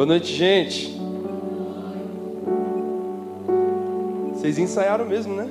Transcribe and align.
Boa 0.00 0.08
noite, 0.08 0.32
gente. 0.32 0.98
Vocês 4.32 4.56
ensaiaram 4.56 5.04
mesmo, 5.04 5.34
né? 5.34 5.46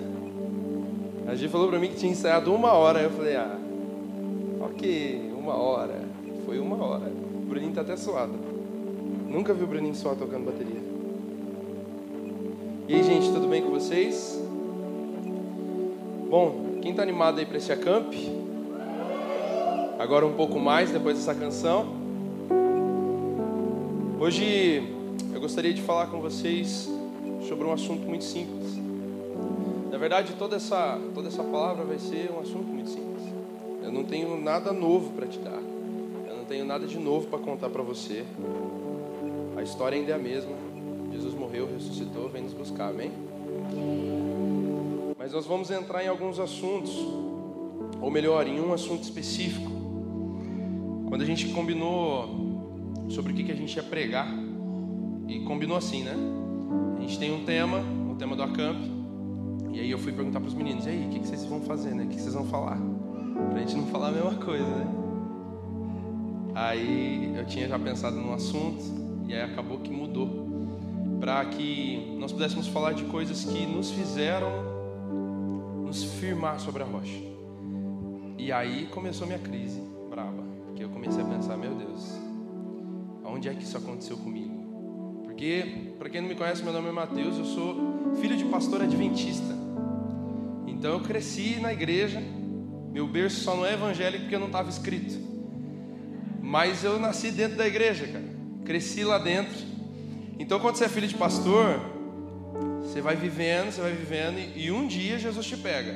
A 1.28 1.36
Gi 1.36 1.48
falou 1.48 1.68
pra 1.68 1.78
mim 1.78 1.90
que 1.90 1.98
tinha 1.98 2.12
ensaiado 2.12 2.52
uma 2.52 2.72
hora. 2.72 3.00
Eu 3.00 3.12
falei, 3.12 3.36
ah, 3.36 3.56
ok, 4.62 5.34
uma 5.38 5.54
hora. 5.54 6.02
Foi 6.48 6.58
uma 6.58 6.84
hora. 6.84 7.12
O 7.36 7.46
Bruninho 7.48 7.74
tá 7.74 7.82
até 7.82 7.96
suado. 7.96 8.34
Nunca 9.28 9.54
vi 9.54 9.64
o 9.64 9.68
Bruninho 9.68 9.94
suar 9.94 10.16
tocando 10.16 10.46
bateria. 10.46 10.82
E 12.88 12.96
aí, 12.96 13.04
gente, 13.04 13.32
tudo 13.32 13.48
bem 13.48 13.62
com 13.62 13.70
vocês? 13.70 14.44
Bom, 16.28 16.80
quem 16.82 16.96
tá 16.96 17.04
animado 17.04 17.38
aí 17.38 17.46
pra 17.46 17.58
esse 17.58 17.72
acamp? 17.72 18.16
Agora 20.00 20.26
um 20.26 20.34
pouco 20.34 20.60
mais 20.60 20.90
depois 20.90 21.18
dessa 21.18 21.36
canção. 21.36 21.99
Hoje 24.20 24.84
eu 25.34 25.40
gostaria 25.40 25.74
de 25.74 25.82
falar 25.82 26.08
com 26.08 26.20
vocês 26.20 26.90
sobre 27.48 27.66
um 27.66 27.72
assunto 27.72 28.02
muito 28.06 28.26
simples. 28.26 28.76
Na 29.90 29.98
verdade, 29.98 30.34
toda 30.38 30.58
essa, 30.58 31.00
toda 31.16 31.30
essa 31.30 31.42
palavra 31.42 31.86
vai 31.86 31.98
ser 32.00 32.30
um 32.30 32.42
assunto 32.42 32.66
muito 32.66 32.90
simples. 32.90 33.24
Eu 33.82 33.94
não 33.94 34.04
tenho 34.04 34.38
nada 34.38 34.74
novo 34.74 35.14
para 35.14 35.26
te 35.26 35.40
dar. 35.40 35.62
Eu 36.28 36.36
não 36.36 36.44
tenho 36.44 36.66
nada 36.66 36.86
de 36.86 37.00
novo 37.00 37.28
para 37.28 37.40
contar 37.40 37.70
para 37.70 37.82
você. 37.82 38.26
A 39.56 39.64
história 39.64 39.98
ainda 39.98 40.12
é 40.12 40.16
a 40.16 40.20
mesma. 40.20 40.52
Jesus 41.14 41.34
morreu, 41.34 41.70
ressuscitou, 41.74 42.28
vem 42.28 42.44
nos 42.44 42.54
buscar, 42.54 42.90
amém? 42.90 43.14
Mas 45.18 45.32
nós 45.32 45.46
vamos 45.46 45.72
entrar 45.72 46.04
em 46.04 46.10
alguns 46.10 46.40
assuntos, 46.42 46.94
ou 48.02 48.12
melhor, 48.12 48.46
em 48.46 48.60
um 48.60 48.74
assunto 48.74 49.02
específico. 49.02 49.72
Quando 51.08 51.22
a 51.22 51.26
gente 51.26 51.48
combinou 51.54 52.49
sobre 53.10 53.34
o 53.34 53.36
que, 53.36 53.44
que 53.44 53.52
a 53.52 53.56
gente 53.56 53.76
ia 53.76 53.84
pregar. 53.84 54.28
E 55.28 55.40
combinou 55.42 55.78
assim, 55.78 56.04
né? 56.04 56.16
A 56.98 57.02
gente 57.02 57.20
tem 57.20 57.34
um 57.34 57.44
tema, 57.44 57.80
o 58.10 58.16
tema 58.16 58.36
do 58.36 58.44
acamp. 58.44 58.78
E 59.72 59.80
aí 59.80 59.92
eu 59.92 60.00
fui 60.00 60.12
perguntar 60.12 60.40
para 60.40 60.48
os 60.48 60.54
meninos, 60.54 60.86
e 60.86 60.90
aí, 60.90 61.06
o 61.06 61.10
que, 61.10 61.20
vocês 61.20 61.46
vão 61.46 61.62
fazer, 61.62 61.94
né? 61.94 62.04
O 62.04 62.08
que, 62.08 62.20
vocês 62.20 62.34
vão 62.34 62.46
falar? 62.46 62.78
Pra 63.52 63.60
gente 63.60 63.76
não 63.76 63.86
falar 63.88 64.10
a 64.10 64.12
mesma 64.12 64.36
coisa, 64.36 64.66
né? 64.66 64.88
Aí 66.56 67.34
eu 67.38 67.46
tinha 67.46 67.68
já 67.68 67.78
pensado 67.78 68.18
no 68.18 68.34
assunto, 68.34 68.84
e 69.28 69.34
aí 69.34 69.42
acabou 69.42 69.80
que 69.80 69.92
mudou. 69.92 70.48
Para 71.20 71.46
que 71.46 72.16
nós 72.18 72.32
pudéssemos 72.32 72.68
falar 72.68 72.94
de 72.94 73.04
coisas 73.06 73.44
que 73.44 73.66
nos 73.66 73.92
fizeram 73.92 74.50
nos 75.86 76.04
firmar 76.04 76.60
sobre 76.60 76.84
a 76.84 76.86
rocha. 76.86 77.18
E 78.38 78.52
aí 78.52 78.88
começou 78.88 79.28
minha 79.28 79.40
crise 79.40 79.82
brava, 80.10 80.44
porque 80.66 80.84
eu 80.84 80.90
comecei 80.90 81.22
a 81.22 81.26
pensar, 81.26 81.58
meu 81.58 81.74
Deus, 81.76 82.29
Onde 83.30 83.48
é 83.48 83.54
que 83.54 83.64
isso 83.64 83.78
aconteceu 83.78 84.18
comigo? 84.18 85.22
Porque, 85.24 85.94
para 85.98 86.10
quem 86.10 86.22
não 86.22 86.28
me 86.28 86.36
conhece, 86.36 86.64
meu 86.64 86.74
nome 86.74 86.90
é 86.90 86.92
Mateus, 86.92 87.38
eu 87.38 87.46
sou 87.46 88.16
filho 88.20 88.36
de 88.36 88.46
pastor 88.46 88.82
adventista. 88.82 89.58
Então 90.68 90.94
eu 90.94 91.02
cresci 91.02 91.60
na 91.60 91.72
igreja, 91.74 92.22
meu 92.92 93.08
berço 93.08 93.42
só 93.42 93.56
não 93.56 93.66
é 93.66 93.74
evangélico 93.74 94.24
porque 94.24 94.38
não 94.38 94.48
estava 94.48 94.70
escrito. 94.70 95.18
Mas 96.42 96.84
eu 96.84 97.00
nasci 97.00 97.32
dentro 97.32 97.58
da 97.58 97.68
igreja, 97.68 98.08
cara. 98.08 98.26
Cresci 98.66 99.04
lá 99.04 99.18
dentro. 99.18 99.56
Então 100.38 100.60
quando 100.60 100.76
você 100.76 100.86
é 100.86 100.90
filho 100.90 101.08
de 101.08 101.16
pastor, 101.16 101.80
você 102.82 103.02
vai 103.02 103.16
vivendo, 103.16 103.72
você 103.72 103.82
vai 103.82 103.94
vivendo 103.94 104.40
e 104.56 104.72
um 104.72 104.88
dia 104.88 105.20
Jesus 105.20 105.46
te 105.46 105.56
pega. 105.56 105.94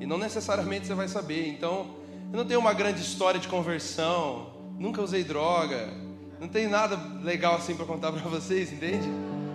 E 0.00 0.06
não 0.06 0.18
necessariamente 0.18 0.86
você 0.86 0.94
vai 0.94 1.06
saber. 1.06 1.46
Então, 1.48 1.86
eu 2.32 2.36
não 2.36 2.44
tenho 2.44 2.58
uma 2.58 2.72
grande 2.72 3.00
história 3.00 3.38
de 3.38 3.46
conversão, 3.46 4.50
nunca 4.78 5.02
usei 5.02 5.22
droga, 5.22 5.88
não 6.40 6.48
tem 6.48 6.66
nada 6.66 6.98
legal 7.22 7.56
assim 7.56 7.76
para 7.76 7.84
contar 7.84 8.10
para 8.10 8.22
vocês, 8.22 8.72
entende? 8.72 9.06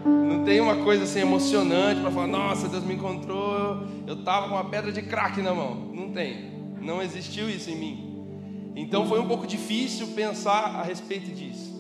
Não 0.06 0.46
tem 0.46 0.62
uma 0.62 0.84
coisa 0.84 1.04
assim 1.04 1.20
emocionante 1.20 2.00
para 2.00 2.12
falar, 2.12 2.28
nossa, 2.28 2.70
Deus 2.70 2.84
me 2.84 2.94
encontrou, 2.94 3.88
eu 4.06 4.24
tava 4.24 4.48
com 4.48 4.54
uma 4.54 4.66
pedra 4.66 4.92
de 4.92 5.02
crack 5.02 5.42
na 5.42 5.52
mão. 5.52 5.92
Não 5.92 6.12
tem. 6.12 6.52
Não 6.80 7.02
existiu 7.02 7.50
isso 7.50 7.72
em 7.72 7.76
mim. 7.76 8.72
Então 8.76 9.08
foi 9.08 9.20
um 9.20 9.28
pouco 9.28 9.48
difícil 9.48 10.10
pensar 10.10 10.76
a 10.76 10.84
respeito 10.84 11.32
disso. 11.32 11.74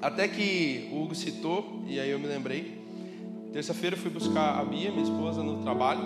Até 0.00 0.28
que 0.28 0.88
o 0.92 1.02
Hugo 1.02 1.16
citou, 1.16 1.82
e 1.88 1.98
aí 1.98 2.10
eu 2.10 2.20
me 2.20 2.28
lembrei. 2.28 2.78
Terça-feira 3.52 3.96
eu 3.96 4.00
fui 4.00 4.10
buscar 4.10 4.60
a 4.60 4.64
Bia, 4.64 4.92
minha 4.92 5.02
esposa, 5.02 5.42
no 5.42 5.60
trabalho. 5.62 6.04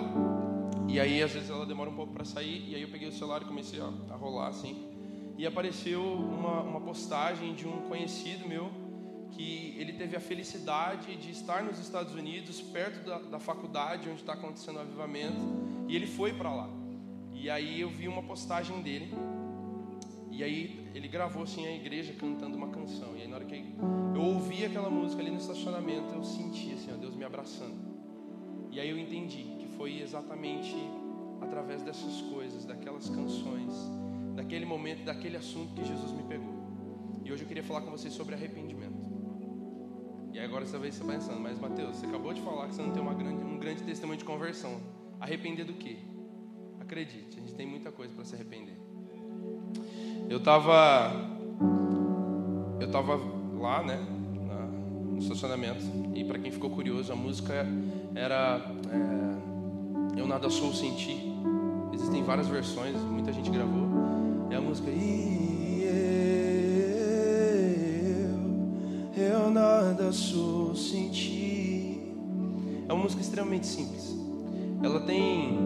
E 0.87 0.99
aí 0.99 1.21
às 1.21 1.31
vezes 1.31 1.51
ela 1.51 1.67
demora 1.67 1.91
um 1.91 1.95
pouco 1.95 2.11
para 2.11 2.25
sair, 2.25 2.67
e 2.67 2.73
aí 2.73 2.81
eu 2.81 2.87
peguei 2.87 3.07
o 3.07 3.11
celular 3.11 3.43
e 3.43 3.45
comecei 3.45 3.79
ó, 3.79 3.89
a 4.11 4.15
rolar 4.15 4.47
assim 4.47 4.92
e 5.37 5.45
apareceu 5.45 6.01
uma, 6.03 6.61
uma 6.61 6.81
postagem 6.81 7.53
de 7.53 7.67
um 7.67 7.81
conhecido 7.87 8.47
meu 8.47 8.69
que 9.31 9.75
ele 9.79 9.93
teve 9.93 10.15
a 10.15 10.19
felicidade 10.19 11.15
de 11.15 11.31
estar 11.31 11.63
nos 11.63 11.79
Estados 11.79 12.13
Unidos, 12.13 12.61
perto 12.61 13.03
da, 13.03 13.17
da 13.17 13.39
faculdade 13.39 14.07
onde 14.07 14.21
está 14.21 14.33
acontecendo 14.33 14.75
o 14.77 14.81
avivamento, 14.81 15.41
e 15.87 15.95
ele 15.95 16.05
foi 16.05 16.33
para 16.33 16.53
lá. 16.53 16.69
E 17.33 17.49
aí 17.49 17.81
eu 17.81 17.89
vi 17.89 18.07
uma 18.07 18.21
postagem 18.21 18.81
dele, 18.81 19.11
e 20.31 20.43
aí 20.43 20.87
ele 20.93 21.07
gravou 21.07 21.43
assim 21.43 21.65
a 21.65 21.75
igreja 21.75 22.13
cantando 22.13 22.55
uma 22.55 22.69
canção. 22.69 23.15
E 23.17 23.21
aí 23.21 23.27
na 23.27 23.37
hora 23.37 23.45
que 23.45 23.55
eu 24.15 24.21
ouvi 24.21 24.65
aquela 24.65 24.89
música 24.89 25.21
ali 25.21 25.31
no 25.31 25.37
estacionamento, 25.37 26.13
eu 26.13 26.23
senti 26.23 26.73
assim, 26.73 26.91
ó, 26.93 26.97
Deus 26.97 27.15
me 27.15 27.25
abraçando. 27.25 27.75
E 28.71 28.79
aí 28.79 28.89
eu 28.89 28.97
entendi 28.97 29.55
que 29.59 29.67
foi 29.77 29.99
exatamente 29.99 30.75
através 31.41 31.81
dessas 31.81 32.21
coisas, 32.21 32.65
daquelas 32.65 33.09
canções, 33.09 33.73
daquele 34.35 34.65
momento, 34.65 35.03
daquele 35.03 35.37
assunto 35.37 35.73
que 35.73 35.83
Jesus 35.83 36.11
me 36.11 36.23
pegou. 36.23 36.53
E 37.23 37.31
hoje 37.31 37.43
eu 37.43 37.47
queria 37.47 37.63
falar 37.63 37.81
com 37.81 37.91
vocês 37.91 38.13
sobre 38.13 38.35
arrependimento. 38.35 38.93
E 40.33 40.39
agora 40.39 40.65
você 40.65 40.77
vai 40.77 40.89
estar 40.89 41.05
pensando, 41.05 41.39
mas 41.39 41.59
Mateus, 41.59 41.97
você 41.97 42.05
acabou 42.05 42.33
de 42.33 42.41
falar 42.41 42.67
que 42.67 42.75
você 42.75 42.81
não 42.81 42.91
tem 42.91 43.01
uma 43.01 43.13
grande, 43.13 43.43
um 43.43 43.57
grande 43.57 43.83
testemunho 43.83 44.17
de 44.17 44.25
conversão. 44.25 44.81
Arrepender 45.19 45.63
do 45.63 45.73
quê? 45.73 45.97
Acredite, 46.79 47.37
a 47.37 47.41
gente 47.41 47.53
tem 47.53 47.67
muita 47.67 47.91
coisa 47.91 48.13
para 48.13 48.25
se 48.25 48.35
arrepender. 48.35 48.77
Eu 50.29 50.39
estava 50.39 51.33
eu 52.79 52.91
tava 52.91 53.19
lá, 53.59 53.81
né, 53.83 53.97
na, 54.45 54.65
no 54.65 55.17
estacionamento. 55.19 55.83
E 56.13 56.23
para 56.23 56.37
quem 56.39 56.51
ficou 56.51 56.69
curioso, 56.69 57.11
a 57.13 57.15
música 57.15 57.65
era 58.13 58.61
é, 58.91 60.19
Eu 60.19 60.27
Nada 60.27 60.49
Sou 60.49 60.73
Sem 60.73 60.93
Ti. 60.95 61.33
Existem 61.93 62.23
várias 62.23 62.47
versões, 62.47 62.95
muita 63.01 63.31
gente 63.31 63.49
gravou. 63.49 64.22
É 64.53 64.55
a 64.55 64.61
música 64.61 64.91
E 64.91 65.83
eu, 69.17 69.23
eu 69.23 69.49
nada 69.49 70.11
sou 70.11 70.75
sem 70.75 71.09
ti. 71.09 72.13
É 72.87 72.93
uma 72.93 73.01
música 73.01 73.19
extremamente 73.19 73.65
simples. 73.65 74.15
Ela 74.83 74.99
tem 74.99 75.57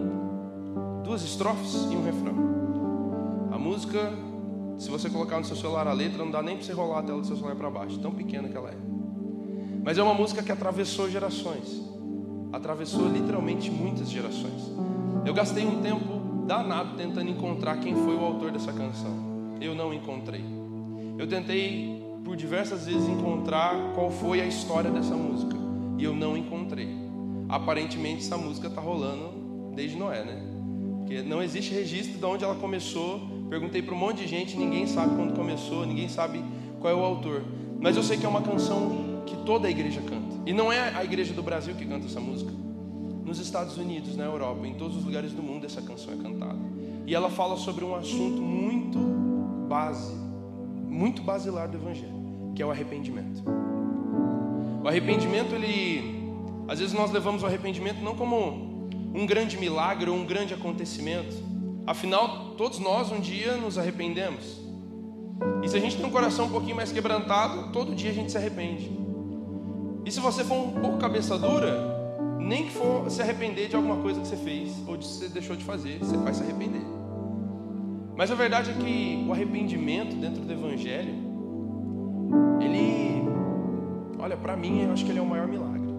duas 1.04 1.22
estrofes 1.22 1.74
e 1.92 1.98
um 1.98 2.06
refrão. 2.06 3.50
A 3.52 3.60
música, 3.60 4.14
se 4.78 4.90
você 4.90 5.10
colocar 5.10 5.38
no 5.38 5.44
seu 5.44 5.58
celular 5.58 5.86
a 5.86 5.92
letra, 5.92 6.24
não 6.24 6.32
dá 6.32 6.42
nem 6.42 6.56
para 6.56 6.66
você 6.66 6.72
rolar 6.72 7.00
a 7.00 7.04
tela 7.04 7.20
do 7.20 7.28
seu 7.28 7.36
celular 7.36 7.58
para 7.58 7.70
baixo, 7.70 8.00
tão 8.00 8.14
pequena 8.14 8.48
que 8.48 8.56
ela 8.56 8.70
é. 8.70 8.78
Mas 9.84 9.98
é 9.98 10.04
uma 10.04 10.14
música 10.14 10.42
que 10.42 10.52
atravessou 10.52 11.10
gerações. 11.10 11.84
Atravessou 12.54 13.10
literalmente 13.10 13.70
muitas 13.70 14.10
gerações. 14.10 14.72
Eu 15.26 15.34
gastei 15.34 15.68
um 15.68 15.82
tempo 15.82 16.17
danado 16.48 16.96
tentando 16.96 17.30
encontrar 17.30 17.78
quem 17.78 17.94
foi 17.94 18.16
o 18.16 18.24
autor 18.24 18.52
dessa 18.52 18.72
canção. 18.72 19.58
Eu 19.60 19.76
não 19.76 19.94
encontrei. 19.94 20.44
Eu 21.18 21.28
tentei 21.28 22.02
por 22.24 22.38
diversas 22.38 22.86
vezes 22.86 23.08
encontrar 23.10 23.94
qual 23.94 24.10
foi 24.10 24.40
a 24.40 24.46
história 24.46 24.90
dessa 24.90 25.14
música 25.14 25.56
e 25.98 26.04
eu 26.04 26.16
não 26.16 26.38
encontrei. 26.38 26.88
Aparentemente 27.50 28.20
essa 28.20 28.38
música 28.38 28.68
está 28.68 28.80
rolando 28.80 29.74
desde 29.76 29.98
Noé, 29.98 30.24
né? 30.24 30.42
Porque 31.00 31.22
não 31.22 31.44
existe 31.44 31.74
registro 31.74 32.18
de 32.18 32.26
onde 32.26 32.44
ela 32.46 32.56
começou. 32.56 33.20
Perguntei 33.50 33.82
para 33.82 33.94
um 33.94 33.98
monte 33.98 34.20
de 34.20 34.28
gente, 34.28 34.58
ninguém 34.58 34.88
sabe 34.88 35.16
quando 35.16 35.36
começou, 35.36 35.86
ninguém 35.86 36.08
sabe 36.08 36.44
qual 36.80 36.94
é 36.94 36.96
o 36.96 37.04
autor. 37.04 37.44
Mas 37.80 37.98
eu 37.98 38.04
sei 38.04 38.18
que 38.18 38.26
é 38.26 38.30
uma 38.30 38.42
canção 38.42 39.24
que 39.26 39.36
toda 39.46 39.68
a 39.68 39.72
igreja 39.72 40.02
canta. 40.02 40.36
E 40.46 40.54
não 40.54 40.72
é 40.72 40.96
a 40.96 41.04
igreja 41.04 41.34
do 41.34 41.44
Brasil 41.44 41.76
que 41.76 41.86
canta 41.86 42.06
essa 42.06 42.20
música 42.20 42.52
nos 43.28 43.40
Estados 43.40 43.78
Unidos, 43.78 44.16
na 44.16 44.24
Europa, 44.24 44.66
em 44.66 44.74
todos 44.76 44.96
os 44.96 45.04
lugares 45.04 45.34
do 45.34 45.44
mundo 45.44 45.66
essa 45.66 45.82
canção 45.82 46.14
é 46.14 46.16
cantada. 46.16 46.58
E 47.06 47.14
ela 47.14 47.30
fala 47.30 47.58
sobre 47.58 47.84
um 47.84 47.94
assunto 47.94 48.42
muito 48.42 48.98
base, 49.68 50.14
muito 50.88 51.22
basilar 51.22 51.68
do 51.68 51.76
evangelho, 51.76 52.54
que 52.56 52.64
é 52.64 52.66
o 52.66 52.72
arrependimento. 52.72 53.44
O 54.82 54.88
arrependimento, 54.88 55.54
ele 55.54 56.16
às 56.70 56.80
vezes 56.80 56.94
nós 56.94 57.12
levamos 57.12 57.44
o 57.44 57.46
arrependimento 57.46 58.02
não 58.02 58.16
como 58.16 58.90
um 59.14 59.26
grande 59.26 59.58
milagre 59.58 60.10
ou 60.10 60.16
um 60.16 60.26
grande 60.26 60.54
acontecimento. 60.54 61.36
Afinal, 61.86 62.56
todos 62.58 62.80
nós 62.80 63.12
um 63.12 63.20
dia 63.20 63.58
nos 63.58 63.78
arrependemos. 63.78 64.62
E 65.64 65.68
se 65.68 65.76
a 65.76 65.80
gente 65.82 65.98
tem 65.98 66.06
um 66.06 66.12
coração 66.12 66.46
um 66.46 66.50
pouquinho 66.50 66.78
mais 66.78 66.94
quebrantado, 66.94 67.74
todo 67.74 67.94
dia 67.94 68.10
a 68.10 68.14
gente 68.14 68.32
se 68.32 68.38
arrepende. 68.38 68.90
E 70.06 70.12
se 70.12 70.22
você 70.22 70.46
for 70.46 70.56
um 70.56 70.72
pouco 70.72 70.98
cabeça 70.98 71.38
dura, 71.38 71.97
nem 72.48 72.64
que 72.64 72.72
for 72.72 73.10
se 73.12 73.22
arrepender 73.22 73.68
de 73.68 73.76
alguma 73.76 73.98
coisa 73.98 74.22
que 74.22 74.28
você 74.28 74.38
fez 74.38 74.74
ou 74.88 74.96
de 74.96 75.06
você 75.06 75.28
deixou 75.28 75.56
de 75.56 75.66
fazer, 75.66 76.00
você 76.00 76.16
vai 76.16 76.34
se 76.34 76.42
arrepender. 76.42 76.82
Mas 78.16 78.32
a 78.32 78.36
verdade 78.36 78.72
é 78.72 78.74
que 78.74 79.26
o 79.28 79.34
arrependimento 79.34 80.16
dentro 80.16 80.42
do 80.42 80.52
evangelho, 80.52 81.14
ele 82.62 83.08
Olha, 84.20 84.36
para 84.36 84.56
mim, 84.56 84.82
eu 84.82 84.92
acho 84.92 85.06
que 85.06 85.12
ele 85.12 85.20
é 85.20 85.22
o 85.22 85.26
maior 85.26 85.48
milagre. 85.48 85.92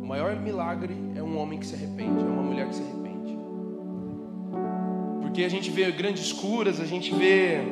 O 0.00 0.06
maior 0.06 0.36
milagre 0.36 0.94
é 1.16 1.22
um 1.22 1.38
homem 1.38 1.58
que 1.58 1.66
se 1.66 1.74
arrepende, 1.74 2.20
é 2.20 2.28
uma 2.28 2.42
mulher 2.42 2.68
que 2.68 2.74
se 2.74 2.82
arrepende. 2.82 3.38
Porque 5.22 5.42
a 5.42 5.48
gente 5.48 5.70
vê 5.70 5.90
grandes 5.90 6.30
curas, 6.32 6.78
a 6.78 6.84
gente 6.84 7.14
vê 7.14 7.62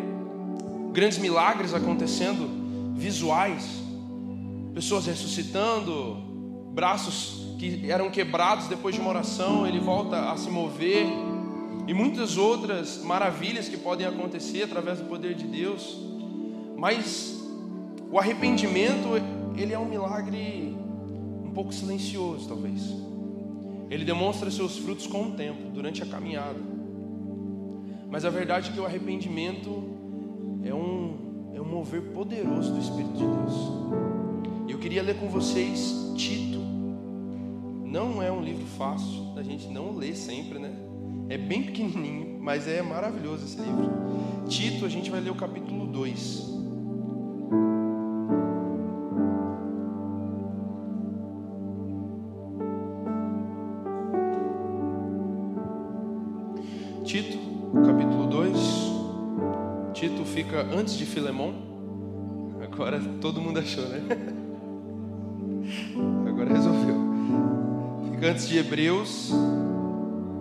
grandes 0.92 1.18
milagres 1.18 1.74
acontecendo, 1.74 2.94
visuais, 2.94 3.82
pessoas 4.74 5.06
ressuscitando, 5.06 6.16
braços 6.72 7.47
que 7.58 7.90
eram 7.90 8.08
quebrados 8.08 8.68
depois 8.68 8.94
de 8.94 9.00
uma 9.00 9.10
oração, 9.10 9.66
ele 9.66 9.80
volta 9.80 10.30
a 10.30 10.36
se 10.36 10.48
mover, 10.48 11.06
e 11.88 11.92
muitas 11.92 12.36
outras 12.36 13.02
maravilhas 13.02 13.68
que 13.68 13.76
podem 13.76 14.06
acontecer 14.06 14.62
através 14.62 15.00
do 15.00 15.06
poder 15.06 15.34
de 15.34 15.44
Deus. 15.44 15.98
Mas 16.76 17.42
o 18.10 18.18
arrependimento, 18.18 19.08
ele 19.56 19.72
é 19.72 19.78
um 19.78 19.86
milagre 19.86 20.76
um 21.42 21.50
pouco 21.50 21.72
silencioso, 21.72 22.46
talvez. 22.46 22.94
Ele 23.90 24.04
demonstra 24.04 24.50
seus 24.50 24.76
frutos 24.76 25.06
com 25.06 25.28
o 25.28 25.30
tempo, 25.32 25.70
durante 25.70 26.02
a 26.02 26.06
caminhada. 26.06 26.60
Mas 28.10 28.24
a 28.24 28.30
verdade 28.30 28.68
é 28.68 28.72
que 28.72 28.80
o 28.80 28.84
arrependimento 28.84 29.82
é 30.62 30.74
um, 30.74 31.50
é 31.54 31.60
um 31.60 31.64
mover 31.64 32.02
poderoso 32.12 32.72
do 32.72 32.80
Espírito 32.80 33.14
de 33.14 33.24
Deus. 33.24 33.54
Eu 34.68 34.78
queria 34.78 35.02
ler 35.02 35.18
com 35.18 35.28
vocês 35.28 36.12
Tito. 36.14 36.67
Não 37.90 38.22
é 38.22 38.30
um 38.30 38.42
livro 38.42 38.66
fácil 38.66 39.32
da 39.34 39.42
gente 39.42 39.66
não 39.68 39.96
ler 39.96 40.14
sempre, 40.14 40.58
né? 40.58 40.70
É 41.30 41.38
bem 41.38 41.62
pequenininho, 41.72 42.38
mas 42.38 42.68
é 42.68 42.82
maravilhoso 42.82 43.46
esse 43.46 43.58
livro. 43.58 43.90
Tito, 44.46 44.84
a 44.84 44.88
gente 44.90 45.10
vai 45.10 45.20
ler 45.20 45.30
o 45.30 45.34
capítulo 45.34 45.86
2. 45.86 46.58
Tito, 57.04 57.38
capítulo 57.86 58.26
2. 58.26 58.58
Tito 59.94 60.24
fica 60.26 60.60
antes 60.60 60.98
de 60.98 61.06
Filemão. 61.06 61.54
Agora 62.62 63.00
todo 63.22 63.40
mundo 63.40 63.60
achou, 63.60 63.88
né? 63.88 64.02
Antes 68.28 68.46
de 68.46 68.58
Hebreus. 68.58 69.30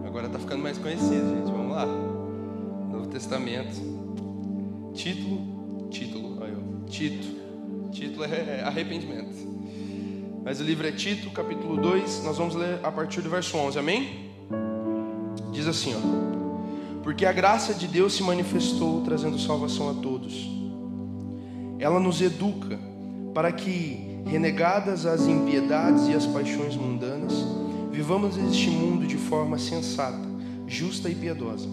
Agora 0.05 0.25
está 0.27 0.37
ficando 0.37 0.61
mais 0.61 0.77
conhecido, 0.77 1.29
gente. 1.29 1.49
Vamos 1.49 1.71
lá. 1.71 1.85
Novo 1.85 3.07
Testamento. 3.07 3.75
Título, 4.93 5.87
título, 5.89 6.37
ó. 6.41 6.85
Tito. 6.85 7.27
Título 7.89 8.25
é 8.25 8.61
arrependimento. 8.61 9.37
Mas 10.43 10.59
o 10.59 10.63
livro 10.63 10.85
é 10.85 10.91
Tito, 10.91 11.29
capítulo 11.29 11.77
2. 11.77 12.25
Nós 12.25 12.37
vamos 12.37 12.55
ler 12.55 12.77
a 12.83 12.91
partir 12.91 13.21
do 13.21 13.29
verso 13.29 13.55
11. 13.55 13.79
Amém? 13.79 14.31
Diz 15.53 15.65
assim, 15.65 15.95
ó. 15.95 17.01
Porque 17.03 17.25
a 17.25 17.31
graça 17.31 17.73
de 17.73 17.87
Deus 17.87 18.15
se 18.15 18.21
manifestou 18.21 19.01
trazendo 19.03 19.39
salvação 19.39 19.89
a 19.91 19.93
todos. 19.93 20.45
Ela 21.79 22.01
nos 22.01 22.21
educa 22.21 22.77
para 23.33 23.49
que, 23.53 24.19
renegadas 24.25 25.05
as 25.05 25.25
impiedades 25.25 26.09
e 26.09 26.13
as 26.13 26.25
paixões 26.25 26.75
mundanas, 26.75 27.56
vivamos 27.97 28.37
neste 28.37 28.69
mundo 28.69 29.07
de 29.07 29.17
forma 29.17 29.57
sensata, 29.57 30.21
justa 30.67 31.09
e 31.09 31.15
piedosa, 31.15 31.67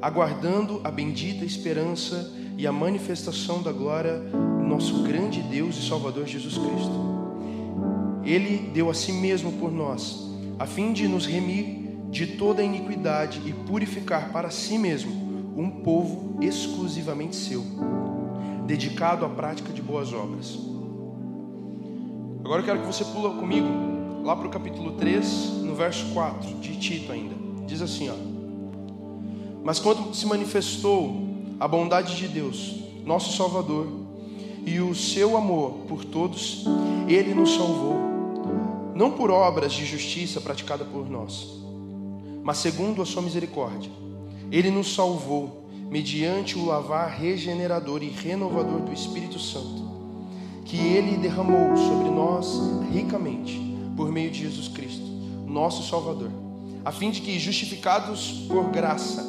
aguardando 0.00 0.80
a 0.82 0.90
bendita 0.90 1.44
esperança 1.44 2.32
e 2.56 2.66
a 2.66 2.72
manifestação 2.72 3.62
da 3.62 3.72
glória 3.72 4.18
do 4.18 4.64
nosso 4.66 5.02
grande 5.02 5.42
Deus 5.42 5.76
e 5.76 5.86
Salvador 5.86 6.26
Jesus 6.26 6.54
Cristo. 6.54 8.22
Ele 8.24 8.70
deu 8.72 8.88
a 8.88 8.94
si 8.94 9.12
mesmo 9.12 9.52
por 9.52 9.70
nós, 9.70 10.26
a 10.58 10.64
fim 10.64 10.94
de 10.94 11.06
nos 11.06 11.26
remir 11.26 11.90
de 12.08 12.28
toda 12.38 12.62
iniquidade 12.62 13.42
e 13.44 13.52
purificar 13.52 14.32
para 14.32 14.48
si 14.48 14.78
mesmo 14.78 15.12
um 15.58 15.82
povo 15.82 16.38
exclusivamente 16.40 17.36
seu, 17.36 17.62
dedicado 18.66 19.26
à 19.26 19.28
prática 19.28 19.74
de 19.74 19.82
boas 19.82 20.10
obras. 20.14 20.58
Agora 22.42 22.62
eu 22.62 22.64
quero 22.64 22.80
que 22.80 22.86
você 22.86 23.04
pula 23.04 23.34
comigo 23.38 23.99
lá 24.22 24.36
para 24.36 24.46
o 24.46 24.50
capítulo 24.50 24.92
3, 24.92 25.62
no 25.62 25.74
verso 25.74 26.06
4 26.12 26.54
de 26.56 26.76
Tito 26.76 27.12
ainda. 27.12 27.34
Diz 27.66 27.80
assim, 27.82 28.08
ó: 28.08 28.14
Mas 29.64 29.78
quando 29.78 30.14
se 30.14 30.26
manifestou 30.26 31.28
a 31.58 31.66
bondade 31.66 32.16
de 32.16 32.28
Deus, 32.28 32.76
nosso 33.04 33.36
Salvador, 33.36 33.86
e 34.64 34.80
o 34.80 34.94
seu 34.94 35.36
amor 35.36 35.86
por 35.88 36.04
todos, 36.04 36.64
ele 37.08 37.34
nos 37.34 37.54
salvou, 37.54 37.96
não 38.94 39.10
por 39.12 39.30
obras 39.30 39.72
de 39.72 39.86
justiça 39.86 40.40
praticada 40.40 40.84
por 40.84 41.08
nós, 41.08 41.48
mas 42.42 42.58
segundo 42.58 43.00
a 43.00 43.06
sua 43.06 43.22
misericórdia. 43.22 43.90
Ele 44.52 44.70
nos 44.70 44.94
salvou 44.94 45.64
mediante 45.88 46.58
o 46.58 46.66
lavar 46.66 47.08
regenerador 47.08 48.02
e 48.02 48.08
renovador 48.08 48.80
do 48.80 48.92
Espírito 48.92 49.38
Santo, 49.38 49.88
que 50.64 50.76
ele 50.76 51.16
derramou 51.16 51.76
sobre 51.76 52.10
nós 52.10 52.60
ricamente 52.92 53.69
por 53.96 54.10
meio 54.10 54.30
de 54.30 54.40
Jesus 54.40 54.68
Cristo, 54.68 55.04
nosso 55.46 55.88
Salvador, 55.88 56.30
a 56.84 56.92
fim 56.92 57.10
de 57.10 57.20
que, 57.20 57.38
justificados 57.38 58.46
por 58.48 58.70
graça, 58.70 59.22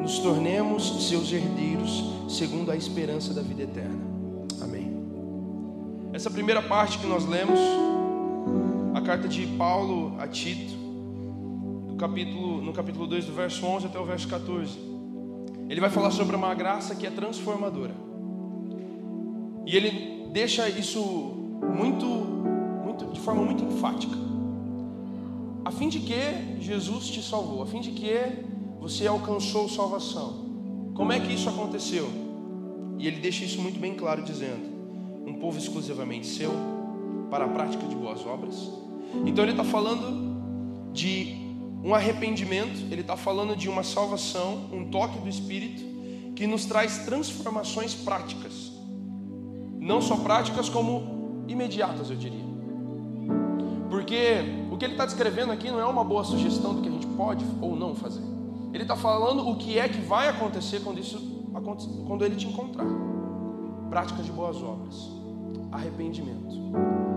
nos 0.00 0.18
tornemos 0.18 1.08
seus 1.08 1.32
herdeiros, 1.32 2.04
segundo 2.28 2.70
a 2.70 2.76
esperança 2.76 3.32
da 3.32 3.42
vida 3.42 3.62
eterna. 3.62 4.00
Amém. 4.62 4.92
Essa 6.12 6.30
primeira 6.30 6.62
parte 6.62 6.98
que 6.98 7.06
nós 7.06 7.26
lemos, 7.26 7.58
a 8.94 9.00
carta 9.00 9.26
de 9.26 9.46
Paulo 9.46 10.14
a 10.18 10.28
Tito, 10.28 10.74
no 11.88 11.96
capítulo, 11.96 12.60
no 12.60 12.72
capítulo 12.72 13.06
2, 13.06 13.26
do 13.26 13.32
verso 13.32 13.64
11 13.64 13.86
até 13.86 13.98
o 13.98 14.04
verso 14.04 14.28
14. 14.28 14.78
Ele 15.68 15.80
vai 15.80 15.90
falar 15.90 16.10
sobre 16.10 16.36
uma 16.36 16.54
graça 16.54 16.94
que 16.94 17.06
é 17.06 17.10
transformadora. 17.10 17.94
E 19.66 19.76
ele 19.76 20.28
deixa 20.32 20.68
isso 20.68 21.00
muito, 21.74 22.06
forma 23.24 23.42
muito 23.42 23.64
enfática. 23.64 24.14
A 25.64 25.70
fim 25.70 25.88
de 25.88 26.00
que 26.00 26.60
Jesus 26.60 27.06
te 27.06 27.22
salvou, 27.22 27.62
a 27.62 27.66
fim 27.66 27.80
de 27.80 27.90
que 27.90 28.14
você 28.78 29.06
alcançou 29.06 29.68
salvação. 29.68 30.44
Como 30.94 31.10
é 31.10 31.18
que 31.18 31.32
isso 31.32 31.48
aconteceu? 31.48 32.06
E 32.98 33.06
ele 33.06 33.18
deixa 33.18 33.44
isso 33.44 33.60
muito 33.60 33.80
bem 33.80 33.94
claro 33.94 34.22
dizendo: 34.22 34.62
um 35.26 35.34
povo 35.34 35.58
exclusivamente 35.58 36.26
seu, 36.26 36.52
para 37.30 37.46
a 37.46 37.48
prática 37.48 37.86
de 37.86 37.96
boas 37.96 38.24
obras. 38.26 38.70
Então 39.26 39.42
ele 39.42 39.52
está 39.52 39.64
falando 39.64 40.92
de 40.92 41.34
um 41.82 41.94
arrependimento, 41.94 42.78
ele 42.90 43.00
está 43.00 43.16
falando 43.16 43.56
de 43.56 43.68
uma 43.68 43.82
salvação, 43.82 44.68
um 44.72 44.90
toque 44.90 45.18
do 45.18 45.28
Espírito, 45.28 45.82
que 46.34 46.46
nos 46.46 46.66
traz 46.66 46.98
transformações 46.98 47.94
práticas. 47.94 48.72
Não 49.78 50.00
só 50.00 50.16
práticas, 50.16 50.68
como 50.68 51.44
imediatas, 51.48 52.10
eu 52.10 52.16
diria. 52.16 52.43
Porque 54.04 54.44
o 54.70 54.76
que 54.76 54.84
ele 54.84 54.92
está 54.92 55.06
descrevendo 55.06 55.50
aqui 55.50 55.70
não 55.70 55.80
é 55.80 55.84
uma 55.86 56.04
boa 56.04 56.22
sugestão 56.24 56.74
do 56.74 56.82
que 56.82 56.88
a 56.90 56.92
gente 56.92 57.06
pode 57.06 57.42
ou 57.62 57.74
não 57.74 57.94
fazer. 57.94 58.20
Ele 58.70 58.82
está 58.82 58.94
falando 58.94 59.48
o 59.48 59.56
que 59.56 59.78
é 59.78 59.88
que 59.88 59.98
vai 60.02 60.28
acontecer 60.28 60.80
quando, 60.80 60.98
isso, 60.98 61.18
quando 62.06 62.22
ele 62.22 62.36
te 62.36 62.46
encontrar. 62.46 62.84
Práticas 63.88 64.26
de 64.26 64.30
boas 64.30 64.62
obras. 64.62 65.10
Arrependimento. 65.72 66.54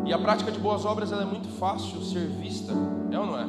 E 0.05 0.13
a 0.13 0.17
prática 0.17 0.49
de 0.49 0.59
boas 0.59 0.85
obras 0.85 1.11
é 1.11 1.25
muito 1.25 1.49
fácil 1.59 2.01
ser 2.01 2.25
vista, 2.29 2.71
é 3.11 3.19
ou 3.19 3.25
não 3.25 3.37
é? 3.37 3.47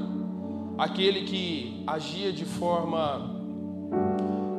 aquele 0.76 1.22
que 1.22 1.84
agia 1.86 2.32
de 2.32 2.44
forma 2.44 3.36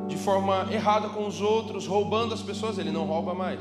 de 0.07 0.17
forma 0.17 0.67
errada 0.71 1.09
com 1.09 1.27
os 1.27 1.41
outros, 1.41 1.86
roubando 1.86 2.33
as 2.33 2.41
pessoas, 2.41 2.77
ele 2.77 2.91
não 2.91 3.05
rouba 3.05 3.33
mais. 3.33 3.59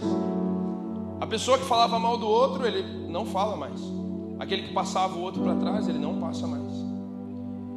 A 1.21 1.27
pessoa 1.27 1.59
que 1.59 1.65
falava 1.65 1.99
mal 1.99 2.17
do 2.17 2.27
outro, 2.27 2.65
ele 2.65 3.09
não 3.09 3.27
fala 3.27 3.57
mais. 3.57 3.99
Aquele 4.39 4.63
que 4.63 4.73
passava 4.73 5.17
o 5.17 5.21
outro 5.21 5.43
para 5.43 5.55
trás, 5.57 5.89
ele 5.89 5.99
não 5.99 6.21
passa 6.21 6.47
mais. 6.47 6.73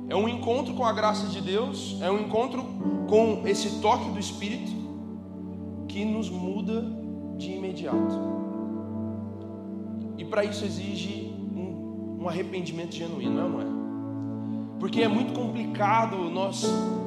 É 0.10 0.15
um 0.15 0.27
encontro 0.27 0.74
com 0.74 0.86
a 0.86 0.91
graça 0.91 1.27
de 1.27 1.41
Deus, 1.41 1.98
é 2.01 2.12
um 2.12 2.20
encontro 2.20 2.63
com 3.08 3.44
esse 3.46 3.80
toque 3.82 4.10
do 4.12 4.20
Espírito 4.20 4.72
que 5.88 6.03
nos 6.06 6.30
muda 6.30 6.86
de 7.38 7.51
imediato. 7.51 8.20
E 10.18 10.25
para 10.25 10.44
isso 10.44 10.63
exige 10.65 11.34
um, 11.56 12.20
um 12.22 12.30
arrependimento 12.30 12.96
genuíno, 12.96 13.36
não 13.36 13.46
é? 13.46 13.50
Não 13.50 13.77
é? 13.77 13.82
porque 14.82 15.03
é 15.03 15.08
muito 15.08 15.34
complicado 15.34 16.18
nós 16.32 16.63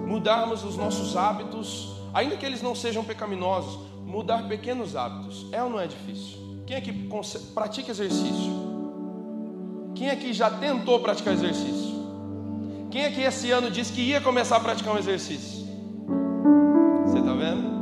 mudarmos 0.07 0.63
os 0.63 0.77
nossos 0.77 1.17
hábitos, 1.17 1.93
ainda 2.15 2.37
que 2.37 2.47
eles 2.47 2.63
não 2.63 2.73
sejam 2.73 3.03
pecaminosos, 3.03 3.81
mudar 4.07 4.47
pequenos 4.47 4.95
hábitos. 4.95 5.49
É 5.51 5.61
ou 5.61 5.69
não 5.69 5.81
é 5.81 5.89
difícil? 5.89 6.39
Quem 6.69 6.77
aqui 6.77 6.93
pratica 7.53 7.91
exercício? 7.91 8.64
Quem 9.95 10.11
aqui 10.11 10.33
já 10.33 10.51
tentou 10.51 11.01
praticar 11.01 11.35
exercício? 11.35 11.95
Quem 12.91 13.05
aqui 13.05 13.23
esse 13.23 13.51
ano 13.51 13.71
disse 13.71 13.93
que 13.93 14.01
ia 14.01 14.21
começar 14.21 14.57
a 14.57 14.61
praticar 14.61 14.95
um 14.95 14.99
exercício? 14.99 15.65
Você 17.07 17.19
está 17.19 17.33
vendo? 17.33 17.75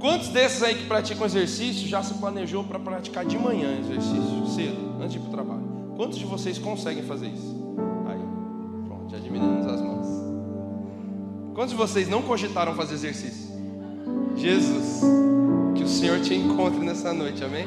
Quantos 0.00 0.28
desses 0.28 0.62
aí 0.62 0.74
que 0.74 0.86
praticam 0.86 1.26
exercício 1.26 1.86
já 1.86 2.02
se 2.02 2.14
planejou 2.14 2.64
para 2.64 2.78
praticar 2.78 3.24
de 3.24 3.36
manhã 3.36 3.78
exercício, 3.78 4.46
cedo, 4.48 4.96
antes 5.00 5.12
de 5.12 5.18
ir 5.18 5.20
para 5.20 5.28
o 5.28 5.32
trabalho? 5.32 5.92
Quantos 5.96 6.18
de 6.18 6.24
vocês 6.24 6.58
conseguem 6.58 7.02
fazer 7.02 7.26
isso? 7.26 7.56
Aí, 8.08 8.18
pronto, 8.86 9.10
já 9.10 9.18
diminuímos 9.18 9.66
as 9.66 9.82
mãos. 9.82 10.06
Quantos 11.54 11.72
de 11.72 11.76
vocês 11.76 12.08
não 12.08 12.22
cogitaram 12.22 12.74
fazer 12.74 12.94
exercício? 12.94 13.50
Jesus, 14.36 15.02
que 15.74 15.82
o 15.82 15.88
Senhor 15.88 16.20
te 16.20 16.34
encontre 16.34 16.80
nessa 16.80 17.12
noite, 17.12 17.44
amém? 17.44 17.66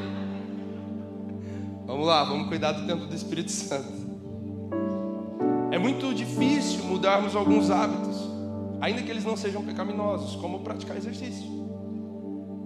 Vamos 1.86 2.06
lá, 2.06 2.24
vamos 2.24 2.48
cuidar 2.48 2.72
do 2.72 2.86
tempo 2.86 3.06
do 3.06 3.14
Espírito 3.14 3.50
Santo. 3.50 3.92
É 5.70 5.78
muito 5.78 6.14
difícil 6.14 6.84
mudarmos 6.84 7.36
alguns 7.36 7.70
hábitos, 7.70 8.30
ainda 8.80 9.02
que 9.02 9.10
eles 9.10 9.24
não 9.24 9.36
sejam 9.36 9.62
pecaminosos, 9.62 10.36
como 10.36 10.60
praticar 10.60 10.96
exercício. 10.96 11.64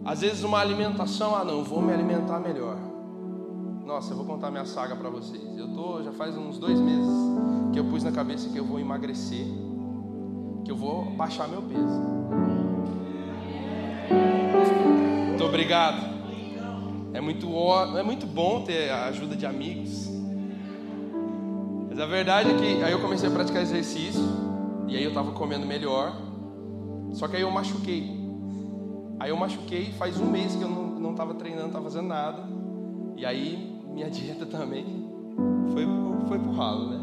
Às 0.04 0.20
vezes 0.20 0.44
uma 0.44 0.58
alimentação, 0.58 1.34
ah 1.34 1.44
não, 1.44 1.64
vou 1.64 1.82
me 1.82 1.92
alimentar 1.92 2.38
melhor. 2.38 2.76
Nossa, 3.84 4.12
eu 4.12 4.16
vou 4.16 4.26
contar 4.26 4.50
minha 4.50 4.64
saga 4.66 4.94
para 4.94 5.10
vocês. 5.10 5.42
Eu 5.56 5.68
tô 5.68 6.02
já 6.02 6.12
faz 6.12 6.36
uns 6.36 6.58
dois 6.58 6.78
meses 6.78 7.10
que 7.72 7.78
eu 7.78 7.84
pus 7.86 8.04
na 8.04 8.12
cabeça 8.12 8.48
que 8.50 8.58
eu 8.58 8.64
vou 8.64 8.78
emagrecer, 8.78 9.46
que 10.64 10.70
eu 10.70 10.76
vou 10.76 11.06
baixar 11.16 11.48
meu 11.48 11.62
peso. 11.62 12.00
Muito 15.28 15.44
obrigado. 15.44 16.07
É 17.12 17.20
muito, 17.20 17.48
é 17.96 18.02
muito 18.02 18.26
bom 18.26 18.62
ter 18.62 18.90
a 18.90 19.06
ajuda 19.06 19.34
de 19.34 19.46
amigos. 19.46 20.08
Mas 21.88 21.98
a 21.98 22.06
verdade 22.06 22.50
é 22.50 22.54
que 22.54 22.82
aí 22.82 22.92
eu 22.92 23.00
comecei 23.00 23.28
a 23.28 23.32
praticar 23.32 23.62
exercício 23.62 24.22
e 24.86 24.96
aí 24.96 25.02
eu 25.02 25.08
estava 25.08 25.32
comendo 25.32 25.66
melhor. 25.66 26.14
Só 27.12 27.26
que 27.26 27.36
aí 27.36 27.42
eu 27.42 27.50
machuquei. 27.50 28.16
Aí 29.18 29.30
eu 29.30 29.36
machuquei, 29.36 29.92
faz 29.92 30.20
um 30.20 30.30
mês 30.30 30.54
que 30.54 30.62
eu 30.62 30.68
não 30.68 31.10
estava 31.10 31.34
treinando, 31.34 31.62
não 31.62 31.68
estava 31.68 31.84
fazendo 31.84 32.08
nada. 32.08 32.42
E 33.16 33.24
aí 33.24 33.80
minha 33.92 34.08
dieta 34.10 34.46
também 34.46 35.08
foi, 35.72 35.86
foi 36.28 36.38
pro 36.38 36.52
ralo, 36.52 36.90
né? 36.90 37.00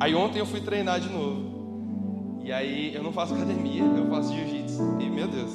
Aí 0.00 0.14
ontem 0.14 0.38
eu 0.38 0.46
fui 0.46 0.60
treinar 0.60 1.00
de 1.00 1.08
novo. 1.08 2.40
E 2.42 2.52
aí 2.52 2.94
eu 2.94 3.02
não 3.02 3.12
faço 3.12 3.34
academia, 3.34 3.82
eu 3.82 4.06
faço 4.06 4.34
jiu-jitsu. 4.34 4.98
E 5.00 5.08
meu 5.08 5.28
Deus, 5.28 5.52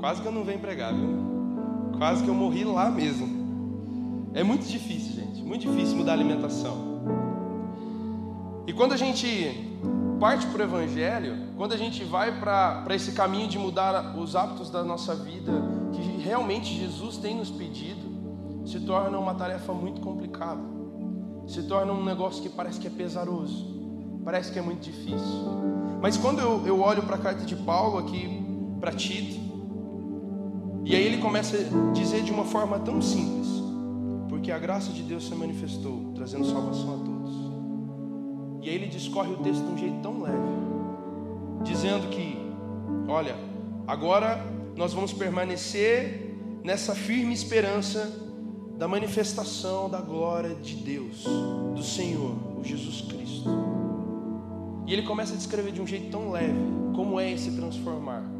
quase 0.00 0.22
que 0.22 0.26
eu 0.26 0.32
não 0.32 0.42
venho 0.42 0.58
pregar, 0.58 0.94
viu? 0.94 1.37
Quase 1.98 2.22
que 2.22 2.30
eu 2.30 2.34
morri 2.34 2.64
lá 2.64 2.88
mesmo. 2.88 4.30
É 4.32 4.44
muito 4.44 4.64
difícil, 4.66 5.16
gente. 5.16 5.42
Muito 5.42 5.68
difícil 5.68 5.96
mudar 5.96 6.12
a 6.12 6.14
alimentação. 6.14 7.02
E 8.66 8.72
quando 8.72 8.92
a 8.92 8.96
gente 8.96 9.68
parte 10.20 10.46
para 10.46 10.60
o 10.60 10.64
Evangelho, 10.64 11.48
quando 11.56 11.72
a 11.72 11.76
gente 11.76 12.04
vai 12.04 12.38
para 12.38 12.94
esse 12.94 13.12
caminho 13.12 13.48
de 13.48 13.58
mudar 13.58 14.16
os 14.16 14.36
hábitos 14.36 14.70
da 14.70 14.84
nossa 14.84 15.14
vida, 15.14 15.52
que 15.92 16.00
realmente 16.22 16.74
Jesus 16.74 17.16
tem 17.16 17.36
nos 17.36 17.50
pedido, 17.50 18.08
se 18.64 18.80
torna 18.80 19.18
uma 19.18 19.34
tarefa 19.34 19.72
muito 19.72 20.00
complicada, 20.00 20.60
se 21.46 21.62
torna 21.62 21.92
um 21.92 22.04
negócio 22.04 22.42
que 22.42 22.48
parece 22.48 22.78
que 22.78 22.86
é 22.86 22.90
pesaroso, 22.90 24.20
parece 24.24 24.52
que 24.52 24.58
é 24.58 24.62
muito 24.62 24.82
difícil. 24.82 25.98
Mas 26.00 26.16
quando 26.16 26.40
eu, 26.40 26.66
eu 26.66 26.80
olho 26.80 27.02
para 27.02 27.16
a 27.16 27.18
carta 27.18 27.44
de 27.44 27.56
Paulo 27.56 27.98
aqui, 27.98 28.44
para 28.78 28.92
Tito, 28.92 29.47
e 30.88 30.96
aí 30.96 31.04
ele 31.04 31.18
começa 31.18 31.54
a 31.54 31.92
dizer 31.92 32.22
de 32.22 32.32
uma 32.32 32.46
forma 32.46 32.78
tão 32.78 33.02
simples, 33.02 33.46
porque 34.26 34.50
a 34.50 34.58
graça 34.58 34.90
de 34.90 35.02
Deus 35.02 35.26
se 35.28 35.34
manifestou, 35.34 36.12
trazendo 36.14 36.46
salvação 36.46 36.94
a 36.94 36.98
todos. 37.04 37.34
E 38.62 38.70
aí 38.70 38.74
ele 38.74 38.86
discorre 38.86 39.30
o 39.30 39.36
texto 39.36 39.62
de 39.62 39.70
um 39.70 39.76
jeito 39.76 40.00
tão 40.00 40.22
leve, 40.22 40.38
dizendo 41.62 42.08
que, 42.08 42.38
olha, 43.06 43.36
agora 43.86 44.42
nós 44.74 44.94
vamos 44.94 45.12
permanecer 45.12 46.34
nessa 46.64 46.94
firme 46.94 47.34
esperança 47.34 48.10
da 48.78 48.88
manifestação 48.88 49.90
da 49.90 50.00
glória 50.00 50.54
de 50.54 50.74
Deus, 50.76 51.24
do 51.76 51.82
Senhor, 51.82 52.34
o 52.58 52.64
Jesus 52.64 53.02
Cristo. 53.02 53.50
E 54.86 54.94
ele 54.94 55.02
começa 55.02 55.34
a 55.34 55.36
descrever 55.36 55.70
de 55.70 55.82
um 55.82 55.86
jeito 55.86 56.10
tão 56.10 56.30
leve 56.30 56.58
como 56.94 57.20
é 57.20 57.30
esse 57.30 57.50
transformar. 57.50 58.37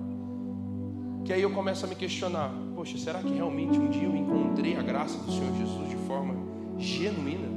Que 1.28 1.34
aí 1.34 1.42
eu 1.42 1.50
começo 1.50 1.84
a 1.84 1.88
me 1.88 1.94
questionar: 1.94 2.50
poxa, 2.74 2.96
será 2.96 3.18
que 3.18 3.34
realmente 3.34 3.78
um 3.78 3.90
dia 3.90 4.04
eu 4.04 4.16
encontrei 4.16 4.78
a 4.78 4.82
graça 4.82 5.18
do 5.18 5.30
Senhor 5.30 5.54
Jesus 5.58 5.90
de 5.90 5.96
forma 6.06 6.34
genuína? 6.78 7.48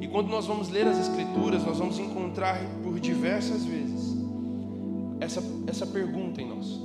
E 0.00 0.08
quando 0.08 0.26
nós 0.26 0.46
vamos 0.46 0.68
ler 0.68 0.84
as 0.88 0.98
Escrituras, 0.98 1.64
nós 1.64 1.78
vamos 1.78 1.96
encontrar 2.00 2.58
por 2.82 2.98
diversas 2.98 3.64
vezes 3.64 4.16
essa, 5.20 5.40
essa 5.68 5.86
pergunta 5.86 6.42
em 6.42 6.48
nós: 6.48 6.80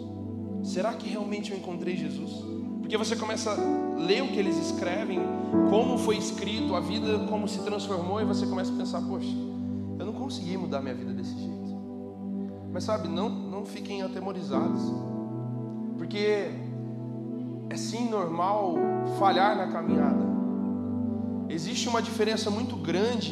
será 0.72 0.94
que 0.94 1.10
realmente 1.10 1.52
eu 1.52 1.58
encontrei 1.58 1.98
Jesus? 1.98 2.32
Porque 2.80 2.96
você 2.96 3.16
começa 3.16 3.50
a 3.50 4.00
ler 4.00 4.22
o 4.22 4.28
que 4.28 4.38
eles 4.38 4.58
escrevem, 4.58 5.20
como 5.72 5.98
foi 5.98 6.16
escrito, 6.16 6.76
a 6.76 6.80
vida 6.80 7.26
como 7.28 7.48
se 7.48 7.58
transformou, 7.64 8.22
e 8.22 8.24
você 8.24 8.46
começa 8.46 8.72
a 8.72 8.76
pensar: 8.78 9.02
poxa, 9.02 9.36
eu 9.98 10.06
não 10.06 10.14
consegui 10.14 10.56
mudar 10.58 10.80
minha 10.80 10.94
vida 10.94 11.12
desse 11.12 11.36
jeito. 11.36 11.72
Mas 12.72 12.84
sabe, 12.84 13.08
não, 13.08 13.30
não 13.30 13.66
fiquem 13.66 14.04
atemorizados, 14.04 15.11
porque 16.02 16.50
é 17.70 17.78
sim 17.78 18.10
normal 18.10 18.74
falhar 19.20 19.56
na 19.56 19.68
caminhada. 19.68 20.26
Existe 21.48 21.88
uma 21.88 22.02
diferença 22.02 22.50
muito 22.50 22.76
grande 22.76 23.32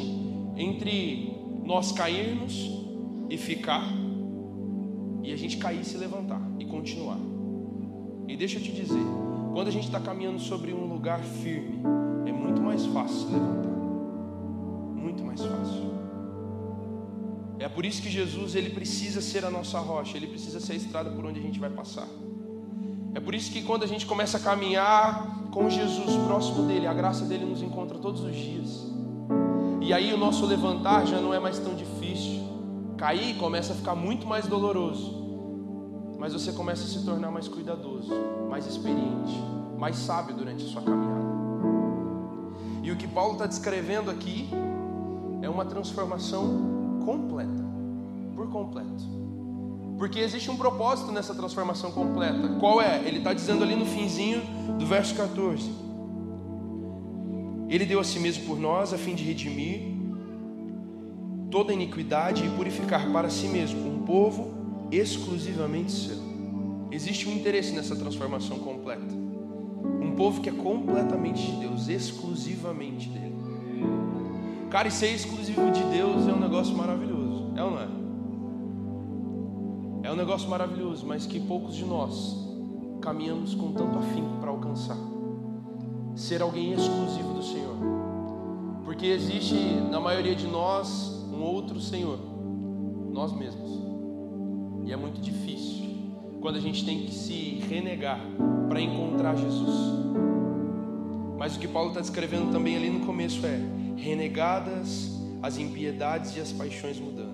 entre 0.56 1.36
nós 1.64 1.92
cairmos 1.92 2.70
e 3.28 3.38
ficar 3.38 3.92
e 5.24 5.34
a 5.34 5.36
gente 5.36 5.58
cair 5.58 5.82
e 5.82 5.84
se 5.84 5.98
levantar 5.98 6.40
e 6.60 6.66
continuar. 6.66 7.18
E 8.28 8.38
deixa 8.38 8.60
eu 8.60 8.62
te 8.62 8.72
dizer, 8.72 9.04
quando 9.52 9.68
a 9.68 9.72
gente 9.72 9.86
está 9.86 10.00
caminhando 10.00 10.40
sobre 10.40 10.72
um 10.72 10.86
lugar 10.86 11.24
firme, 11.24 11.82
é 12.28 12.32
muito 12.32 12.62
mais 12.62 12.86
fácil 12.86 13.18
se 13.18 13.34
levantar. 13.34 13.72
Muito 14.96 15.26
mais 15.26 15.42
fácil. 15.42 15.90
É 17.58 17.68
por 17.68 17.84
isso 17.84 18.00
que 18.00 18.12
Jesus 18.12 18.54
ele 18.54 18.70
precisa 18.70 19.22
ser 19.22 19.44
a 19.44 19.50
nossa 19.50 19.80
rocha, 19.80 20.16
ele 20.16 20.28
precisa 20.28 20.60
ser 20.60 20.74
a 20.74 20.76
estrada 20.76 21.10
por 21.10 21.26
onde 21.26 21.40
a 21.40 21.42
gente 21.42 21.60
vai 21.60 21.72
passar. 21.72 22.08
É 23.14 23.20
por 23.20 23.34
isso 23.34 23.52
que 23.52 23.64
quando 23.64 23.84
a 23.84 23.88
gente 23.88 24.06
começa 24.06 24.38
a 24.38 24.40
caminhar 24.40 25.50
com 25.52 25.70
Jesus 25.70 26.16
próximo 26.28 26.68
dele, 26.68 26.86
a 26.86 26.94
graça 26.94 27.26
dele 27.26 27.46
nos 27.46 27.62
encontra 27.62 27.98
todos 27.98 28.24
os 28.24 28.36
dias. 28.36 28.88
E 29.82 29.94
aí 29.94 30.14
o 30.14 30.18
nosso 30.18 30.46
levantar 30.46 31.06
já 31.08 31.20
não 31.20 31.34
é 31.34 31.40
mais 31.40 31.58
tão 31.58 31.74
difícil. 31.74 32.44
Cair 32.98 33.38
começa 33.38 33.74
a 33.74 33.76
ficar 33.76 33.96
muito 33.96 34.28
mais 34.28 34.46
doloroso. 34.46 35.18
Mas 36.20 36.34
você 36.34 36.52
começa 36.52 36.84
a 36.84 36.88
se 36.88 37.04
tornar 37.06 37.32
mais 37.32 37.48
cuidadoso, 37.48 38.12
mais 38.50 38.68
experiente, 38.68 39.34
mais 39.78 39.96
sábio 39.96 40.36
durante 40.36 40.66
a 40.66 40.68
sua 40.68 40.82
caminhada. 40.82 41.30
E 42.84 42.92
o 42.92 42.98
que 42.98 43.08
Paulo 43.08 43.34
está 43.34 43.48
descrevendo 43.48 44.12
aqui 44.12 44.50
é 45.42 45.50
uma 45.50 45.66
transformação 45.66 47.02
completa, 47.06 47.64
por 48.36 48.50
completo. 48.50 49.19
Porque 50.00 50.20
existe 50.20 50.50
um 50.50 50.56
propósito 50.56 51.12
nessa 51.12 51.36
transformação 51.36 51.92
completa. 51.92 52.56
Qual 52.58 52.82
é? 52.82 53.06
Ele 53.06 53.18
está 53.18 53.34
dizendo 53.34 53.66
ali 53.66 53.76
no 53.76 53.86
finzinho 53.86 54.42
do 54.80 54.86
verso 54.86 55.14
14. 55.14 55.70
Ele 57.68 57.86
deu 57.86 58.00
a 58.00 58.04
si 58.04 58.18
mesmo 58.18 58.46
por 58.46 58.58
nós 58.58 58.94
a 58.94 58.98
fim 58.98 59.14
de 59.14 59.26
redimir 59.26 59.82
toda 61.52 61.74
iniquidade 61.74 62.46
e 62.46 62.50
purificar 62.52 63.12
para 63.12 63.30
si 63.30 63.48
mesmo 63.48 63.88
um 63.88 64.06
povo 64.06 64.88
exclusivamente 64.90 65.92
seu. 65.92 66.18
Existe 66.92 67.28
um 67.28 67.34
interesse 67.34 67.74
nessa 67.74 67.96
transformação 67.96 68.58
completa. 68.60 69.14
Um 70.02 70.14
povo 70.16 70.40
que 70.42 70.50
é 70.50 70.54
completamente 70.54 71.46
de 71.46 71.58
Deus, 71.58 71.90
exclusivamente 71.90 73.10
dele. 73.10 73.36
Cara, 74.70 74.88
e 74.88 74.92
ser 74.92 75.14
exclusivo 75.14 75.72
de 75.72 75.84
Deus 75.84 76.28
é 76.28 76.32
um 76.32 76.40
negócio 76.40 76.76
maravilhoso, 76.76 77.52
é 77.56 77.64
ou 77.64 77.72
não 77.72 77.80
é? 77.80 78.09
É 80.02 80.12
um 80.12 80.16
negócio 80.16 80.50
maravilhoso, 80.50 81.06
mas 81.06 81.26
que 81.26 81.40
poucos 81.40 81.76
de 81.76 81.84
nós 81.84 82.38
caminhamos 83.02 83.54
com 83.54 83.74
tanto 83.74 83.98
afinco 83.98 84.38
para 84.40 84.50
alcançar. 84.50 84.98
Ser 86.16 86.42
alguém 86.42 86.72
exclusivo 86.72 87.34
do 87.34 87.44
Senhor. 87.44 87.76
Porque 88.86 89.08
existe 89.08 89.56
na 89.92 90.00
maioria 90.00 90.36
de 90.36 90.48
nós 90.48 91.26
um 91.34 91.42
outro 91.42 91.82
Senhor, 91.82 92.18
nós 93.12 93.34
mesmos. 93.34 93.70
E 94.86 94.94
é 94.94 94.96
muito 94.96 95.20
difícil 95.20 95.86
quando 96.42 96.56
a 96.56 96.62
gente 96.62 96.86
tem 96.86 97.06
que 97.06 97.14
se 97.14 97.60
renegar 97.70 98.22
para 98.70 98.82
encontrar 98.82 99.36
Jesus. 99.36 100.00
Mas 101.38 101.58
o 101.58 101.60
que 101.60 101.68
Paulo 101.68 101.90
está 101.90 102.00
descrevendo 102.00 102.52
também 102.52 102.78
ali 102.78 102.90
no 102.90 103.06
começo 103.06 103.46
é: 103.46 103.60
renegadas 103.98 105.20
as 105.42 105.58
impiedades 105.58 106.36
e 106.38 106.40
as 106.40 106.52
paixões 106.52 107.00
mudadas 107.00 107.29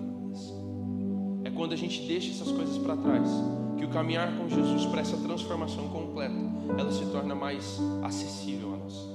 quando 1.56 1.72
a 1.72 1.76
gente 1.76 2.02
deixa 2.02 2.30
essas 2.30 2.52
coisas 2.52 2.76
para 2.78 2.96
trás, 2.96 3.28
que 3.78 3.84
o 3.84 3.88
caminhar 3.88 4.36
com 4.36 4.48
Jesus 4.48 4.84
para 4.86 5.00
essa 5.00 5.16
transformação 5.16 5.88
completa, 5.88 6.34
ela 6.78 6.92
se 6.92 7.04
torna 7.06 7.34
mais 7.34 7.80
acessível 8.02 8.74
a 8.74 8.76
nós. 8.76 9.08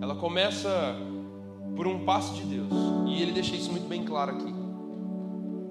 Ela 0.00 0.14
começa 0.14 0.96
por 1.76 1.86
um 1.86 2.04
passo 2.04 2.34
de 2.34 2.42
Deus, 2.42 2.72
e 3.06 3.22
ele 3.22 3.32
deixa 3.32 3.54
isso 3.54 3.70
muito 3.70 3.86
bem 3.86 4.04
claro 4.04 4.32
aqui. 4.32 4.54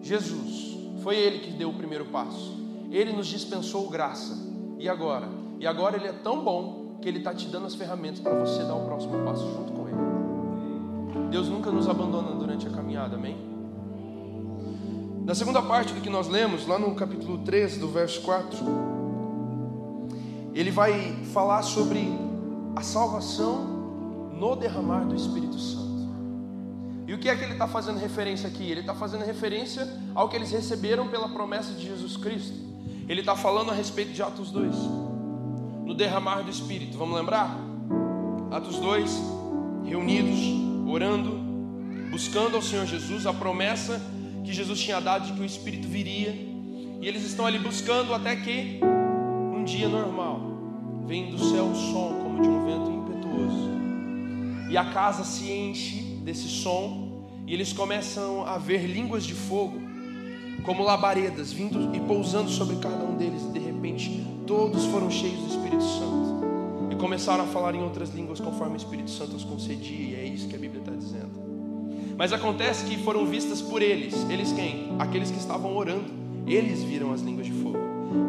Jesus, 0.02 0.78
foi 1.04 1.18
ele 1.18 1.40
que 1.40 1.52
deu 1.52 1.70
o 1.70 1.74
primeiro 1.74 2.06
passo. 2.06 2.56
Ele 2.92 3.12
nos 3.12 3.28
dispensou 3.28 3.90
graça. 3.90 4.46
e 4.80 4.88
agora? 4.88 5.28
E 5.60 5.66
agora 5.66 5.98
ele 5.98 6.08
é 6.08 6.14
tão 6.14 6.44
bom 6.44 6.98
que 7.02 7.10
ele 7.10 7.18
está 7.18 7.34
te 7.34 7.48
dando 7.48 7.66
as 7.66 7.74
ferramentas 7.74 8.20
para 8.20 8.38
você 8.38 8.64
dar 8.64 8.76
o 8.76 8.86
próximo 8.86 9.24
passo 9.26 9.44
junto 9.44 9.74
com 9.74 9.88
ele. 9.88 11.30
Deus 11.32 11.50
nunca 11.50 11.72
nos 11.72 11.90
abandona 11.90 12.32
durante 12.36 12.68
a 12.68 12.70
caminhada, 12.70 13.16
amém? 13.16 13.57
Na 15.28 15.36
segunda 15.36 15.62
parte 15.62 15.92
do 15.92 16.00
que 16.00 16.10
nós 16.10 16.30
lemos, 16.30 16.66
lá 16.66 16.80
no 16.80 16.96
capítulo 16.96 17.40
13, 17.40 17.80
do 17.80 17.90
verso 17.90 18.22
4, 18.22 18.58
ele 20.54 20.72
vai 20.72 21.18
falar 21.34 21.64
sobre 21.64 22.08
a 22.74 22.82
salvação 22.82 24.32
no 24.40 24.56
derramar 24.56 25.06
do 25.06 25.14
Espírito 25.14 25.60
Santo. 25.60 26.08
E 27.06 27.14
o 27.14 27.18
que 27.18 27.28
é 27.28 27.36
que 27.36 27.44
ele 27.44 27.52
está 27.52 27.68
fazendo 27.68 27.98
referência 27.98 28.48
aqui? 28.48 28.72
Ele 28.72 28.80
está 28.80 28.96
fazendo 28.96 29.26
referência 29.26 29.86
ao 30.16 30.30
que 30.30 30.38
eles 30.38 30.50
receberam 30.50 31.10
pela 31.10 31.28
promessa 31.28 31.74
de 31.74 31.86
Jesus 31.86 32.16
Cristo. 32.16 32.56
Ele 33.10 33.20
está 33.20 33.36
falando 33.36 33.72
a 33.72 33.74
respeito 33.74 34.14
de 34.14 34.24
Atos 34.24 34.50
2, 34.50 34.74
no 35.86 35.94
derramar 35.94 36.42
do 36.44 36.50
Espírito. 36.50 36.98
Vamos 36.98 37.18
lembrar? 37.18 37.54
Atos 38.50 38.80
2, 38.80 39.12
reunidos, 39.84 40.40
orando, 40.90 41.38
buscando 42.10 42.56
ao 42.56 42.62
Senhor 42.62 42.86
Jesus, 42.86 43.26
a 43.26 43.34
promessa 43.34 44.02
que 44.48 44.54
Jesus 44.54 44.80
tinha 44.80 45.02
dado 45.02 45.26
de 45.28 45.34
que 45.34 45.42
o 45.42 45.46
Espírito 45.46 45.90
viria. 45.90 46.30
E 46.30 47.06
eles 47.06 47.24
estão 47.24 47.46
ali 47.46 47.60
buscando 47.60 48.14
até 48.14 48.34
que 48.34 48.80
um 48.82 49.62
dia 49.66 49.90
normal 49.90 50.40
vem 51.06 51.30
do 51.30 51.38
céu 51.38 51.66
um 51.66 51.76
som 51.76 52.20
como 52.24 52.42
de 52.42 52.48
um 52.48 52.66
vento 52.66 52.90
impetuoso. 52.90 53.70
E 54.72 54.78
a 54.78 54.86
casa 54.86 55.26
se 55.26 55.52
enche 55.52 56.02
desse 56.24 56.48
som 56.48 57.28
e 57.46 57.54
eles 57.54 57.74
começam 57.74 58.46
a 58.46 58.58
ver 58.58 58.86
línguas 58.86 59.26
de 59.26 59.34
fogo 59.34 59.82
como 60.64 60.82
labaredas 60.84 61.52
vindo 61.52 61.94
e 61.94 62.00
pousando 62.00 62.50
sobre 62.50 62.78
cada 62.78 63.04
um 63.04 63.16
deles 63.16 63.44
e 63.44 63.52
de 63.52 63.60
repente 63.60 64.26
todos 64.46 64.86
foram 64.86 65.12
cheios 65.12 65.40
do 65.40 65.48
Espírito 65.48 65.84
Santo 65.84 66.92
e 66.92 66.96
começaram 66.96 67.44
a 67.44 67.48
falar 67.48 67.76
em 67.76 67.84
outras 67.84 68.14
línguas 68.14 68.40
conforme 68.40 68.76
o 68.76 68.78
Espírito 68.78 69.12
Santo 69.12 69.36
os 69.36 69.44
concedia 69.44 70.08
e 70.08 70.16
é 70.16 70.26
isso 70.26 70.48
que 70.48 70.56
a 70.56 70.60
Bíblia 70.60 70.82
está 70.82 70.94
dizendo. 70.94 71.47
Mas 72.18 72.34
acontece 72.34 72.86
que 72.86 72.98
foram 72.98 73.26
vistas 73.26 73.62
por 73.62 73.82
eles, 73.82 74.28
eles 74.30 74.52
quem? 74.52 74.96
Aqueles 74.98 75.30
que 75.30 75.38
estavam 75.38 75.76
orando, 75.78 76.12
eles 76.48 76.84
viram 76.84 77.14
as 77.14 77.22
línguas 77.22 77.46
de 77.46 77.52
fogo. 77.54 77.78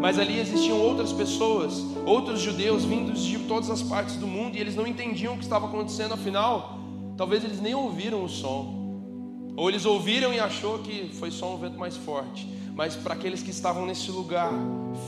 Mas 0.01 0.19
ali 0.19 0.39
existiam 0.39 0.79
outras 0.79 1.13
pessoas, 1.13 1.85
outros 2.05 2.41
judeus 2.41 2.85
vindos 2.85 3.23
de 3.23 3.39
todas 3.41 3.71
as 3.71 3.83
partes 3.83 4.17
do 4.17 4.27
mundo 4.27 4.57
e 4.57 4.61
eles 4.61 4.77
não 4.77 4.87
entendiam 4.87 5.35
o 5.35 5.37
que 5.39 5.45
estava 5.45 5.67
acontecendo, 5.67 6.13
afinal, 6.15 6.79
Talvez 7.19 7.43
eles 7.43 7.61
nem 7.61 7.75
ouviram 7.75 8.23
o 8.25 8.29
som, 8.29 9.53
ou 9.57 9.69
eles 9.69 9.85
ouviram 9.85 10.33
e 10.33 10.39
achou 10.39 10.79
que 10.79 11.11
foi 11.15 11.33
só 11.33 11.53
um 11.53 11.59
vento 11.59 11.77
mais 11.77 11.97
forte. 11.97 12.49
Mas 12.77 12.95
para 12.95 13.13
aqueles 13.15 13.43
que 13.43 13.51
estavam 13.51 13.85
nesse 13.85 14.09
lugar 14.13 14.53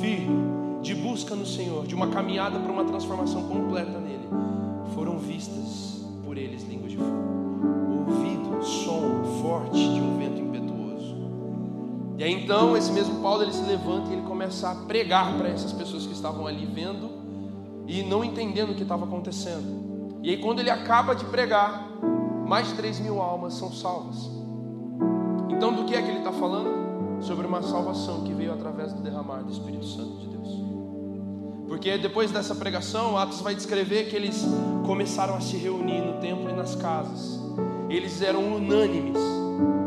firme, 0.00 0.26
de 0.82 0.92
busca 0.92 1.36
no 1.36 1.46
Senhor, 1.46 1.86
de 1.86 1.94
uma 1.94 2.08
caminhada 2.08 2.58
para 2.58 2.72
uma 2.72 2.84
transformação 2.84 3.44
completa 3.46 4.00
nele, 4.00 4.26
foram 4.92 5.20
vistas 5.20 6.04
por 6.24 6.36
eles 6.36 6.64
línguas 6.64 6.90
de 6.90 6.98
fogo, 6.98 7.39
forte 9.50 9.92
de 9.92 10.00
um 10.00 10.16
vento 10.16 10.40
impetuoso. 10.40 11.16
E 12.18 12.22
aí 12.22 12.32
então 12.32 12.76
esse 12.76 12.92
mesmo 12.92 13.20
Paulo 13.20 13.42
ele 13.42 13.52
se 13.52 13.64
levanta 13.64 14.10
e 14.10 14.12
ele 14.12 14.22
começa 14.22 14.70
a 14.70 14.74
pregar 14.76 15.36
para 15.36 15.48
essas 15.48 15.72
pessoas 15.72 16.06
que 16.06 16.12
estavam 16.12 16.46
ali 16.46 16.64
vendo 16.66 17.10
e 17.88 18.04
não 18.04 18.22
entendendo 18.22 18.70
o 18.70 18.74
que 18.76 18.82
estava 18.82 19.04
acontecendo. 19.04 19.90
E 20.22 20.30
aí, 20.30 20.36
quando 20.36 20.60
ele 20.60 20.70
acaba 20.70 21.14
de 21.14 21.24
pregar, 21.24 21.88
mais 22.46 22.68
de 22.68 22.74
3 22.74 23.00
mil 23.00 23.20
almas 23.20 23.54
são 23.54 23.72
salvas. 23.72 24.30
Então, 25.48 25.72
do 25.72 25.84
que 25.84 25.96
é 25.96 26.02
que 26.02 26.08
ele 26.08 26.18
está 26.18 26.30
falando? 26.30 27.20
Sobre 27.20 27.46
uma 27.46 27.62
salvação 27.62 28.22
que 28.22 28.32
veio 28.32 28.52
através 28.52 28.92
do 28.92 29.02
derramar 29.02 29.42
do 29.42 29.50
Espírito 29.50 29.86
Santo 29.86 30.18
de 30.18 30.26
Deus. 30.28 30.48
Porque 31.66 31.98
depois 31.98 32.30
dessa 32.30 32.54
pregação, 32.54 33.16
Atos 33.16 33.40
vai 33.40 33.54
descrever 33.54 34.08
que 34.08 34.14
eles 34.14 34.44
começaram 34.86 35.34
a 35.34 35.40
se 35.40 35.56
reunir 35.56 36.00
no 36.00 36.20
templo 36.20 36.48
e 36.48 36.52
nas 36.52 36.76
casas. 36.76 37.40
Eles 37.90 38.22
eram 38.22 38.54
unânimes. 38.54 39.18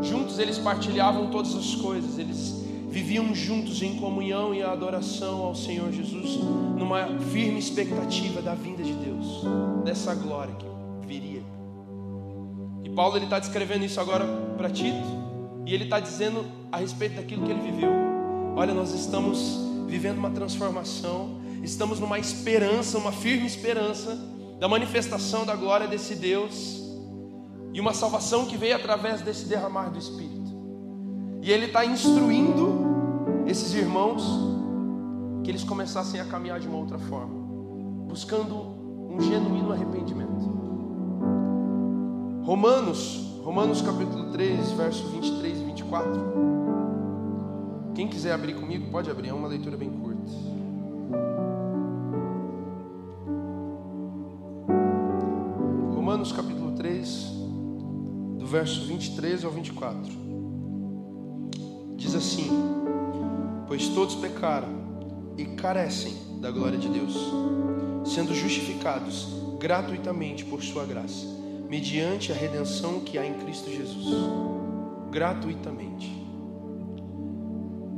Juntos 0.02 0.38
eles 0.38 0.58
partilhavam 0.58 1.30
todas 1.30 1.56
as 1.56 1.74
coisas. 1.74 2.18
Eles 2.18 2.62
viviam 2.90 3.34
juntos 3.34 3.82
em 3.82 3.96
comunhão 3.96 4.54
e 4.54 4.62
adoração 4.62 5.40
ao 5.40 5.54
Senhor 5.54 5.90
Jesus, 5.90 6.38
numa 6.78 7.18
firme 7.18 7.58
expectativa 7.58 8.40
da 8.40 8.54
vinda 8.54 8.84
de 8.84 8.92
Deus, 8.92 9.42
dessa 9.84 10.14
glória 10.14 10.54
que 10.54 10.66
viria. 11.04 11.42
E 12.84 12.90
Paulo 12.90 13.16
ele 13.16 13.24
está 13.24 13.40
descrevendo 13.40 13.84
isso 13.84 14.00
agora 14.00 14.24
para 14.56 14.70
Tito, 14.70 15.08
e 15.66 15.74
ele 15.74 15.84
está 15.84 15.98
dizendo 15.98 16.44
a 16.70 16.76
respeito 16.76 17.16
daquilo 17.16 17.44
que 17.44 17.50
ele 17.50 17.62
viveu. 17.62 17.90
Olha, 18.54 18.72
nós 18.72 18.92
estamos 18.92 19.58
vivendo 19.88 20.18
uma 20.18 20.30
transformação, 20.30 21.40
estamos 21.64 21.98
numa 21.98 22.18
esperança, 22.20 22.96
uma 22.96 23.10
firme 23.10 23.44
esperança 23.44 24.16
da 24.60 24.68
manifestação 24.68 25.44
da 25.44 25.56
glória 25.56 25.88
desse 25.88 26.14
Deus 26.14 26.83
e 27.74 27.80
uma 27.80 27.92
salvação 27.92 28.46
que 28.46 28.56
veio 28.56 28.76
através 28.76 29.20
desse 29.20 29.46
derramar 29.46 29.90
do 29.90 29.98
Espírito. 29.98 30.54
E 31.42 31.50
ele 31.50 31.66
está 31.66 31.84
instruindo 31.84 32.72
esses 33.46 33.74
irmãos 33.74 34.22
que 35.42 35.50
eles 35.50 35.64
começassem 35.64 36.20
a 36.20 36.24
caminhar 36.24 36.60
de 36.60 36.68
uma 36.68 36.78
outra 36.78 36.98
forma, 36.98 37.34
buscando 38.06 38.54
um 39.10 39.20
genuíno 39.20 39.72
arrependimento. 39.72 40.54
Romanos, 42.44 43.40
Romanos 43.42 43.82
capítulo 43.82 44.30
3, 44.30 44.70
verso 44.72 45.08
23 45.08 45.58
e 45.58 45.64
24. 45.64 46.22
Quem 47.94 48.06
quiser 48.06 48.32
abrir 48.32 48.54
comigo, 48.54 48.88
pode 48.90 49.10
abrir, 49.10 49.30
é 49.30 49.34
uma 49.34 49.48
leitura 49.48 49.76
bem 49.76 49.90
curta. 49.90 50.03
Verso 58.54 58.86
23 58.86 59.44
ao 59.44 59.50
24 59.50 60.12
diz 61.96 62.14
assim: 62.14 62.48
Pois 63.66 63.88
todos 63.88 64.14
pecaram 64.14 64.68
e 65.36 65.44
carecem 65.44 66.14
da 66.40 66.52
glória 66.52 66.78
de 66.78 66.88
Deus, 66.88 67.16
sendo 68.04 68.32
justificados 68.32 69.26
gratuitamente 69.58 70.44
por 70.44 70.62
Sua 70.62 70.84
graça, 70.84 71.26
mediante 71.68 72.30
a 72.30 72.34
redenção 72.36 73.00
que 73.00 73.18
há 73.18 73.26
em 73.26 73.34
Cristo 73.34 73.68
Jesus. 73.72 74.06
Gratuitamente. 75.10 76.24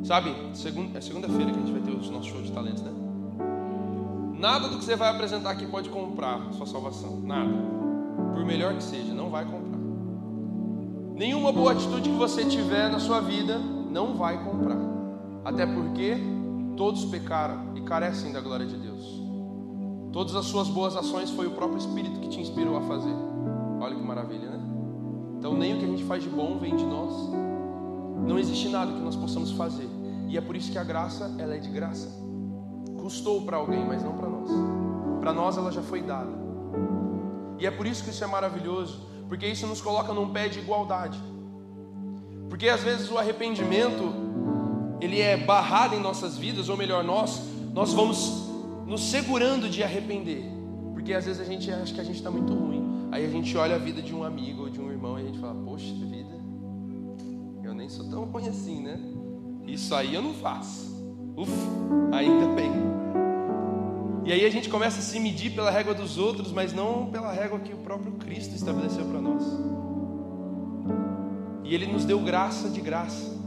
Sabe, 0.05 0.35
segunda, 0.55 0.97
é 0.97 1.03
segunda-feira 1.03 1.53
que 1.53 1.59
a 1.59 1.61
gente 1.61 1.73
vai 1.73 1.83
ter 1.83 1.90
o 1.90 2.12
nosso 2.12 2.31
show 2.31 2.40
de 2.40 2.51
talentos, 2.51 2.83
né? 2.83 2.92
Nada 4.38 4.69
do 4.69 4.79
que 4.79 4.85
você 4.87 4.97
vai 4.97 5.11
apresentar 5.11 5.51
aqui 5.51 5.66
pode 5.66 5.90
comprar 5.90 6.51
sua 6.53 6.66
salvação. 6.66 7.21
Nada. 7.21 7.53
Por 8.33 8.47
melhor 8.47 8.75
que 8.75 8.83
seja, 8.83 9.12
não 9.12 9.29
vai 9.29 9.45
comprar. 9.45 9.65
Nenhuma 11.16 11.50
boa 11.50 11.72
atitude 11.72 12.11
que 12.11 12.14
você 12.14 12.44
tiver 12.44 12.90
na 12.90 12.98
sua 12.98 13.20
vida 13.20 13.59
não 13.59 14.18
vai 14.18 14.44
comprar. 14.44 14.76
Até 15.42 15.64
porque 15.64 16.14
todos 16.76 17.07
pecaram 17.07 17.74
e 17.74 17.81
carecem 17.81 18.35
da 18.35 18.40
glória 18.42 18.66
de 18.66 18.76
Deus. 18.76 19.22
Todas 20.12 20.37
as 20.37 20.44
suas 20.44 20.68
boas 20.68 20.94
ações 20.94 21.31
foi 21.31 21.46
o 21.46 21.52
próprio 21.52 21.79
Espírito 21.79 22.20
que 22.20 22.29
te 22.29 22.38
inspirou 22.38 22.76
a 22.76 22.83
fazer. 22.83 23.14
Olha 23.81 23.94
que 23.94 24.02
maravilha, 24.02 24.50
né? 24.50 24.61
Então 25.38 25.57
nem 25.57 25.74
o 25.74 25.79
que 25.79 25.87
a 25.87 25.88
gente 25.88 26.05
faz 26.05 26.22
de 26.22 26.29
bom 26.29 26.59
vem 26.59 26.76
de 26.76 26.85
nós. 26.85 27.31
Não 28.26 28.38
existe 28.38 28.68
nada 28.68 28.92
que 28.92 29.00
nós 29.00 29.16
possamos 29.16 29.52
fazer. 29.52 29.88
E 30.29 30.37
é 30.37 30.40
por 30.42 30.55
isso 30.55 30.70
que 30.70 30.76
a 30.76 30.85
graça, 30.85 31.35
ela 31.38 31.55
é 31.55 31.59
de 31.59 31.70
graça. 31.70 32.11
Custou 33.00 33.40
para 33.40 33.57
alguém, 33.57 33.83
mas 33.87 34.05
não 34.05 34.12
para 34.12 34.29
nós. 34.29 34.50
Para 35.20 35.33
nós 35.33 35.57
ela 35.57 35.72
já 35.72 35.81
foi 35.81 36.02
dada. 36.02 36.33
E 37.59 37.64
é 37.66 37.70
por 37.70 37.87
isso 37.87 38.05
que 38.05 38.11
isso 38.11 38.22
é 38.22 38.26
maravilhoso, 38.26 39.15
porque 39.28 39.46
isso 39.46 39.66
nos 39.66 39.80
coloca 39.80 40.12
num 40.12 40.30
pé 40.30 40.48
de 40.48 40.58
igualdade. 40.58 41.18
Porque 42.48 42.68
às 42.68 42.82
vezes 42.82 43.10
o 43.10 43.18
arrependimento 43.18 44.12
ele 45.00 45.20
é 45.20 45.36
barrado 45.36 45.94
em 45.94 46.00
nossas 46.00 46.38
vidas, 46.38 46.68
ou 46.68 46.76
melhor, 46.76 47.04
nós 47.04 47.42
nós 47.76 47.92
vamos 47.92 48.48
nos 48.86 49.02
segurando 49.02 49.68
de 49.68 49.82
arrepender. 49.82 50.44
Porque 50.94 51.12
às 51.12 51.26
vezes 51.26 51.42
a 51.42 51.44
gente 51.44 51.70
acha 51.70 51.92
que 51.92 52.00
a 52.00 52.04
gente 52.04 52.16
está 52.16 52.30
muito 52.30 52.54
ruim. 52.54 53.08
Aí 53.12 53.24
a 53.24 53.28
gente 53.28 53.54
olha 53.56 53.74
a 53.74 53.78
vida 53.78 54.00
de 54.00 54.14
um 54.14 54.24
amigo 54.24 54.62
ou 54.62 54.70
de 54.70 54.80
um 54.80 54.90
irmão 54.90 55.18
e 55.18 55.22
a 55.22 55.24
gente 55.26 55.38
fala, 55.38 55.54
poxa 55.62 55.84
vida, 55.84 56.40
eu 57.62 57.74
nem 57.74 57.88
sou 57.88 58.08
tão 58.08 58.24
ruim 58.24 58.48
assim, 58.48 58.80
né? 58.80 58.98
Isso 59.66 59.94
aí 59.94 60.14
eu 60.14 60.22
não 60.22 60.32
faço. 60.32 60.96
Ufa, 61.36 61.52
ainda 62.12 62.46
bem. 62.54 62.95
E 64.26 64.32
aí 64.32 64.44
a 64.44 64.50
gente 64.50 64.68
começa 64.68 64.98
a 64.98 65.02
se 65.02 65.20
medir 65.20 65.52
pela 65.52 65.70
régua 65.70 65.94
dos 65.94 66.18
outros, 66.18 66.50
mas 66.50 66.72
não 66.72 67.06
pela 67.06 67.30
régua 67.30 67.60
que 67.60 67.72
o 67.72 67.76
próprio 67.76 68.10
Cristo 68.14 68.56
estabeleceu 68.56 69.04
para 69.04 69.20
nós. 69.20 69.44
E 71.62 71.72
Ele 71.72 71.86
nos 71.86 72.04
deu 72.04 72.18
graça 72.18 72.68
de 72.68 72.80
graça, 72.80 73.38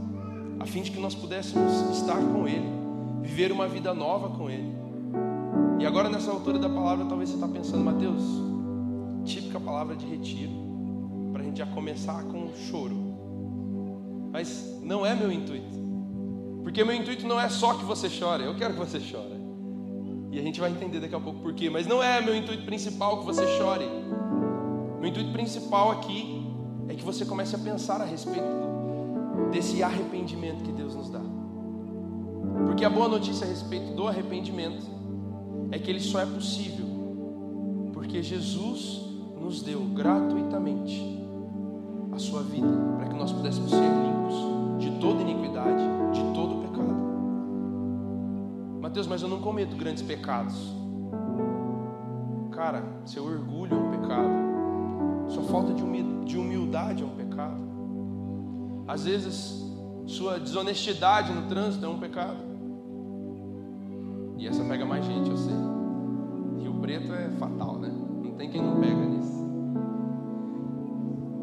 a 0.58 0.64
fim 0.64 0.80
de 0.80 0.90
que 0.90 0.98
nós 0.98 1.14
pudéssemos 1.14 1.70
estar 1.98 2.16
com 2.16 2.48
Ele, 2.48 2.66
viver 3.20 3.52
uma 3.52 3.68
vida 3.68 3.92
nova 3.92 4.30
com 4.30 4.48
Ele. 4.48 4.74
E 5.78 5.84
agora, 5.84 6.08
nessa 6.08 6.30
altura 6.30 6.58
da 6.58 6.68
palavra, 6.70 7.04
talvez 7.04 7.28
você 7.28 7.34
está 7.34 7.46
pensando, 7.46 7.84
Mateus, 7.84 8.24
típica 9.26 9.60
palavra 9.60 9.94
de 9.94 10.06
retiro, 10.06 10.52
para 11.30 11.42
a 11.42 11.44
gente 11.44 11.58
já 11.58 11.66
começar 11.66 12.24
com 12.24 12.54
choro. 12.70 12.96
Mas 14.32 14.80
não 14.82 15.04
é 15.04 15.14
meu 15.14 15.30
intuito, 15.30 15.78
porque 16.62 16.82
meu 16.84 16.94
intuito 16.94 17.26
não 17.26 17.38
é 17.38 17.50
só 17.50 17.74
que 17.74 17.84
você 17.84 18.08
chore, 18.08 18.44
eu 18.44 18.56
quero 18.56 18.72
que 18.72 18.80
você 18.80 18.98
chore. 18.98 19.39
E 20.30 20.38
a 20.38 20.42
gente 20.42 20.60
vai 20.60 20.70
entender 20.70 21.00
daqui 21.00 21.14
a 21.14 21.20
pouco 21.20 21.40
por 21.40 21.52
quê. 21.52 21.68
Mas 21.68 21.86
não 21.86 22.02
é 22.02 22.20
meu 22.20 22.36
intuito 22.36 22.64
principal 22.64 23.20
que 23.20 23.26
você 23.26 23.46
chore. 23.58 23.86
Meu 25.00 25.08
intuito 25.08 25.32
principal 25.32 25.90
aqui 25.90 26.46
é 26.88 26.94
que 26.94 27.04
você 27.04 27.24
comece 27.24 27.54
a 27.56 27.58
pensar 27.58 28.00
a 28.00 28.04
respeito 28.04 28.70
desse 29.50 29.82
arrependimento 29.82 30.62
que 30.62 30.72
Deus 30.72 30.94
nos 30.94 31.10
dá. 31.10 31.22
Porque 32.66 32.84
a 32.84 32.90
boa 32.90 33.08
notícia 33.08 33.46
a 33.46 33.48
respeito 33.48 33.94
do 33.94 34.06
arrependimento 34.06 34.86
é 35.70 35.78
que 35.78 35.90
ele 35.90 36.00
só 36.00 36.20
é 36.20 36.26
possível 36.26 36.90
porque 38.10 38.22
Jesus 38.22 39.02
nos 39.40 39.62
deu 39.62 39.80
gratuitamente 39.94 41.22
a 42.12 42.18
sua 42.18 42.42
vida 42.42 42.66
para 42.96 43.08
que 43.08 43.14
nós 43.14 43.30
pudéssemos 43.30 43.70
ser 43.70 43.76
limpos 43.76 44.82
de 44.82 44.98
toda 44.98 45.22
iniquidade, 45.22 45.82
de 46.12 46.34
todo. 46.34 46.59
Mateus, 48.90 49.06
mas 49.06 49.22
eu 49.22 49.28
não 49.28 49.40
cometo 49.40 49.76
grandes 49.76 50.02
pecados. 50.02 50.74
Cara, 52.50 52.82
seu 53.04 53.24
orgulho 53.24 53.72
é 53.72 53.78
um 53.78 53.88
pecado. 53.88 55.28
Sua 55.28 55.44
falta 55.44 55.72
de 55.72 56.36
humildade 56.36 57.04
é 57.04 57.06
um 57.06 57.14
pecado. 57.14 57.62
Às 58.88 59.04
vezes, 59.04 59.64
sua 60.06 60.40
desonestidade 60.40 61.32
no 61.32 61.46
trânsito 61.46 61.86
é 61.86 61.88
um 61.88 62.00
pecado. 62.00 62.42
E 64.36 64.48
essa 64.48 64.64
pega 64.64 64.84
mais 64.84 65.04
gente, 65.04 65.30
eu 65.30 65.36
sei. 65.36 65.54
Rio 66.58 66.74
Preto 66.80 67.12
é 67.12 67.30
fatal, 67.38 67.78
né? 67.78 67.94
Não 68.24 68.32
tem 68.32 68.50
quem 68.50 68.60
não 68.60 68.80
pega 68.80 69.06
nisso. 69.06 69.39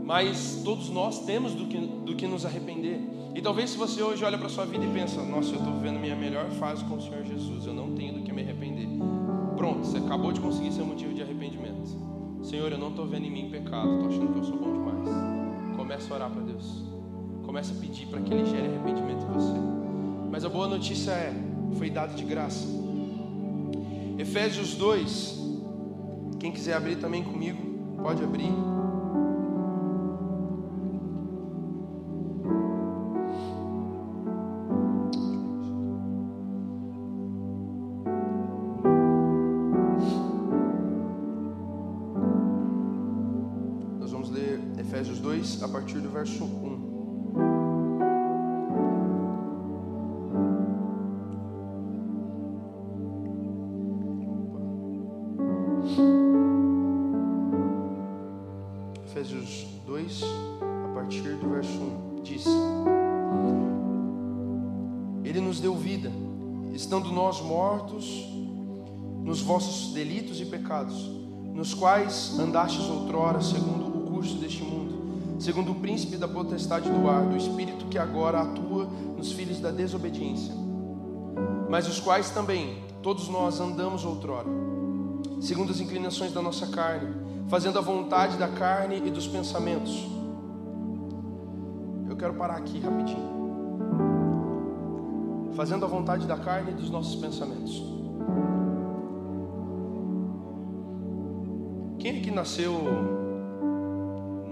Mas 0.08 0.62
todos 0.63 0.89
nós 0.89 1.26
temos 1.26 1.54
do 1.54 1.65
que, 1.65 1.78
do 1.78 2.15
que 2.15 2.26
nos 2.26 2.46
arrepender. 2.46 2.98
E 3.36 3.41
talvez 3.41 3.72
se 3.72 3.78
você 3.78 4.02
hoje 4.02 4.24
olha 4.24 4.38
para 4.38 4.48
sua 4.48 4.65
vida 4.65 4.86
e 4.86 4.88
pensa, 4.88 5.22
nossa, 5.22 5.50
eu 5.52 5.58
estou 5.58 5.74
vivendo 5.74 6.00
minha 6.00 6.15
melhor 6.15 6.50
fase 6.52 6.82
com 6.86 6.96
o 6.96 7.02
Senhor 7.02 7.26
Jesus, 7.26 7.65
eu 7.65 7.74
não 7.74 7.93
tenho 7.93 8.13
do 8.13 8.22
que 8.22 8.32
me 8.32 8.41
arrepender. 8.41 8.88
Pronto, 9.58 9.86
você 9.86 9.98
acabou 9.98 10.32
de 10.32 10.39
conseguir 10.39 10.72
seu 10.72 10.86
motivo 10.86 11.13
de 11.13 11.22
arrependimento. 11.22 11.89
Senhor, 12.41 12.72
eu 12.72 12.78
não 12.78 12.88
estou 12.88 13.06
vendo 13.06 13.26
em 13.26 13.32
mim 13.32 13.50
pecado, 13.52 13.96
estou 13.96 14.08
achando 14.08 14.32
que 14.32 14.39
eu 14.39 14.43
sou 14.46 14.58
bom 14.58 14.72
demais. 14.72 15.76
Comece 15.76 16.10
a 16.10 16.15
orar 16.15 16.32
para 16.32 16.41
Deus. 16.41 16.86
Comece 17.46 17.74
a 17.74 17.76
pedir 17.76 18.08
para 18.08 18.22
que 18.22 18.34
Ele 18.34 18.46
gere 18.46 18.65
arrependimento 18.65 19.26
em 19.26 19.34
você. 19.34 19.60
Mas 20.32 20.46
a 20.46 20.50
boa 20.50 20.70
notícia 20.70 21.12
é, 21.12 21.34
foi 21.78 21.89
dado 21.89 22.15
de 22.15 22.24
graça. 22.24 22.65
Efésios 24.17 24.74
2. 24.76 25.38
Quem 26.39 26.54
quiser 26.54 26.76
abrir 26.76 26.96
também 26.96 27.26
comigo, 27.26 27.62
pode 28.02 28.24
abrir. 28.24 28.77
Nos 71.68 71.74
quais 71.74 72.40
andastes 72.40 72.88
outrora 72.88 73.42
segundo 73.42 73.88
o 73.88 74.10
curso 74.10 74.36
deste 74.38 74.64
mundo 74.64 74.78
segundo 75.38 75.74
o 75.74 75.76
príncipe 75.76 76.16
da 76.16 76.26
potestade 76.26 76.90
do 76.90 77.10
ar, 77.10 77.26
do 77.26 77.36
espírito 77.36 77.86
que 77.88 77.98
agora 77.98 78.42
atua 78.42 78.86
nos 79.18 79.34
filhos 79.34 79.60
da 79.60 79.70
desobediência, 79.70 80.54
mas 81.70 81.88
os 81.90 82.00
quais 82.00 82.30
também 82.30 82.82
todos 83.04 83.28
nós 83.28 83.60
andamos 83.60 84.06
outrora, 84.06 84.48
segundo 85.42 85.72
as 85.72 85.82
inclinações 85.82 86.32
da 86.32 86.42
nossa 86.42 86.68
carne, 86.68 87.14
fazendo 87.50 87.78
a 87.78 87.82
vontade 87.82 88.38
da 88.38 88.48
carne 88.48 89.04
e 89.06 89.12
dos 89.12 89.28
pensamentos. 89.28 90.08
Eu 92.10 92.16
quero 92.16 92.34
parar 92.36 92.56
aqui 92.56 92.80
rapidinho. 92.80 93.38
Fazendo 95.54 95.84
a 95.86 95.88
vontade 95.88 96.26
da 96.26 96.38
carne 96.38 96.72
e 96.72 96.76
dos 96.76 96.90
nossos 96.90 97.16
pensamentos. 97.16 97.97
Quem 102.08 102.20
aqui 102.20 102.32
nasceu 102.32 102.72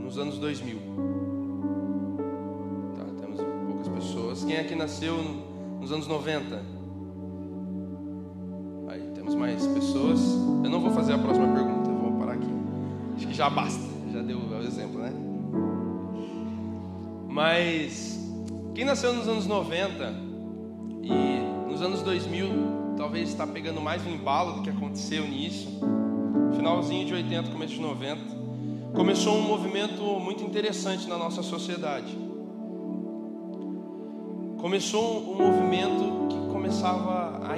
nos 0.03 0.17
anos 0.17 0.37
2000. 0.39 0.77
Tá, 2.97 3.05
temos 3.21 3.39
poucas 3.65 3.87
pessoas. 3.87 4.43
Quem 4.43 4.57
aqui 4.57 4.75
nasceu 4.75 5.15
nos 5.79 5.89
anos 5.89 6.05
90? 6.05 6.61
Aí 8.89 9.09
temos 9.15 9.35
mais 9.35 9.65
pessoas. 9.67 10.19
Eu 10.65 10.69
não 10.69 10.81
vou 10.81 10.91
fazer 10.91 11.13
a 11.13 11.17
próxima 11.17 11.47
pergunta, 11.53 11.89
vou 11.91 12.19
parar 12.19 12.33
aqui. 12.33 12.53
Acho 13.15 13.25
que 13.25 13.33
já 13.33 13.49
basta, 13.49 13.81
já 14.11 14.21
deu 14.21 14.37
o 14.37 14.61
exemplo, 14.61 14.99
né? 14.99 15.13
Mas 17.29 18.19
quem 18.73 18.83
nasceu 18.83 19.13
nos 19.13 19.29
anos 19.29 19.47
90 19.47 20.13
e 21.03 21.71
nos 21.71 21.81
anos 21.81 22.01
2000 22.01 22.49
talvez 22.97 23.29
está 23.29 23.47
pegando 23.47 23.79
mais 23.79 24.05
um 24.05 24.09
embalo 24.09 24.55
do 24.55 24.61
que 24.61 24.69
aconteceu 24.69 25.25
nisso. 25.25 26.04
Finalzinho 26.65 27.06
de 27.06 27.13
80, 27.13 27.51
começo 27.51 27.73
de 27.75 27.80
90 27.80 28.21
começou 28.95 29.36
um 29.36 29.41
movimento 29.43 30.01
muito 30.19 30.43
interessante 30.43 31.08
na 31.08 31.15
nossa 31.15 31.43
sociedade. 31.43 32.17
Começou 34.58 35.32
um 35.32 35.36
movimento 35.38 36.28
que 36.28 36.51
começava 36.51 37.39
a 37.47 37.56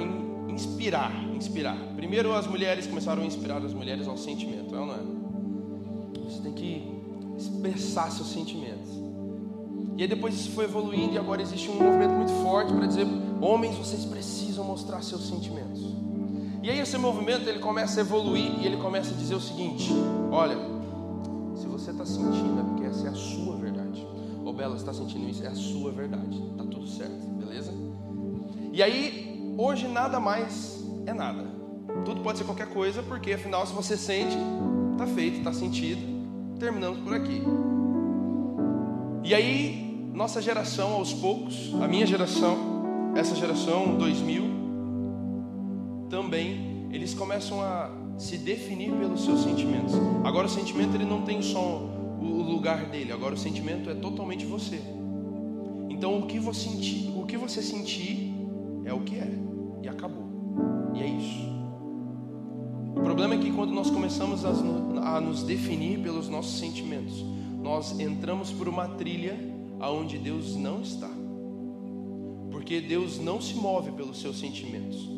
inspirar, 0.52 1.10
inspirar. 1.34 1.74
Primeiro 1.96 2.34
as 2.34 2.46
mulheres 2.46 2.86
começaram 2.86 3.22
a 3.22 3.24
inspirar 3.24 3.64
as 3.64 3.72
mulheres 3.72 4.06
ao 4.06 4.18
sentimento, 4.18 4.76
é 4.76 4.78
ou 4.78 4.84
não 4.84 4.94
é? 4.94 6.20
Você 6.24 6.42
tem 6.42 6.52
que 6.52 6.86
expressar 7.38 8.12
seus 8.12 8.28
sentimentos. 8.28 8.90
E 9.96 10.02
aí 10.02 10.06
depois 10.06 10.34
isso 10.34 10.50
foi 10.50 10.66
evoluindo 10.66 11.14
e 11.14 11.18
agora 11.18 11.40
existe 11.40 11.70
um 11.70 11.82
movimento 11.82 12.12
muito 12.12 12.32
forte 12.42 12.74
para 12.74 12.86
dizer, 12.86 13.06
homens, 13.40 13.74
vocês 13.74 14.04
precisam 14.04 14.64
mostrar 14.64 15.00
seus 15.00 15.26
sentimentos. 15.26 15.97
E 16.68 16.70
aí 16.70 16.80
esse 16.80 16.98
movimento 16.98 17.48
ele 17.48 17.60
começa 17.60 17.98
a 17.98 18.02
evoluir 18.02 18.60
e 18.60 18.66
ele 18.66 18.76
começa 18.76 19.14
a 19.14 19.16
dizer 19.16 19.34
o 19.34 19.40
seguinte: 19.40 19.90
olha, 20.30 20.54
você 21.78 21.92
está 21.92 22.04
sentindo 22.04 22.60
é 22.60 22.62
porque 22.62 22.84
essa 22.84 23.06
é 23.06 23.08
a 23.08 23.14
sua 23.14 23.56
verdade. 23.56 24.06
Ô 24.44 24.52
Bela, 24.52 24.76
está 24.76 24.92
sentindo 24.92 25.30
isso? 25.30 25.42
É 25.42 25.46
a 25.46 25.54
sua 25.54 25.90
verdade. 25.90 26.38
Tá 26.58 26.64
tudo 26.64 26.86
certo, 26.86 27.26
beleza? 27.38 27.72
E 28.70 28.82
aí, 28.82 29.54
hoje 29.56 29.88
nada 29.88 30.20
mais 30.20 30.84
é 31.06 31.14
nada. 31.14 31.46
Tudo 32.04 32.20
pode 32.20 32.36
ser 32.36 32.44
qualquer 32.44 32.68
coisa, 32.68 33.02
porque 33.02 33.32
afinal, 33.32 33.66
se 33.66 33.72
você 33.72 33.96
sente, 33.96 34.36
tá 34.98 35.06
feito, 35.06 35.42
tá 35.42 35.54
sentido. 35.54 36.02
Terminamos 36.58 36.98
por 36.98 37.14
aqui. 37.14 37.42
E 39.24 39.34
aí, 39.34 40.10
nossa 40.12 40.42
geração, 40.42 40.92
aos 40.92 41.14
poucos, 41.14 41.72
a 41.80 41.88
minha 41.88 42.04
geração, 42.04 42.58
essa 43.16 43.34
geração 43.34 43.96
2000, 43.96 44.57
também, 46.08 46.88
eles 46.90 47.14
começam 47.14 47.60
a 47.60 47.90
se 48.18 48.36
definir 48.36 48.90
pelos 48.92 49.24
seus 49.24 49.42
sentimentos. 49.42 49.94
Agora 50.24 50.46
o 50.46 50.50
sentimento 50.50 50.94
ele 50.94 51.04
não 51.04 51.22
tem 51.22 51.40
só 51.40 51.80
o 52.20 52.42
lugar 52.42 52.86
dele, 52.86 53.12
agora 53.12 53.34
o 53.34 53.38
sentimento 53.38 53.88
é 53.88 53.94
totalmente 53.94 54.44
você. 54.44 54.80
Então 55.88 56.18
o 56.18 56.26
que 56.26 56.38
você 56.38 56.68
sentir, 56.68 57.10
o 57.16 57.24
que 57.26 57.36
você 57.36 57.62
sentir 57.62 58.34
é 58.84 58.92
o 58.92 59.00
que 59.00 59.16
é 59.16 59.28
e 59.82 59.88
acabou. 59.88 60.26
E 60.94 61.02
é 61.02 61.06
isso. 61.06 61.48
O 62.96 63.00
problema 63.02 63.34
é 63.34 63.38
que 63.38 63.52
quando 63.52 63.72
nós 63.72 63.90
começamos 63.90 64.44
a, 64.44 65.20
nos 65.20 65.42
definir 65.42 66.00
pelos 66.00 66.28
nossos 66.28 66.58
sentimentos, 66.58 67.24
nós 67.62 67.98
entramos 68.00 68.50
por 68.50 68.68
uma 68.68 68.88
trilha 68.88 69.38
aonde 69.78 70.18
Deus 70.18 70.56
não 70.56 70.80
está. 70.80 71.10
Porque 72.50 72.80
Deus 72.80 73.18
não 73.18 73.40
se 73.40 73.54
move 73.54 73.92
pelos 73.92 74.20
seus 74.20 74.38
sentimentos. 74.38 75.17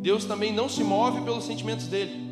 Deus 0.00 0.24
também 0.24 0.52
não 0.52 0.68
se 0.68 0.84
move 0.84 1.20
pelos 1.22 1.44
sentimentos 1.44 1.86
dele. 1.88 2.28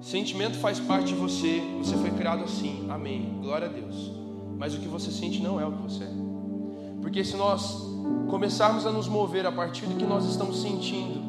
Sentimento 0.00 0.58
faz 0.58 0.80
parte 0.80 1.08
de 1.08 1.14
você, 1.14 1.60
você 1.78 1.94
foi 1.96 2.10
criado 2.10 2.42
assim, 2.42 2.86
amém, 2.88 3.38
glória 3.42 3.68
a 3.68 3.70
Deus. 3.70 4.10
Mas 4.58 4.74
o 4.74 4.78
que 4.78 4.88
você 4.88 5.10
sente 5.10 5.42
não 5.42 5.60
é 5.60 5.66
o 5.66 5.72
que 5.72 5.82
você 5.82 6.04
é. 6.04 6.12
Porque 7.02 7.22
se 7.22 7.36
nós 7.36 7.82
começarmos 8.28 8.86
a 8.86 8.90
nos 8.90 9.06
mover 9.06 9.44
a 9.46 9.52
partir 9.52 9.86
do 9.86 9.96
que 9.96 10.04
nós 10.04 10.24
estamos 10.24 10.62
sentindo, 10.62 11.20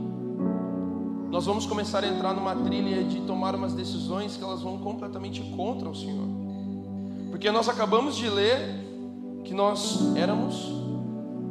nós 1.30 1.45
vamos 1.45 1.65
começar 1.65 2.04
a 2.04 2.08
entrar 2.08 2.34
numa 2.34 2.56
trilha 2.56 3.04
de 3.04 3.21
tomar 3.21 3.56
umas 3.56 3.73
decisões 3.73 4.38
que 4.38 4.43
elas 4.43 4.62
vão 4.62 4.77
completamente 4.77 5.41
contra 5.56 5.89
o 5.89 5.95
Senhor. 5.95 6.27
Porque 7.30 7.51
nós 7.51 7.67
acabamos 7.67 8.15
de 8.15 8.30
ler 8.30 8.58
que 9.43 9.54
nós 9.54 10.15
éramos 10.15 10.69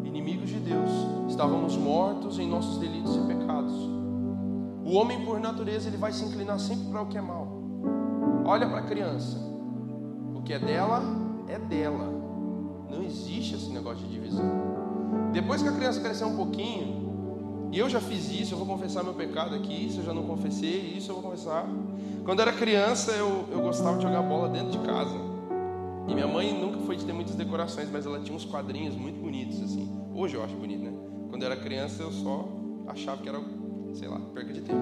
inimigos 0.05 0.49
de 0.49 0.59
Deus 0.59 1.20
Estávamos 1.41 1.75
mortos 1.75 2.39
em 2.39 2.47
nossos 2.47 2.77
delitos 2.77 3.17
e 3.17 3.21
pecados. 3.21 3.73
O 4.85 4.93
homem, 4.93 5.25
por 5.25 5.41
natureza, 5.41 5.89
ele 5.89 5.97
vai 5.97 6.13
se 6.13 6.23
inclinar 6.23 6.61
sempre 6.61 6.91
para 6.91 7.01
o 7.01 7.07
que 7.07 7.17
é 7.17 7.21
mal. 7.23 7.63
Olha 8.45 8.69
para 8.69 8.81
a 8.81 8.83
criança. 8.83 9.39
O 10.35 10.43
que 10.43 10.53
é 10.53 10.59
dela, 10.59 11.03
é 11.49 11.59
dela. 11.59 12.13
Não 12.91 13.03
existe 13.03 13.55
esse 13.55 13.71
negócio 13.71 14.07
de 14.07 14.13
divisão. 14.13 14.45
Depois 15.33 15.63
que 15.63 15.69
a 15.71 15.73
criança 15.73 15.99
crescer 16.03 16.27
um 16.27 16.37
pouquinho, 16.37 17.71
e 17.73 17.79
eu 17.79 17.89
já 17.89 18.03
fiz 18.03 18.31
isso, 18.31 18.53
eu 18.53 18.59
vou 18.59 18.67
confessar 18.67 19.03
meu 19.03 19.15
pecado 19.15 19.55
aqui, 19.55 19.87
isso 19.87 20.01
eu 20.01 20.05
já 20.05 20.13
não 20.13 20.25
confessei, 20.25 20.93
isso 20.95 21.11
eu 21.11 21.15
vou 21.15 21.31
confessar. 21.31 21.67
Quando 22.23 22.41
eu 22.41 22.49
era 22.49 22.53
criança, 22.53 23.13
eu, 23.13 23.47
eu 23.51 23.63
gostava 23.63 23.97
de 23.97 24.03
jogar 24.03 24.21
bola 24.21 24.51
dentro 24.51 24.73
de 24.73 24.79
casa. 24.87 25.17
E 26.07 26.15
minha 26.15 26.29
mãe 26.29 26.53
nunca 26.53 26.81
foi 26.81 26.97
de 26.97 27.07
ter 27.07 27.15
muitas 27.15 27.35
decorações, 27.35 27.89
mas 27.91 28.05
ela 28.05 28.21
tinha 28.21 28.37
uns 28.37 28.45
quadrinhos 28.45 28.95
muito 28.95 29.19
bonitos, 29.19 29.63
assim. 29.63 29.89
Hoje 30.15 30.35
eu 30.35 30.45
acho 30.45 30.55
bonito, 30.55 30.83
né? 30.83 31.10
Quando 31.31 31.43
eu 31.43 31.51
era 31.51 31.57
criança, 31.57 32.03
eu 32.03 32.13
só 32.13 32.49
achava 32.89 33.23
que 33.23 33.29
era, 33.29 33.41
sei 33.95 34.09
lá, 34.09 34.21
perca 34.35 34.53
de 34.53 34.61
tempo. 34.61 34.81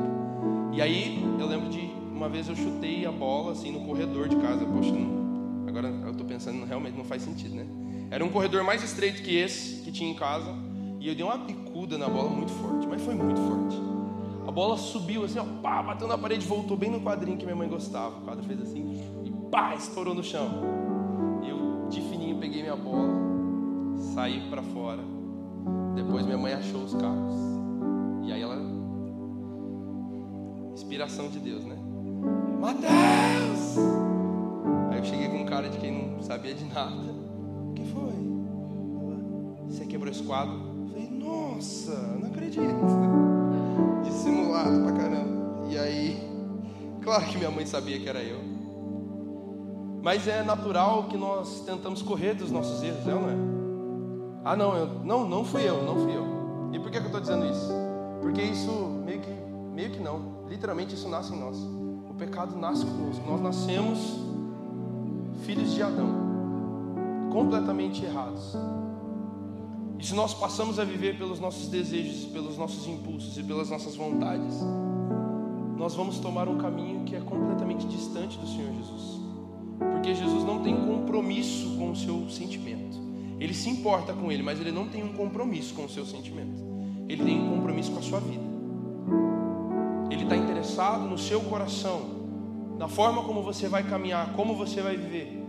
E 0.73 0.83
aí, 0.83 1.23
eu 1.39 1.47
lembro 1.47 1.69
de 1.69 1.81
uma 2.13 2.29
vez 2.29 2.49
eu 2.49 2.57
chutei 2.57 3.07
a 3.07 3.13
bola, 3.13 3.53
assim, 3.53 3.71
no 3.71 3.87
corredor 3.87 4.29
de 4.29 4.37
casa. 4.37 4.65
Poxa, 4.65 4.91
não, 4.91 5.69
agora 5.69 5.89
eu 5.89 6.15
tô 6.15 6.25
pensando, 6.25 6.65
realmente 6.65 6.97
não 6.97 7.05
faz 7.05 7.23
sentido, 7.23 7.55
né? 7.55 7.67
Era 8.11 8.25
um 8.25 8.31
corredor 8.31 8.65
mais 8.65 8.83
estreito 8.83 9.23
que 9.23 9.37
esse 9.37 9.83
que 9.83 9.93
tinha 9.93 10.11
em 10.11 10.15
casa. 10.15 10.53
E 10.99 11.07
eu 11.07 11.15
dei 11.15 11.25
uma 11.25 11.37
bicuda 11.37 11.97
na 11.97 12.09
bola 12.09 12.29
muito 12.29 12.51
forte, 12.53 12.87
mas 12.89 13.01
foi 13.03 13.15
muito 13.15 13.41
forte. 13.41 13.77
A 14.47 14.51
bola 14.51 14.77
subiu 14.77 15.25
assim, 15.25 15.39
ó, 15.39 15.45
pá, 15.63 15.83
bateu 15.83 16.09
na 16.09 16.17
parede, 16.17 16.47
voltou 16.47 16.77
bem 16.77 16.91
no 16.91 17.01
quadrinho 17.01 17.37
que 17.37 17.45
minha 17.45 17.55
mãe 17.55 17.69
gostava. 17.69 18.19
O 18.19 18.23
quadro 18.23 18.43
fez 18.45 18.61
assim 18.63 18.99
e 19.25 19.31
pá, 19.51 19.75
estourou 19.75 20.15
no 20.15 20.25
chão. 20.25 20.63
Eu, 21.47 21.89
de 21.89 22.01
fininho, 22.01 22.39
peguei 22.39 22.63
minha 22.63 22.75
bola, 22.75 23.13
saí 24.15 24.49
para 24.49 24.63
fora. 24.63 25.18
Depois 25.95 26.25
minha 26.25 26.39
mãe 26.39 26.53
achou 26.53 26.83
os 26.83 26.95
carros. 26.95 27.35
E 28.25 28.33
aí 28.33 28.43
ela. 28.43 28.57
Inspiração 30.73 31.29
de 31.29 31.39
Deus, 31.39 31.65
né? 31.65 31.77
Mateus! 32.61 33.79
Aí 34.91 34.99
eu 34.99 35.05
cheguei 35.05 35.29
com 35.29 35.43
um 35.43 35.47
cara 35.47 35.69
de 35.69 35.79
quem 35.79 36.13
não 36.13 36.23
sabia 36.23 36.55
de 36.55 36.65
nada. 36.67 37.13
O 37.71 37.73
que 37.75 37.85
foi? 37.85 38.13
Você 39.69 39.87
quebrou 39.87 40.11
esse 40.11 40.23
quadro? 40.23 40.55
Eu 40.55 40.89
falei, 40.89 41.11
nossa, 41.11 41.95
não 42.21 42.29
acredito 42.29 42.63
dissimulado 44.05 44.83
pra 44.83 44.93
caramba. 44.93 45.67
E 45.71 45.79
aí, 45.79 46.31
claro 47.03 47.27
que 47.27 47.37
minha 47.37 47.51
mãe 47.51 47.67
sabia 47.67 47.99
que 47.99 48.09
era 48.09 48.23
eu. 48.23 48.41
Mas 50.03 50.27
é 50.27 50.43
natural 50.43 51.05
que 51.05 51.17
nós 51.17 51.61
tentamos 51.61 52.03
correr 52.03 52.35
dos 52.35 52.51
nossos 52.51 52.83
erros, 52.83 53.07
é 53.07 53.11
não 53.11 53.29
é? 53.29 53.58
Ah, 54.45 54.57
não, 54.57 54.77
eu, 54.77 54.87
não, 55.05 55.29
não 55.29 55.45
fui 55.45 55.69
eu, 55.69 55.83
não 55.83 55.97
fui 55.97 56.17
eu. 56.17 56.27
E 56.73 56.79
por 56.79 56.91
que, 56.91 56.99
que 56.99 57.05
eu 57.05 57.07
estou 57.07 57.21
dizendo 57.21 57.45
isso? 57.47 57.73
Porque 58.21 58.43
isso 58.43 58.71
meio 59.05 59.21
que, 59.21 59.31
meio 59.75 59.91
que 59.91 60.01
não, 60.01 60.47
literalmente 60.49 60.95
isso 60.95 61.09
nasce 61.09 61.33
em 61.35 61.39
nós. 61.39 61.57
O 62.11 62.15
pecado 62.15 62.57
nasce 62.57 62.85
conosco. 62.85 63.25
Nós 63.29 63.41
nascemos 63.41 63.99
filhos 65.45 65.73
de 65.73 65.83
Adão, 65.83 66.09
completamente 67.33 68.05
errados. 68.05 68.57
E 69.99 70.07
se 70.07 70.15
nós 70.15 70.33
passamos 70.35 70.79
a 70.79 70.85
viver 70.85 71.19
pelos 71.19 71.41
nossos 71.41 71.69
desejos, 71.69 72.27
pelos 72.27 72.57
nossos 72.57 72.87
impulsos 72.87 73.37
e 73.37 73.43
pelas 73.43 73.71
nossas 73.71 73.97
vontades, 73.97 74.63
nós 75.77 75.95
vamos 75.95 76.19
tomar 76.19 76.49
um 76.49 76.59
caminho 76.59 77.05
que 77.05 77.17
é 77.17 77.21
completamente 77.21 77.87
distante 77.87 78.39
do 78.39 78.47
Senhor 78.47 78.73
Jesus. 78.75 79.21
Porque 79.79 80.15
Jesus 80.15 80.45
não 80.45 80.63
tem 80.63 80.77
compromisso 80.77 81.77
com 81.77 81.91
o 81.91 81.97
seu 81.97 82.29
sentimento. 82.29 83.08
Ele 83.41 83.55
se 83.55 83.69
importa 83.69 84.13
com 84.13 84.33
ele, 84.33 84.43
mas 84.43 84.61
ele 84.61 84.73
não 84.73 84.89
tem 84.89 85.05
um 85.05 85.13
compromisso 85.13 85.75
com 85.75 85.85
o 85.85 85.89
seu 85.89 86.05
sentimento. 86.05 86.61
Ele 87.09 87.25
tem 87.25 87.41
um 87.41 87.57
compromisso 87.57 87.93
com 87.93 87.99
a 87.99 88.03
sua 88.03 88.21
vida. 88.21 88.43
Ele 90.11 90.25
está 90.25 90.37
interessado 90.37 91.05
no 91.05 91.17
seu 91.17 91.41
coração, 91.43 92.01
na 92.79 92.89
forma 92.89 93.23
como 93.23 93.43
você 93.43 93.69
vai 93.69 93.83
caminhar, 93.83 94.33
como 94.35 94.55
você 94.55 94.83
vai 94.83 94.97
viver. 94.97 95.43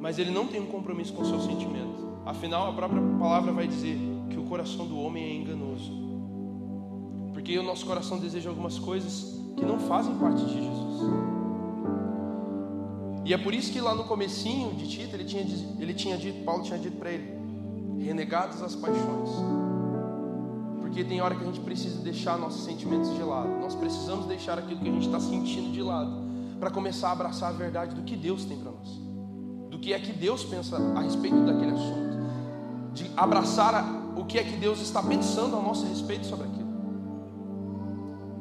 Mas 0.00 0.18
ele 0.18 0.30
não 0.30 0.46
tem 0.46 0.60
um 0.60 0.66
compromisso 0.66 1.12
com 1.12 1.22
o 1.22 1.26
seu 1.26 1.40
sentimento. 1.40 2.08
Afinal, 2.26 2.68
a 2.68 2.72
própria 2.72 3.00
palavra 3.18 3.52
vai 3.52 3.66
dizer 3.66 3.98
que 4.30 4.38
o 4.38 4.44
coração 4.44 4.86
do 4.86 4.98
homem 4.98 5.24
é 5.24 5.34
enganoso. 5.34 5.92
Porque 7.32 7.58
o 7.58 7.62
nosso 7.62 7.86
coração 7.86 8.18
deseja 8.18 8.50
algumas 8.50 8.78
coisas 8.78 9.40
que 9.56 9.64
não 9.64 9.78
fazem 9.78 10.14
parte 10.16 10.44
de 10.44 10.54
Jesus. 10.54 11.37
E 13.28 13.34
é 13.34 13.36
por 13.36 13.52
isso 13.52 13.70
que 13.70 13.78
lá 13.78 13.94
no 13.94 14.04
comecinho 14.04 14.72
de 14.74 14.88
Tito, 14.88 15.14
ele 15.14 15.24
tinha, 15.24 15.42
ele 15.78 15.92
tinha 15.92 16.16
dito, 16.16 16.42
Paulo 16.46 16.62
tinha 16.62 16.78
dito 16.78 16.96
para 16.96 17.10
ele, 17.10 17.30
renegados 18.02 18.62
as 18.62 18.74
paixões. 18.74 19.28
Porque 20.80 21.04
tem 21.04 21.20
hora 21.20 21.34
que 21.34 21.42
a 21.42 21.44
gente 21.44 21.60
precisa 21.60 22.02
deixar 22.02 22.38
nossos 22.38 22.64
sentimentos 22.64 23.14
de 23.14 23.22
lado. 23.22 23.50
Nós 23.60 23.74
precisamos 23.74 24.24
deixar 24.24 24.58
aquilo 24.58 24.80
que 24.80 24.88
a 24.88 24.92
gente 24.92 25.04
está 25.04 25.20
sentindo 25.20 25.70
de 25.72 25.82
lado 25.82 26.10
para 26.58 26.70
começar 26.70 27.10
a 27.10 27.12
abraçar 27.12 27.50
a 27.50 27.52
verdade 27.52 27.94
do 27.94 28.00
que 28.00 28.16
Deus 28.16 28.46
tem 28.46 28.56
para 28.56 28.72
nós. 28.72 28.88
Do 29.68 29.78
que 29.78 29.92
é 29.92 29.98
que 29.98 30.10
Deus 30.10 30.42
pensa 30.44 30.78
a 30.96 31.02
respeito 31.02 31.36
daquele 31.44 31.72
assunto 31.72 32.08
de 32.94 33.10
abraçar 33.14 33.84
o 34.16 34.24
que 34.24 34.38
é 34.38 34.42
que 34.42 34.56
Deus 34.56 34.80
está 34.80 35.02
pensando 35.02 35.54
a 35.54 35.60
nosso 35.60 35.84
respeito 35.84 36.24
sobre 36.24 36.46
aquilo. 36.46 36.68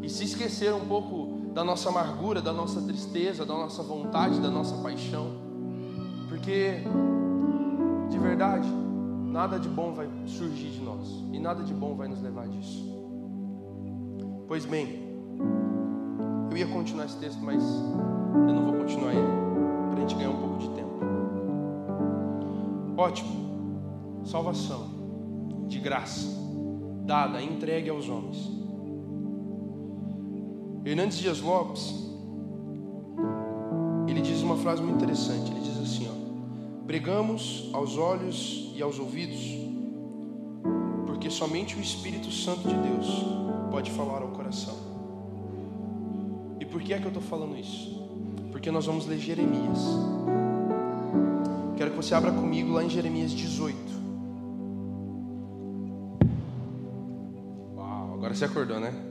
E 0.02 0.10
se 0.10 0.24
esquecer 0.24 0.74
um 0.74 0.88
pouco 0.88 1.37
da 1.54 1.64
nossa 1.64 1.90
amargura, 1.90 2.42
da 2.42 2.54
nossa 2.54 2.82
tristeza, 2.82 3.46
da 3.46 3.54
nossa 3.54 3.84
vontade, 3.84 4.40
da 4.40 4.50
nossa 4.50 4.76
paixão. 4.78 5.32
Porque, 6.30 6.82
de 8.10 8.18
verdade, 8.20 8.68
nada 9.26 9.60
de 9.60 9.68
bom 9.68 9.94
vai 9.94 10.10
surgir 10.26 10.70
de 10.70 10.82
nós. 10.82 11.08
E 11.32 11.40
nada 11.40 11.64
de 11.64 11.74
bom 11.74 11.96
vai 11.96 12.08
nos 12.08 12.22
levar 12.22 12.48
disso. 12.48 12.86
Pois 14.48 14.66
bem, 14.66 15.08
eu 16.52 16.58
ia 16.58 16.68
continuar 16.68 17.06
esse 17.06 17.18
texto, 17.18 17.40
mas 17.42 17.64
eu 18.34 18.54
não 18.54 18.66
vou 18.66 18.74
continuar 18.76 19.14
ele, 19.14 19.28
para 19.90 19.98
a 19.98 20.02
gente 20.02 20.16
ganhar 20.16 20.30
um 20.30 20.38
pouco 20.38 20.58
de 20.60 20.70
tempo. 20.70 20.88
Ótimo 22.98 23.48
salvação 24.28 24.88
de 25.68 25.80
graça, 25.80 26.28
dada, 27.06 27.42
entregue 27.42 27.90
aos 27.90 28.10
homens. 28.10 28.52
Hernandes 30.88 31.18
Dias 31.18 31.42
Lopes, 31.42 31.94
ele 34.08 34.22
diz 34.22 34.42
uma 34.42 34.56
frase 34.56 34.82
muito 34.82 34.96
interessante. 34.96 35.52
Ele 35.52 35.60
diz 35.60 35.78
assim: 35.82 36.08
ó, 36.08 36.86
pregamos 36.86 37.70
aos 37.74 37.98
olhos 37.98 38.72
e 38.74 38.82
aos 38.82 38.98
ouvidos, 38.98 39.38
porque 41.06 41.30
somente 41.30 41.76
o 41.76 41.82
Espírito 41.82 42.32
Santo 42.32 42.70
de 42.70 42.74
Deus 42.74 43.06
pode 43.70 43.92
falar 43.92 44.22
ao 44.22 44.30
coração. 44.30 44.78
E 46.58 46.66
por 46.66 46.82
que 46.82 46.94
é 46.94 47.00
que 47.00 47.04
eu 47.04 47.10
estou 47.10 47.24
falando 47.24 47.58
isso? 47.58 48.02
Porque 48.50 48.72
nós 48.72 48.86
vamos 48.86 49.06
ler 49.08 49.20
Jeremias. 49.20 49.80
Quero 51.76 51.92
que 51.92 51.98
você 51.98 52.16
abra 52.16 52.32
comigo 52.32 52.72
lá 52.72 52.82
em 52.82 52.90
Jeremias 52.90 53.32
18. 53.32 53.78
Agora 58.14 58.34
você 58.34 58.46
acordou, 58.46 58.80
né? 58.80 59.07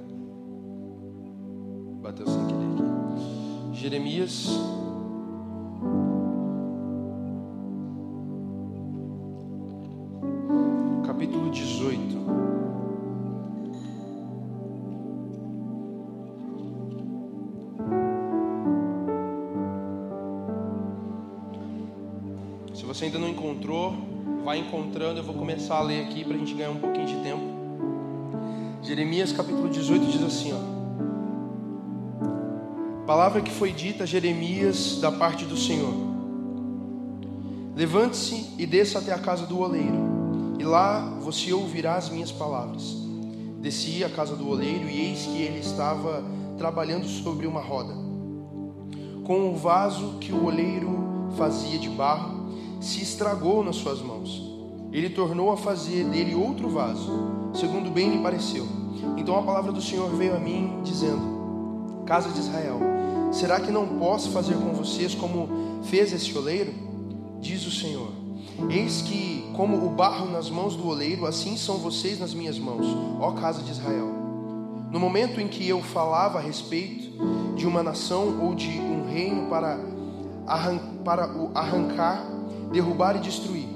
Bateu 2.07 2.25
sem 2.25 2.47
querer 2.47 2.61
aqui. 2.61 3.81
Jeremias. 3.81 4.47
Capítulo 11.05 11.51
18. 11.51 12.17
Se 22.73 22.85
você 22.85 23.07
ainda 23.07 23.19
não 23.19 23.29
encontrou, 23.29 23.97
vai 24.45 24.59
encontrando. 24.59 25.19
Eu 25.19 25.25
vou 25.25 25.35
começar 25.35 25.79
a 25.79 25.83
ler 25.83 26.05
aqui 26.05 26.25
para 26.25 26.37
a 26.37 26.39
gente 26.39 26.55
ganhar 26.55 26.71
um 26.71 26.79
pouquinho 26.79 27.07
de 27.09 27.17
tempo. 27.17 27.43
Jeremias 28.81 29.33
capítulo 29.33 29.69
18 29.69 30.07
diz 30.07 30.23
assim, 30.23 30.53
ó. 30.53 30.76
Palavra 33.07 33.41
que 33.41 33.53
foi 33.53 33.73
dita 33.73 34.03
a 34.03 34.07
Jeremias 34.07 34.99
da 35.01 35.13
parte 35.13 35.45
do 35.45 35.57
Senhor. 35.57 35.95
Levante-se 37.77 38.55
e 38.59 38.67
desça 38.67 38.99
até 38.99 39.13
a 39.13 39.19
casa 39.19 39.47
do 39.47 39.61
oleiro, 39.61 40.57
e 40.59 40.65
lá 40.65 41.17
você 41.21 41.53
ouvirá 41.53 41.95
as 41.95 42.09
minhas 42.09 42.33
palavras. 42.33 42.97
Desci 43.61 44.03
à 44.03 44.09
casa 44.09 44.35
do 44.35 44.49
oleiro, 44.49 44.89
e 44.89 45.01
eis 45.07 45.23
que 45.27 45.41
ele 45.41 45.61
estava 45.61 46.25
trabalhando 46.59 47.07
sobre 47.07 47.47
uma 47.47 47.61
roda. 47.61 47.95
Com 49.25 49.51
o 49.51 49.57
vaso 49.57 50.19
que 50.21 50.33
o 50.33 50.45
oleiro 50.45 51.31
fazia 51.37 51.79
de 51.79 51.89
barro, 51.89 52.51
se 52.81 53.03
estragou 53.03 53.63
nas 53.63 53.77
suas 53.77 54.03
mãos. 54.03 54.43
Ele 54.91 55.11
tornou 55.11 55.53
a 55.53 55.57
fazer 55.57 56.05
dele 56.07 56.35
outro 56.35 56.69
vaso 56.69 57.37
segundo 57.57 57.91
bem 57.91 58.11
lhe 58.11 58.19
pareceu. 58.23 58.67
Então 59.17 59.39
a 59.39 59.43
palavra 59.43 59.73
do 59.73 59.81
Senhor 59.81 60.11
veio 60.11 60.37
a 60.37 60.39
mim, 60.39 60.81
dizendo: 60.83 62.05
Casa 62.05 62.31
de 62.31 62.39
Israel, 62.39 62.96
será 63.33 63.61
que 63.61 63.71
não 63.71 63.87
posso 63.99 64.31
fazer 64.31 64.55
com 64.55 64.73
vocês 64.73 65.15
como 65.15 65.49
fez 65.85 66.13
esse 66.13 66.37
oleiro? 66.37 66.73
Diz 67.41 67.67
o 67.67 67.71
Senhor: 67.71 68.11
Eis 68.71 69.03
que, 69.03 69.49
como 69.55 69.85
o 69.87 69.91
barro 69.91 70.31
nas 70.31 70.51
mãos 70.51 70.75
do 70.77 70.89
oleiro, 70.89 71.27
assim 71.27 71.57
são 71.57 71.77
vocês 71.77 72.19
nas 72.19 72.35
minhas 72.35 72.59
mãos, 72.59 72.87
ó 73.21 73.33
casa 73.33 73.63
de 73.63 73.71
Israel. 73.71 74.09
No 74.91 75.01
momento 75.01 75.41
em 75.41 75.49
que 75.49 75.69
eu 75.69 75.83
falava 75.83 76.39
a 76.39 76.41
respeito 76.41 77.11
de 77.55 77.67
uma 77.67 77.83
nação 77.83 78.39
ou 78.41 78.55
de 78.55 78.71
um 78.71 79.11
reino 79.11 79.49
para, 79.49 79.79
arran 80.47 80.79
para 81.05 81.29
o 81.37 81.51
arrancar, 81.55 82.25
derrubar 82.73 83.17
e 83.17 83.21
destruir, 83.21 83.69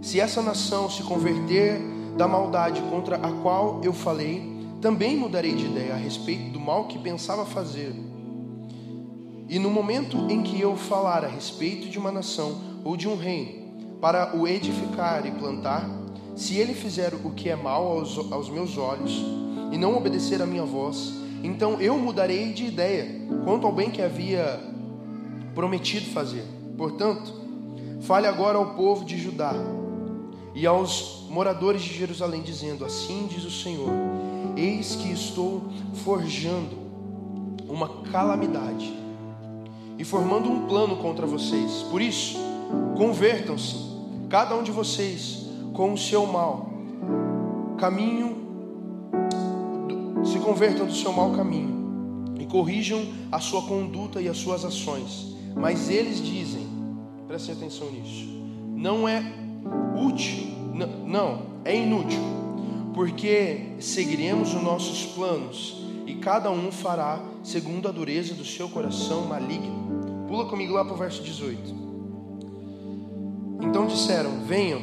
se 0.00 0.20
essa 0.20 0.40
nação 0.40 0.88
se 0.88 1.02
converter 1.02 1.80
da 2.16 2.26
maldade 2.26 2.80
contra 2.82 3.16
a 3.16 3.32
qual 3.42 3.80
eu 3.82 3.92
falei, 3.92 4.50
também 4.80 5.16
mudarei 5.16 5.54
de 5.54 5.66
ideia 5.66 5.94
a 5.94 5.96
respeito 5.96 6.52
do 6.52 6.60
mal 6.60 6.84
que 6.84 6.98
pensava 6.98 7.44
fazer. 7.44 7.94
E 9.50 9.58
no 9.58 9.68
momento 9.68 10.30
em 10.30 10.44
que 10.44 10.60
eu 10.60 10.76
falar 10.76 11.24
a 11.24 11.28
respeito 11.28 11.88
de 11.88 11.98
uma 11.98 12.12
nação 12.12 12.60
ou 12.84 12.96
de 12.96 13.08
um 13.08 13.16
reino, 13.16 13.98
para 14.00 14.36
o 14.36 14.46
edificar 14.46 15.26
e 15.26 15.32
plantar, 15.32 15.90
se 16.36 16.54
ele 16.54 16.72
fizer 16.72 17.12
o 17.14 17.32
que 17.32 17.48
é 17.50 17.56
mal 17.56 17.84
aos, 17.84 18.16
aos 18.32 18.48
meus 18.48 18.78
olhos 18.78 19.12
e 19.72 19.76
não 19.76 19.96
obedecer 19.96 20.40
à 20.40 20.46
minha 20.46 20.64
voz, 20.64 21.14
então 21.42 21.80
eu 21.80 21.98
mudarei 21.98 22.52
de 22.52 22.64
ideia 22.64 23.26
quanto 23.44 23.66
ao 23.66 23.72
bem 23.72 23.90
que 23.90 24.00
havia 24.00 24.60
prometido 25.52 26.06
fazer. 26.12 26.44
Portanto, 26.78 27.34
fale 28.02 28.28
agora 28.28 28.56
ao 28.56 28.76
povo 28.76 29.04
de 29.04 29.18
Judá 29.18 29.52
e 30.54 30.64
aos 30.64 31.26
moradores 31.28 31.82
de 31.82 31.92
Jerusalém, 31.92 32.40
dizendo: 32.42 32.84
Assim 32.84 33.26
diz 33.28 33.44
o 33.44 33.50
Senhor: 33.50 33.90
Eis 34.56 34.94
que 34.94 35.10
estou 35.10 35.64
forjando 36.04 36.78
uma 37.68 38.02
calamidade 38.12 39.00
e 40.00 40.04
formando 40.04 40.50
um 40.50 40.66
plano 40.66 40.96
contra 40.96 41.26
vocês. 41.26 41.84
Por 41.90 42.00
isso, 42.00 42.38
convertam-se 42.96 43.76
cada 44.30 44.56
um 44.56 44.62
de 44.62 44.70
vocês 44.70 45.44
com 45.74 45.92
o 45.92 45.98
seu 45.98 46.24
mal 46.24 46.70
caminho, 47.76 48.34
se 50.24 50.38
convertam 50.38 50.86
do 50.86 50.94
seu 50.94 51.12
mau 51.12 51.32
caminho 51.32 52.32
e 52.40 52.46
corrijam 52.46 53.06
a 53.30 53.40
sua 53.40 53.60
conduta 53.60 54.22
e 54.22 54.28
as 54.28 54.38
suas 54.38 54.64
ações. 54.64 55.36
Mas 55.54 55.90
eles 55.90 56.24
dizem, 56.24 56.66
prestem 57.28 57.54
atenção 57.54 57.90
nisso, 57.90 58.26
não 58.74 59.06
é 59.06 59.22
útil, 60.02 60.46
não, 61.06 61.42
é 61.62 61.76
inútil, 61.76 62.22
porque 62.94 63.74
seguiremos 63.78 64.54
os 64.54 64.62
nossos 64.62 65.04
planos 65.04 65.82
e 66.06 66.14
cada 66.14 66.50
um 66.50 66.72
fará 66.72 67.22
segundo 67.42 67.86
a 67.86 67.92
dureza 67.92 68.32
do 68.32 68.46
seu 68.46 68.66
coração 68.70 69.26
maligno. 69.26 69.89
Pula 70.30 70.44
comigo 70.44 70.72
lá 70.72 70.84
para 70.84 70.94
o 70.94 70.96
verso 70.96 71.24
18. 71.24 71.58
Então 73.62 73.88
disseram: 73.88 74.44
Venham, 74.44 74.80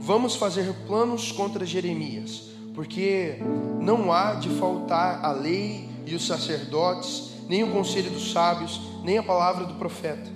vamos 0.00 0.36
fazer 0.36 0.72
planos 0.86 1.30
contra 1.30 1.66
Jeremias, 1.66 2.44
porque 2.74 3.36
não 3.78 4.10
há 4.10 4.36
de 4.36 4.48
faltar 4.48 5.22
a 5.22 5.32
lei 5.32 5.86
e 6.06 6.14
os 6.14 6.26
sacerdotes, 6.26 7.32
nem 7.46 7.62
o 7.62 7.72
conselho 7.72 8.10
dos 8.10 8.32
sábios, 8.32 8.80
nem 9.04 9.18
a 9.18 9.22
palavra 9.22 9.66
do 9.66 9.74
profeta. 9.74 10.30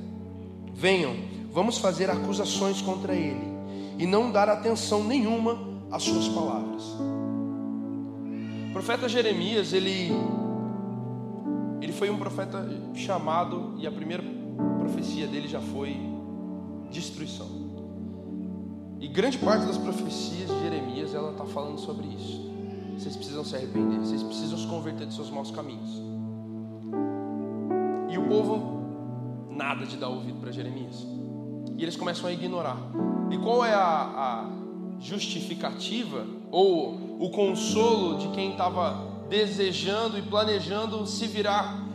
Venham, 0.74 1.16
vamos 1.50 1.78
fazer 1.78 2.10
acusações 2.10 2.82
contra 2.82 3.14
ele 3.14 3.48
e 3.98 4.04
não 4.04 4.30
dar 4.30 4.50
atenção 4.50 5.02
nenhuma 5.02 5.58
às 5.90 6.02
suas 6.02 6.28
palavras. 6.28 6.84
O 8.68 8.72
profeta 8.74 9.08
Jeremias, 9.08 9.72
ele 9.72 10.12
ele 11.80 11.94
foi 11.94 12.10
um 12.10 12.18
profeta 12.18 12.68
chamado 12.94 13.74
e 13.78 13.86
a 13.86 13.90
primeira 13.90 14.39
profecia 14.90 15.26
dele 15.26 15.46
já 15.46 15.60
foi 15.60 15.96
destruição. 16.90 17.46
E 18.98 19.06
grande 19.08 19.38
parte 19.38 19.64
das 19.64 19.78
profecias 19.78 20.50
de 20.50 20.60
Jeremias 20.60 21.14
ela 21.14 21.30
está 21.30 21.44
falando 21.44 21.78
sobre 21.78 22.06
isso. 22.08 22.50
Vocês 22.98 23.16
precisam 23.16 23.44
se 23.44 23.56
arrepender, 23.56 23.98
vocês 23.98 24.22
precisam 24.22 24.58
se 24.58 24.66
converter 24.66 25.06
dos 25.06 25.14
seus 25.14 25.30
maus 25.30 25.50
caminhos. 25.50 26.02
E 28.10 28.18
o 28.18 28.28
povo 28.28 28.80
nada 29.48 29.86
de 29.86 29.96
dar 29.96 30.08
ouvido 30.08 30.38
para 30.40 30.50
Jeremias. 30.50 31.06
E 31.78 31.82
eles 31.82 31.96
começam 31.96 32.28
a 32.28 32.32
ignorar. 32.32 32.76
E 33.30 33.38
qual 33.38 33.64
é 33.64 33.72
a, 33.72 33.80
a 33.80 34.50
justificativa 34.98 36.26
ou 36.50 37.16
o 37.20 37.30
consolo 37.30 38.18
de 38.18 38.28
quem 38.28 38.50
estava 38.50 39.08
desejando 39.30 40.18
e 40.18 40.22
planejando 40.22 41.06
se 41.06 41.26
virar 41.26 41.86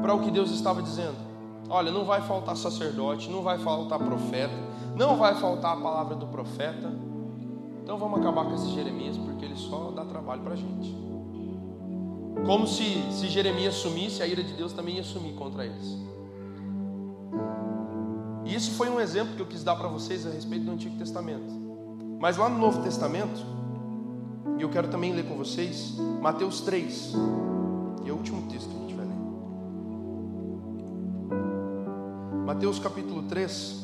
para 0.00 0.14
o 0.14 0.20
que 0.20 0.30
Deus 0.30 0.50
estava 0.50 0.82
dizendo? 0.82 1.29
Olha, 1.70 1.92
não 1.92 2.04
vai 2.04 2.20
faltar 2.20 2.56
sacerdote, 2.56 3.30
não 3.30 3.42
vai 3.42 3.56
faltar 3.56 4.00
profeta, 4.00 4.52
não 4.96 5.16
vai 5.16 5.36
faltar 5.36 5.78
a 5.78 5.80
palavra 5.80 6.16
do 6.16 6.26
profeta. 6.26 6.92
Então 7.80 7.96
vamos 7.96 8.18
acabar 8.18 8.44
com 8.44 8.54
esse 8.54 8.68
Jeremias, 8.70 9.16
porque 9.16 9.44
ele 9.44 9.54
só 9.54 9.92
dá 9.92 10.04
trabalho 10.04 10.42
para 10.42 10.54
a 10.54 10.56
gente. 10.56 10.92
Como 12.44 12.66
se, 12.66 12.84
se 13.12 13.28
Jeremias 13.28 13.76
sumisse, 13.76 14.20
a 14.20 14.26
ira 14.26 14.42
de 14.42 14.52
Deus 14.54 14.72
também 14.72 14.96
ia 14.96 15.04
sumir 15.04 15.34
contra 15.34 15.64
eles. 15.64 15.96
E 18.44 18.52
isso 18.54 18.72
foi 18.72 18.90
um 18.90 18.98
exemplo 18.98 19.36
que 19.36 19.42
eu 19.42 19.46
quis 19.46 19.62
dar 19.62 19.76
para 19.76 19.86
vocês 19.86 20.26
a 20.26 20.30
respeito 20.30 20.64
do 20.64 20.72
Antigo 20.72 20.96
Testamento. 20.96 21.52
Mas 22.18 22.36
lá 22.36 22.48
no 22.48 22.58
Novo 22.58 22.82
Testamento, 22.82 23.40
e 24.58 24.62
eu 24.62 24.68
quero 24.68 24.88
também 24.88 25.12
ler 25.12 25.24
com 25.28 25.36
vocês, 25.36 25.94
Mateus 26.20 26.60
3, 26.62 27.12
que 28.02 28.10
é 28.10 28.12
o 28.12 28.16
último 28.16 28.50
texto 28.50 28.68
que 28.68 28.76
a 28.76 28.80
gente 28.80 28.94
vai 28.94 28.99
Mateus 32.50 32.80
capítulo 32.80 33.22
3. 33.22 33.76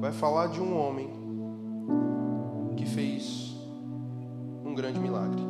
vai 0.00 0.10
falar 0.10 0.46
de 0.46 0.58
um 0.58 0.74
homem 0.74 1.10
que 2.78 2.86
fez 2.86 3.54
um 4.64 4.74
grande 4.74 4.98
milagre. 4.98 5.42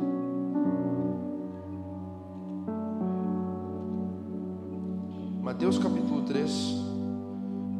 Mateus 5.41 5.77
capítulo 5.77 6.23
3, 6.23 6.51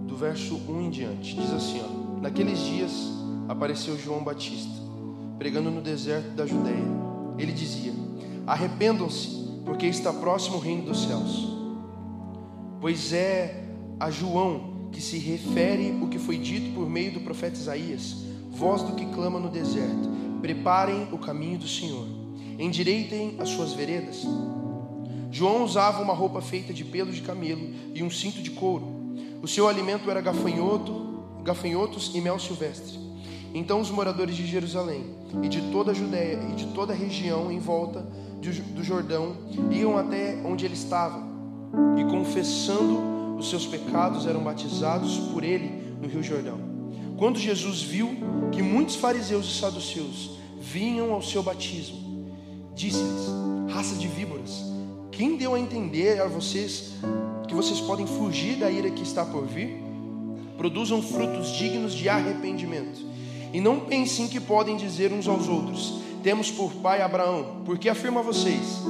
do 0.07 0.15
verso 0.15 0.55
1 0.55 0.81
em 0.83 0.89
diante, 0.89 1.35
diz 1.35 1.51
assim: 1.51 1.81
ó, 1.83 2.21
Naqueles 2.21 2.59
dias 2.59 3.11
apareceu 3.49 3.97
João 3.97 4.23
Batista, 4.23 4.81
pregando 5.37 5.69
no 5.69 5.81
deserto 5.81 6.29
da 6.29 6.45
Judéia. 6.45 6.87
Ele 7.37 7.51
dizia: 7.51 7.91
Arrependam-se, 8.47 9.41
porque 9.71 9.88
está 9.88 10.12
próximo 10.12 10.57
o 10.57 10.60
reino 10.60 10.84
dos 10.84 11.03
céus. 11.03 11.47
Pois 12.81 13.13
é 13.13 13.63
a 13.97 14.12
João 14.12 14.89
que 14.91 14.99
se 14.99 15.17
refere 15.17 15.97
o 16.01 16.10
que 16.10 16.19
foi 16.19 16.38
dito 16.38 16.75
por 16.75 16.89
meio 16.89 17.13
do 17.13 17.21
profeta 17.21 17.57
Isaías, 17.57 18.17
voz 18.49 18.84
do 18.84 18.95
que 18.95 19.05
clama 19.05 19.39
no 19.39 19.47
deserto: 19.47 20.10
preparem 20.41 21.07
o 21.13 21.17
caminho 21.17 21.57
do 21.57 21.69
Senhor, 21.69 22.05
endireitem 22.60 23.38
as 23.39 23.47
suas 23.47 23.71
veredas. 23.71 24.25
João 25.31 25.63
usava 25.63 26.03
uma 26.03 26.13
roupa 26.13 26.41
feita 26.41 26.73
de 26.73 26.84
pelo 26.84 27.13
de 27.13 27.21
camelo 27.21 27.69
e 27.95 28.03
um 28.03 28.10
cinto 28.10 28.41
de 28.41 28.51
couro. 28.51 28.86
O 29.41 29.47
seu 29.47 29.69
alimento 29.69 30.12
era 30.12 30.19
gafanhoto, 30.19 31.23
gafanhotos 31.45 32.12
e 32.13 32.19
mel 32.19 32.38
silvestre. 32.38 32.99
Então 33.53 33.79
os 33.79 33.89
moradores 33.89 34.36
de 34.36 34.45
Jerusalém 34.45 35.05
e 35.41 35.47
de 35.47 35.62
toda 35.71 35.91
a 35.91 35.93
Judéia 35.93 36.41
e 36.51 36.55
de 36.55 36.65
toda 36.73 36.91
a 36.91 36.95
região 36.95 37.49
em 37.49 37.60
volta 37.60 38.05
do 38.49 38.84
Jordão 38.84 39.38
iam 39.69 39.97
até 39.97 40.41
onde 40.43 40.65
ele 40.65 40.73
estava 40.73 41.21
e 41.97 42.04
confessando 42.06 43.38
os 43.38 43.49
seus 43.49 43.65
pecados 43.65 44.25
eram 44.25 44.43
batizados 44.43 45.17
por 45.32 45.43
ele 45.43 45.71
no 46.01 46.08
Rio 46.08 46.23
Jordão. 46.23 46.60
Quando 47.17 47.39
Jesus 47.39 47.82
viu 47.82 48.10
que 48.51 48.62
muitos 48.63 48.95
fariseus 48.95 49.45
e 49.45 49.60
saduceus 49.60 50.32
vinham 50.60 51.13
ao 51.13 51.21
seu 51.21 51.43
batismo, 51.43 52.32
disse-lhes: 52.76 53.30
Raça 53.72 53.95
de 53.95 54.07
víboras, 54.07 54.63
quem 55.11 55.38
deu 55.38 55.53
a 55.53 55.59
entender 55.59 56.20
a 56.22 56.28
vocês 56.28 56.93
que 57.47 57.53
vocês 57.53 57.80
podem 57.80 58.07
fugir 58.07 58.57
da 58.57 58.72
ira 58.72 58.89
que 58.89 59.03
está 59.03 59.24
por 59.24 59.45
vir? 59.45 59.82
Produzam 60.57 61.01
frutos 61.01 61.51
dignos 61.51 61.93
de 61.93 62.09
arrependimento. 62.09 63.11
E 63.53 63.59
não 63.59 63.82
pensem 63.82 64.28
que 64.28 64.39
podem 64.39 64.78
dizer 64.78 65.11
uns 65.11 65.28
aos 65.28 65.47
outros: 65.47 66.01
Temos 66.24 66.51
por 66.51 66.72
pai 66.74 67.01
Abraão, 67.01 67.63
porque 67.65 67.89
afirma 67.89 68.19
a 68.19 68.24
vocês 68.24 68.82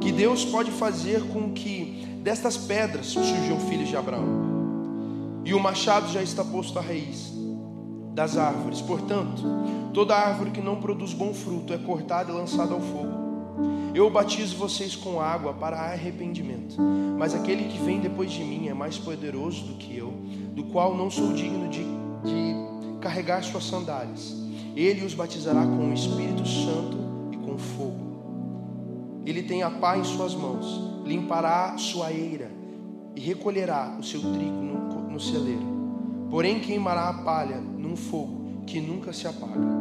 que 0.00 0.10
Deus 0.10 0.44
pode 0.44 0.70
fazer 0.72 1.22
com 1.28 1.52
que 1.52 2.04
destas 2.22 2.56
pedras 2.56 3.06
surgiam 3.06 3.60
filhos 3.60 3.88
de 3.88 3.96
Abraão. 3.96 4.50
E 5.44 5.54
o 5.54 5.60
machado 5.60 6.10
já 6.12 6.22
está 6.22 6.44
posto 6.44 6.78
à 6.78 6.82
raiz 6.82 7.32
das 8.14 8.36
árvores. 8.36 8.80
Portanto, 8.80 9.42
toda 9.94 10.16
árvore 10.16 10.50
que 10.50 10.60
não 10.60 10.80
produz 10.80 11.12
bom 11.12 11.32
fruto 11.32 11.72
é 11.72 11.78
cortada 11.78 12.32
e 12.32 12.34
lançada 12.34 12.74
ao 12.74 12.80
fogo. 12.80 13.20
Eu 13.94 14.08
batizo 14.08 14.56
vocês 14.56 14.94
com 14.94 15.20
água 15.20 15.52
para 15.52 15.76
arrependimento, 15.76 16.76
mas 17.18 17.34
aquele 17.34 17.64
que 17.64 17.78
vem 17.78 18.00
depois 18.00 18.30
de 18.30 18.42
mim 18.44 18.68
é 18.68 18.74
mais 18.74 18.98
poderoso 18.98 19.64
do 19.64 19.74
que 19.74 19.96
eu, 19.96 20.12
do 20.54 20.64
qual 20.64 20.96
não 20.96 21.10
sou 21.10 21.32
digno 21.32 21.68
de, 21.68 21.82
de 21.82 22.98
carregar 23.00 23.42
suas 23.42 23.64
sandálias. 23.64 24.39
Ele 24.76 25.04
os 25.04 25.14
batizará 25.14 25.64
com 25.66 25.90
o 25.90 25.92
Espírito 25.92 26.46
Santo 26.46 26.98
e 27.32 27.36
com 27.36 27.58
fogo. 27.58 29.22
Ele 29.26 29.42
tem 29.42 29.62
a 29.62 29.70
pá 29.70 29.98
em 29.98 30.04
suas 30.04 30.34
mãos 30.34 30.90
limpará 31.10 31.76
sua 31.76 32.12
eira 32.12 32.50
e 33.16 33.20
recolherá 33.20 33.96
o 33.98 34.02
seu 34.02 34.20
trigo 34.20 34.62
no, 34.62 35.10
no 35.10 35.20
celeiro, 35.20 35.66
porém 36.30 36.60
queimará 36.60 37.08
a 37.08 37.14
palha 37.14 37.56
num 37.56 37.96
fogo 37.96 38.62
que 38.64 38.80
nunca 38.80 39.12
se 39.12 39.26
apaga. 39.26 39.80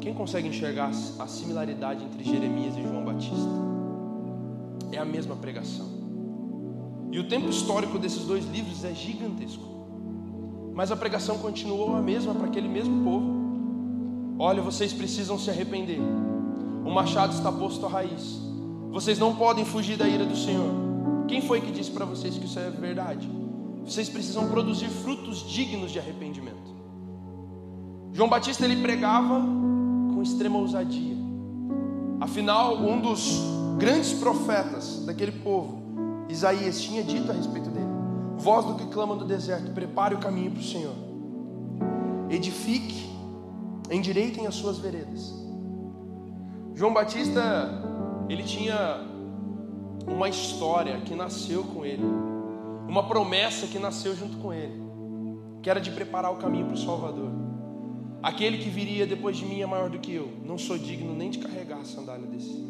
Quem 0.00 0.12
consegue 0.12 0.48
enxergar 0.48 0.90
a 1.18 1.26
similaridade 1.26 2.04
entre 2.04 2.22
Jeremias 2.22 2.76
e 2.76 2.82
João 2.82 3.02
Batista? 3.02 3.48
É 4.92 4.98
a 4.98 5.04
mesma 5.04 5.34
pregação. 5.34 5.86
E 7.10 7.18
o 7.18 7.26
tempo 7.26 7.48
histórico 7.48 7.98
desses 7.98 8.24
dois 8.24 8.44
livros 8.44 8.84
é 8.84 8.92
gigantesco. 8.92 9.73
Mas 10.74 10.90
a 10.90 10.96
pregação 10.96 11.38
continuou 11.38 11.94
a 11.94 12.02
mesma 12.02 12.34
para 12.34 12.46
aquele 12.46 12.68
mesmo 12.68 13.04
povo. 13.04 13.44
Olha, 14.38 14.60
vocês 14.60 14.92
precisam 14.92 15.38
se 15.38 15.48
arrepender. 15.48 16.00
O 16.84 16.90
machado 16.90 17.32
está 17.32 17.50
posto 17.52 17.86
à 17.86 17.88
raiz. 17.88 18.40
Vocês 18.90 19.18
não 19.18 19.36
podem 19.36 19.64
fugir 19.64 19.96
da 19.96 20.08
ira 20.08 20.26
do 20.26 20.36
Senhor. 20.36 20.72
Quem 21.28 21.40
foi 21.40 21.60
que 21.60 21.70
disse 21.70 21.90
para 21.90 22.04
vocês 22.04 22.36
que 22.36 22.44
isso 22.44 22.58
é 22.58 22.70
verdade? 22.70 23.28
Vocês 23.84 24.08
precisam 24.08 24.48
produzir 24.48 24.88
frutos 24.88 25.48
dignos 25.48 25.90
de 25.92 25.98
arrependimento. 25.98 26.74
João 28.12 28.28
Batista 28.28 28.64
ele 28.64 28.82
pregava 28.82 29.40
com 30.14 30.22
extrema 30.22 30.58
ousadia. 30.58 31.16
Afinal, 32.20 32.76
um 32.76 33.00
dos 33.00 33.40
grandes 33.78 34.12
profetas 34.12 35.04
daquele 35.04 35.32
povo, 35.32 35.82
Isaías, 36.28 36.80
tinha 36.80 37.02
dito 37.02 37.30
a 37.30 37.34
respeito 37.34 37.68
dele: 37.70 37.83
Voz 38.36 38.66
do 38.66 38.74
que 38.74 38.86
clama 38.86 39.16
do 39.16 39.24
deserto, 39.24 39.72
prepare 39.72 40.14
o 40.14 40.18
caminho 40.18 40.50
para 40.50 40.60
o 40.60 40.64
Senhor. 40.64 40.94
Edifique, 42.28 43.08
endireitem 43.90 44.46
as 44.46 44.54
suas 44.54 44.78
veredas. 44.78 45.32
João 46.74 46.92
Batista, 46.92 47.70
ele 48.28 48.42
tinha 48.42 49.00
uma 50.06 50.28
história 50.28 51.00
que 51.00 51.14
nasceu 51.14 51.64
com 51.64 51.84
ele, 51.84 52.04
uma 52.88 53.06
promessa 53.06 53.66
que 53.66 53.78
nasceu 53.78 54.14
junto 54.16 54.36
com 54.38 54.52
ele, 54.52 54.82
que 55.62 55.70
era 55.70 55.80
de 55.80 55.90
preparar 55.90 56.32
o 56.32 56.36
caminho 56.36 56.66
para 56.66 56.74
o 56.74 56.78
Salvador. 56.78 57.30
Aquele 58.22 58.58
que 58.58 58.68
viria 58.68 59.06
depois 59.06 59.36
de 59.36 59.44
mim 59.44 59.60
é 59.60 59.66
maior 59.66 59.90
do 59.90 59.98
que 59.98 60.14
eu, 60.14 60.28
não 60.44 60.58
sou 60.58 60.78
digno 60.78 61.14
nem 61.14 61.30
de 61.30 61.38
carregar 61.38 61.78
a 61.78 61.84
sandália 61.84 62.26
desse. 62.26 62.66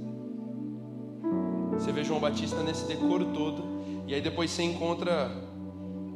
Você 1.73 1.91
vê 1.91 2.05
João 2.05 2.21
Batista 2.21 2.63
nesse 2.63 2.87
decoro 2.87 3.27
todo, 3.33 3.63
e 4.07 4.15
aí 4.15 4.21
depois 4.21 4.51
você 4.51 4.63
encontra 4.63 5.31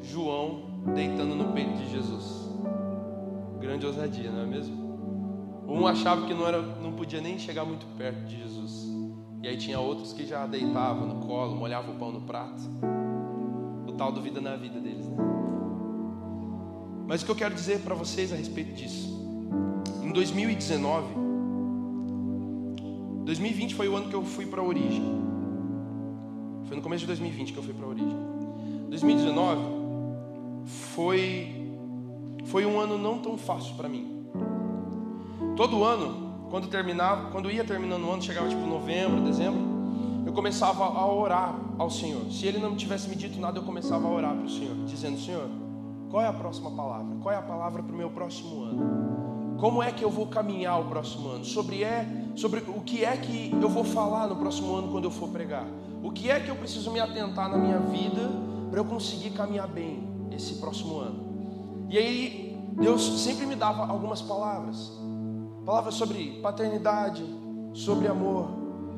João 0.03 0.63
deitando 0.95 1.35
no 1.35 1.53
peito 1.53 1.77
de 1.77 1.91
Jesus. 1.91 2.49
Grande 3.61 3.87
ousadia, 3.87 4.31
não 4.31 4.43
é 4.43 4.47
mesmo? 4.47 4.89
Um 5.67 5.87
achava 5.87 6.27
que 6.27 6.33
não, 6.33 6.47
era, 6.47 6.63
não 6.63 6.93
podia 6.93 7.21
nem 7.21 7.39
chegar 7.39 7.65
muito 7.65 7.87
perto 7.97 8.25
de 8.25 8.39
Jesus. 8.39 8.89
E 9.43 9.49
aí 9.49 9.57
tinha 9.57 9.79
outros 9.79 10.13
que 10.13 10.27
já 10.27 10.47
deitavam 10.47 11.07
no 11.07 11.27
colo, 11.27 11.55
molhavam 11.55 11.95
o 11.95 11.99
pão 11.99 12.11
no 12.11 12.23
prato. 12.23 12.63
O 13.87 13.93
tal 13.93 14.11
do 14.13 14.23
vida 14.23 14.41
na 14.41 14.57
vida 14.57 14.81
deles, 14.81 15.07
né? 15.07 15.17
Mas 17.07 17.23
o 17.23 17.25
que 17.25 17.31
eu 17.31 17.37
quero 17.37 17.55
dizer 17.55 17.81
para 17.81 17.95
vocês 17.95 18.33
a 18.33 18.37
respeito 18.37 18.73
disso? 18.75 19.09
Em 20.03 20.13
2019, 20.13 21.07
2020 23.25 23.75
foi 23.75 23.89
o 23.89 23.97
ano 23.97 24.09
que 24.09 24.15
eu 24.15 24.25
fui 24.25 24.47
para 24.47 24.61
a 24.61 24.65
origem. 24.65 25.05
Foi 26.65 26.77
no 26.77 26.83
começo 26.83 27.01
de 27.01 27.07
2020 27.07 27.53
que 27.53 27.59
eu 27.59 27.63
fui 27.63 27.73
para 27.73 27.87
a 27.87 27.89
origem. 27.89 28.17
2019 28.91 29.78
foi 30.69 31.67
foi 32.45 32.65
um 32.65 32.79
ano 32.79 32.97
não 32.97 33.19
tão 33.19 33.37
fácil 33.37 33.75
para 33.75 33.89
mim. 33.89 34.27
Todo 35.57 35.83
ano, 35.83 36.47
quando 36.51 36.69
terminava, 36.69 37.31
quando 37.31 37.51
ia 37.51 37.65
terminando 37.65 38.05
o 38.05 38.11
ano, 38.11 38.23
chegava 38.23 38.49
tipo 38.49 38.65
novembro, 38.67 39.21
dezembro, 39.23 39.61
eu 40.25 40.33
começava 40.33 40.85
a 40.85 41.07
orar 41.07 41.55
ao 41.79 41.91
Senhor. 41.91 42.31
Se 42.31 42.47
Ele 42.47 42.59
não 42.59 42.77
tivesse 42.77 43.09
me 43.09 43.17
dito 43.17 43.41
nada, 43.41 43.59
eu 43.59 43.65
começava 43.65 44.07
a 44.07 44.11
orar 44.11 44.35
para 44.35 44.45
o 44.45 44.49
Senhor, 44.49 44.75
dizendo: 44.87 45.19
Senhor, 45.19 45.49
qual 46.11 46.23
é 46.23 46.27
a 46.27 46.33
próxima 46.33 46.71
palavra? 46.71 47.17
Qual 47.23 47.35
é 47.35 47.37
a 47.37 47.43
palavra 47.43 47.83
para 47.83 47.93
o 47.93 47.97
meu 47.97 48.11
próximo 48.11 48.63
ano? 48.63 49.57
Como 49.59 49.83
é 49.83 49.91
que 49.91 50.05
eu 50.05 50.11
vou 50.11 50.27
caminhar 50.27 50.81
o 50.81 50.85
próximo 50.85 51.29
ano? 51.29 51.45
Sobre 51.45 51.83
é, 51.83 52.07
sobre 52.37 52.61
o 52.61 52.81
que 52.81 53.05
é 53.05 53.17
que 53.17 53.51
eu 53.61 53.69
vou 53.69 53.85
falar 53.85 54.29
no 54.29 54.37
próximo 54.37 54.75
ano 54.75 54.89
quando 54.89 55.05
eu 55.05 55.11
for 55.11 55.29
pregar? 55.29 55.67
O 56.03 56.11
que 56.13 56.31
é 56.31 56.39
que 56.39 56.49
eu 56.49 56.57
preciso 56.57 56.91
me 56.93 57.01
atentar 57.01 57.51
na 57.51 57.59
minha 57.59 57.79
vida 57.79 58.31
para 58.71 58.81
eu 58.81 58.85
conseguir 58.85 59.31
caminhar 59.31 59.67
bem 59.67 60.08
esse 60.39 60.55
próximo 60.55 60.99
ano? 60.99 61.87
E 61.91 61.99
aí 61.99 62.59
Deus 62.73 63.23
sempre 63.23 63.45
me 63.45 63.55
dava 63.55 63.87
algumas 63.87 64.23
palavras. 64.23 64.93
Palavras 65.67 65.95
sobre 65.95 66.41
paternidade, 66.41 67.25
sobre 67.75 68.09
amor, 68.09 68.49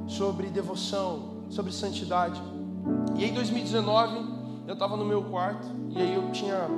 sobre 0.07 0.47
devoção, 0.49 1.43
sobre 1.49 1.73
santidade. 1.73 2.41
E 3.17 3.25
aí, 3.25 3.31
em 3.31 3.35
2019, 3.35 4.17
eu 4.67 4.75
estava 4.75 4.97
no 4.97 5.05
meu 5.05 5.25
quarto 5.25 5.67
e 5.89 5.99
aí 5.99 6.15
eu 6.15 6.31
tinha 6.31 6.69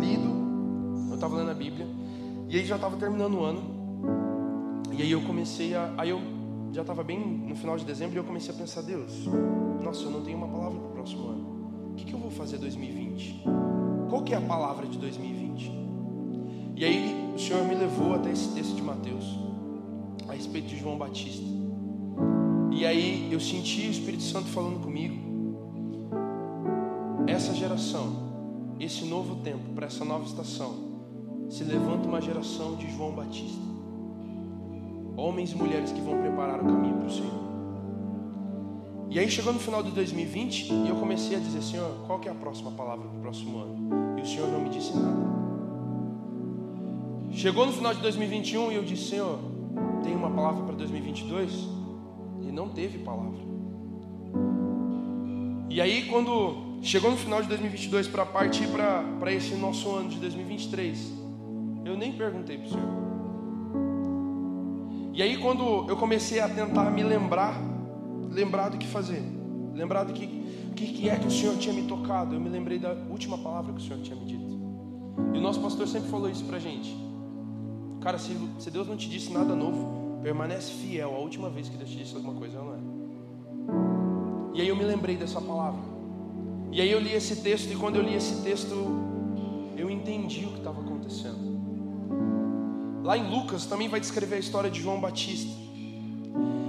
lido, 0.00 1.08
eu 1.10 1.14
estava 1.14 1.36
lendo 1.36 1.50
a 1.50 1.54
Bíblia, 1.54 1.86
e 2.48 2.56
aí 2.56 2.64
já 2.64 2.76
estava 2.76 2.96
terminando 2.96 3.34
o 3.34 3.44
ano. 3.44 3.82
E 4.92 5.02
aí 5.02 5.10
eu 5.10 5.22
comecei 5.22 5.74
a. 5.74 5.92
Aí 5.98 6.10
eu 6.10 6.20
já 6.72 6.82
estava 6.82 7.02
bem 7.02 7.18
no 7.18 7.54
final 7.56 7.76
de 7.76 7.84
dezembro 7.84 8.14
e 8.14 8.18
eu 8.18 8.24
comecei 8.24 8.54
a 8.54 8.56
pensar: 8.56 8.82
Deus, 8.82 9.26
nossa, 9.82 10.04
eu 10.04 10.10
não 10.10 10.22
tenho 10.22 10.38
uma 10.38 10.48
palavra 10.48 10.78
para 10.78 10.88
o 10.88 10.92
próximo 10.92 11.28
ano. 11.28 11.92
O 11.92 11.94
que, 11.94 12.04
que 12.04 12.12
eu 12.12 12.18
vou 12.18 12.30
fazer 12.30 12.58
2020? 12.58 13.42
Qual 14.12 14.22
que 14.22 14.34
é 14.34 14.36
a 14.36 14.42
palavra 14.42 14.86
de 14.86 14.98
2020? 14.98 15.72
E 16.76 16.84
aí 16.84 17.32
o 17.34 17.38
Senhor 17.38 17.64
me 17.64 17.74
levou 17.74 18.14
até 18.14 18.30
esse 18.30 18.48
texto 18.48 18.74
de 18.74 18.82
Mateus 18.82 19.24
a 20.28 20.34
respeito 20.34 20.68
de 20.68 20.76
João 20.76 20.98
Batista. 20.98 21.46
E 22.70 22.84
aí 22.84 23.32
eu 23.32 23.40
senti 23.40 23.88
o 23.88 23.90
Espírito 23.90 24.22
Santo 24.22 24.48
falando 24.48 24.82
comigo. 24.82 25.16
Essa 27.26 27.54
geração, 27.54 28.74
esse 28.78 29.06
novo 29.06 29.36
tempo, 29.36 29.72
para 29.74 29.86
essa 29.86 30.04
nova 30.04 30.26
estação, 30.26 30.74
se 31.48 31.64
levanta 31.64 32.06
uma 32.06 32.20
geração 32.20 32.76
de 32.76 32.94
João 32.94 33.12
Batista. 33.12 33.64
Homens 35.16 35.52
e 35.52 35.56
mulheres 35.56 35.90
que 35.90 36.02
vão 36.02 36.20
preparar 36.20 36.60
o 36.60 36.66
caminho 36.66 36.98
para 36.98 37.06
o 37.06 37.10
Senhor. 37.10 37.42
E 39.08 39.18
aí 39.18 39.30
chegou 39.30 39.54
no 39.54 39.58
final 39.58 39.82
de 39.82 39.90
2020 39.90 40.70
e 40.70 40.88
eu 40.90 40.96
comecei 40.96 41.34
a 41.34 41.40
dizer, 41.40 41.62
Senhor, 41.62 42.04
qual 42.06 42.18
que 42.18 42.28
é 42.28 42.32
a 42.32 42.34
próxima 42.34 42.72
palavra 42.72 43.08
para 43.08 43.18
o 43.18 43.22
próximo 43.22 43.58
ano? 43.58 44.01
O 44.22 44.26
Senhor 44.26 44.48
não 44.48 44.60
me 44.60 44.70
disse 44.70 44.96
nada. 44.96 45.32
Chegou 47.32 47.66
no 47.66 47.72
final 47.72 47.92
de 47.92 48.00
2021 48.00 48.70
e 48.70 48.74
eu 48.76 48.84
disse, 48.84 49.10
Senhor, 49.10 49.38
tem 50.04 50.14
uma 50.14 50.30
palavra 50.30 50.64
para 50.64 50.76
2022? 50.76 51.52
E 52.42 52.52
não 52.52 52.68
teve 52.68 52.98
palavra. 52.98 53.40
E 55.68 55.80
aí, 55.80 56.04
quando 56.06 56.78
chegou 56.82 57.10
no 57.10 57.16
final 57.16 57.40
de 57.42 57.48
2022 57.48 58.06
para 58.06 58.26
partir 58.26 58.68
para 58.68 59.32
esse 59.32 59.54
nosso 59.54 59.90
ano 59.90 60.10
de 60.10 60.18
2023, 60.18 61.12
eu 61.84 61.96
nem 61.96 62.12
perguntei 62.12 62.58
para 62.58 62.66
o 62.66 62.70
Senhor. 62.70 63.02
E 65.14 65.22
aí, 65.22 65.36
quando 65.38 65.86
eu 65.88 65.96
comecei 65.96 66.40
a 66.40 66.48
tentar 66.48 66.90
me 66.90 67.02
lembrar, 67.02 67.60
lembrar 68.30 68.68
do 68.68 68.78
que 68.78 68.86
fazer, 68.86 69.22
lembrar 69.74 70.04
do 70.04 70.12
que, 70.12 70.26
que, 70.72 70.86
que 70.92 71.08
é 71.08 71.16
que 71.16 71.26
o 71.26 71.30
Senhor 71.30 71.56
tinha 71.56 71.74
me 71.74 71.82
tocado, 71.82 72.34
eu 72.34 72.40
me 72.40 72.48
lembrei 72.48 72.78
da 72.78 72.92
última 73.10 73.38
palavra 73.38 73.72
que 73.72 73.80
o 73.80 73.82
Senhor 73.82 74.00
tinha 74.02 74.16
me 74.16 74.24
dito. 74.24 74.60
E 75.34 75.38
o 75.38 75.40
nosso 75.40 75.60
pastor 75.60 75.86
sempre 75.86 76.08
falou 76.08 76.28
isso 76.28 76.44
para 76.44 76.58
gente. 76.58 76.96
Cara, 78.00 78.18
se, 78.18 78.36
se 78.58 78.70
Deus 78.70 78.86
não 78.86 78.96
te 78.96 79.08
disse 79.08 79.32
nada 79.32 79.54
novo, 79.54 80.20
permanece 80.22 80.72
fiel. 80.72 81.14
A 81.14 81.18
última 81.18 81.50
vez 81.50 81.68
que 81.68 81.76
Deus 81.76 81.90
te 81.90 81.98
disse 81.98 82.14
alguma 82.14 82.34
coisa, 82.34 82.58
não 82.58 82.74
é? 82.74 82.78
E 84.54 84.60
aí 84.60 84.68
eu 84.68 84.76
me 84.76 84.84
lembrei 84.84 85.16
dessa 85.16 85.40
palavra. 85.40 85.80
E 86.70 86.80
aí 86.80 86.90
eu 86.90 86.98
li 86.98 87.12
esse 87.12 87.42
texto, 87.42 87.70
e 87.70 87.76
quando 87.76 87.96
eu 87.96 88.02
li 88.02 88.14
esse 88.14 88.42
texto, 88.42 88.74
eu 89.76 89.90
entendi 89.90 90.46
o 90.46 90.52
que 90.52 90.58
estava 90.58 90.80
acontecendo. 90.80 91.52
Lá 93.02 93.18
em 93.18 93.28
Lucas 93.28 93.66
também 93.66 93.88
vai 93.88 94.00
descrever 94.00 94.36
a 94.36 94.38
história 94.38 94.70
de 94.70 94.80
João 94.80 95.00
Batista. 95.00 95.50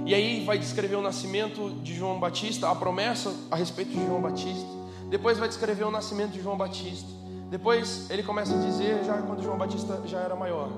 E 0.06 0.14
aí 0.14 0.44
vai 0.44 0.58
descrever 0.58 0.96
o 0.96 1.02
nascimento 1.02 1.70
de 1.82 1.94
João 1.94 2.20
Batista, 2.20 2.68
a 2.68 2.74
promessa 2.74 3.34
a 3.50 3.56
respeito 3.56 3.92
de 3.92 4.04
João 4.04 4.20
Batista. 4.20 4.68
Depois 5.08 5.38
vai 5.38 5.48
descrever 5.48 5.84
o 5.84 5.90
nascimento 5.90 6.32
de 6.32 6.42
João 6.42 6.56
Batista. 6.56 7.08
Depois 7.50 8.10
ele 8.10 8.22
começa 8.22 8.54
a 8.54 8.58
dizer, 8.58 9.02
já 9.04 9.22
quando 9.22 9.42
João 9.42 9.56
Batista 9.56 10.02
já 10.04 10.20
era 10.20 10.36
maior. 10.36 10.70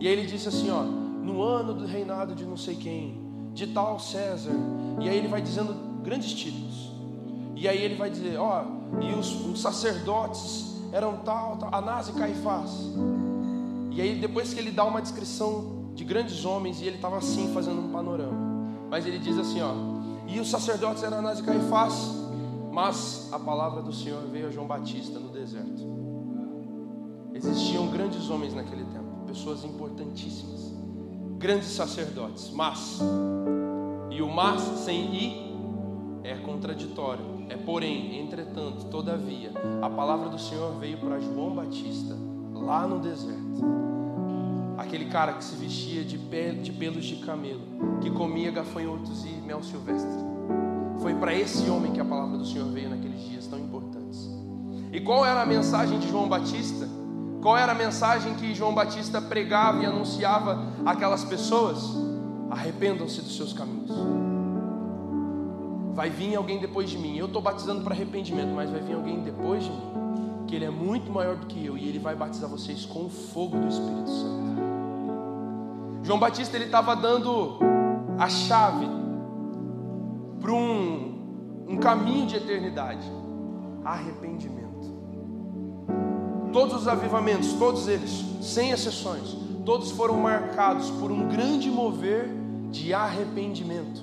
E 0.00 0.06
aí 0.06 0.12
ele 0.12 0.26
disse 0.26 0.48
assim, 0.48 0.70
ó, 0.70 0.82
no 0.82 1.42
ano 1.42 1.74
do 1.74 1.84
reinado 1.84 2.34
de 2.34 2.46
não 2.46 2.56
sei 2.56 2.76
quem, 2.76 3.20
de 3.52 3.66
tal 3.66 3.98
César. 3.98 4.52
E 5.00 5.08
aí 5.08 5.18
ele 5.18 5.28
vai 5.28 5.42
dizendo 5.42 5.74
grandes 6.02 6.32
títulos. 6.32 6.90
E 7.54 7.68
aí 7.68 7.82
ele 7.82 7.96
vai 7.96 8.08
dizer, 8.08 8.38
ó, 8.38 8.64
e 9.02 9.12
os, 9.12 9.44
os 9.46 9.60
sacerdotes 9.60 10.76
eram 10.92 11.18
tal, 11.18 11.56
tal, 11.56 11.74
Anás 11.74 12.08
e 12.08 12.12
Caifás. 12.12 12.70
E 13.90 14.00
aí 14.00 14.14
depois 14.14 14.54
que 14.54 14.60
ele 14.60 14.70
dá 14.70 14.84
uma 14.84 15.02
descrição 15.02 15.77
de 15.98 16.04
grandes 16.04 16.44
homens 16.44 16.80
e 16.80 16.84
ele 16.84 16.94
estava 16.94 17.16
assim 17.18 17.52
fazendo 17.52 17.80
um 17.80 17.90
panorama. 17.90 18.38
Mas 18.88 19.04
ele 19.04 19.18
diz 19.18 19.36
assim, 19.36 19.60
ó, 19.60 19.72
e 20.28 20.38
os 20.38 20.48
sacerdotes 20.48 21.02
eram 21.02 21.18
Anás 21.18 21.40
e 21.40 21.42
Caifás, 21.42 22.14
mas 22.72 23.28
a 23.32 23.38
palavra 23.38 23.82
do 23.82 23.92
Senhor 23.92 24.22
veio 24.28 24.46
a 24.46 24.50
João 24.52 24.64
Batista 24.64 25.18
no 25.18 25.30
deserto. 25.30 25.82
Existiam 27.34 27.88
grandes 27.88 28.30
homens 28.30 28.54
naquele 28.54 28.84
tempo 28.84 29.08
pessoas 29.26 29.64
importantíssimas, 29.64 30.72
grandes 31.36 31.68
sacerdotes, 31.70 32.50
mas, 32.52 33.00
e 34.08 34.22
o 34.22 34.28
mas 34.28 34.62
sem 34.84 35.14
i 35.14 35.48
é 36.22 36.36
contraditório. 36.36 37.24
É 37.48 37.56
porém, 37.56 38.20
entretanto, 38.20 38.84
todavia, 38.84 39.50
a 39.82 39.90
palavra 39.90 40.28
do 40.28 40.38
Senhor 40.38 40.78
veio 40.78 40.98
para 40.98 41.18
João 41.18 41.56
Batista, 41.56 42.16
lá 42.54 42.86
no 42.86 43.00
deserto. 43.00 43.97
Aquele 44.78 45.06
cara 45.06 45.32
que 45.32 45.42
se 45.42 45.56
vestia 45.56 46.04
de, 46.04 46.16
pele, 46.16 46.60
de 46.60 46.70
pelos 46.70 47.04
de 47.04 47.16
camelo, 47.16 47.98
que 48.00 48.10
comia 48.12 48.52
gafanhotos 48.52 49.24
e 49.24 49.30
mel 49.44 49.60
silvestre. 49.60 50.08
Foi 51.02 51.14
para 51.14 51.34
esse 51.34 51.68
homem 51.68 51.92
que 51.92 52.00
a 52.00 52.04
palavra 52.04 52.38
do 52.38 52.46
Senhor 52.46 52.70
veio 52.70 52.88
naqueles 52.88 53.20
dias 53.28 53.46
tão 53.48 53.58
importantes. 53.58 54.30
E 54.92 55.00
qual 55.00 55.26
era 55.26 55.42
a 55.42 55.46
mensagem 55.46 55.98
de 55.98 56.08
João 56.08 56.28
Batista? 56.28 56.88
Qual 57.42 57.56
era 57.56 57.72
a 57.72 57.74
mensagem 57.74 58.34
que 58.34 58.54
João 58.54 58.74
Batista 58.74 59.20
pregava 59.20 59.82
e 59.82 59.86
anunciava 59.86 60.64
àquelas 60.86 61.24
pessoas? 61.24 61.78
Arrependam-se 62.50 63.20
dos 63.20 63.36
seus 63.36 63.52
caminhos. 63.52 63.90
Vai 65.92 66.08
vir 66.08 66.36
alguém 66.36 66.60
depois 66.60 66.88
de 66.88 66.98
mim. 66.98 67.16
Eu 67.16 67.26
estou 67.26 67.42
batizando 67.42 67.82
para 67.82 67.94
arrependimento, 67.94 68.50
mas 68.54 68.70
vai 68.70 68.80
vir 68.80 68.94
alguém 68.94 69.20
depois 69.22 69.64
de 69.64 69.70
mim, 69.70 70.46
que 70.46 70.54
ele 70.54 70.64
é 70.64 70.70
muito 70.70 71.10
maior 71.10 71.36
do 71.36 71.46
que 71.46 71.64
eu 71.64 71.76
e 71.76 71.88
ele 71.88 71.98
vai 71.98 72.14
batizar 72.14 72.48
vocês 72.48 72.84
com 72.86 73.06
o 73.06 73.08
fogo 73.08 73.58
do 73.58 73.68
Espírito 73.68 74.08
Santo. 74.08 74.57
João 76.08 76.18
Batista 76.18 76.56
ele 76.56 76.64
estava 76.64 76.96
dando 76.96 77.58
a 78.18 78.30
chave 78.30 78.88
para 80.40 80.50
um, 80.50 81.66
um 81.68 81.76
caminho 81.76 82.26
de 82.26 82.34
eternidade: 82.34 83.06
arrependimento. 83.84 84.88
Todos 86.50 86.76
os 86.76 86.88
avivamentos, 86.88 87.52
todos 87.52 87.88
eles, 87.88 88.24
sem 88.40 88.70
exceções, 88.70 89.36
todos 89.66 89.90
foram 89.90 90.16
marcados 90.16 90.88
por 90.92 91.10
um 91.10 91.28
grande 91.28 91.70
mover 91.70 92.30
de 92.70 92.94
arrependimento. 92.94 94.02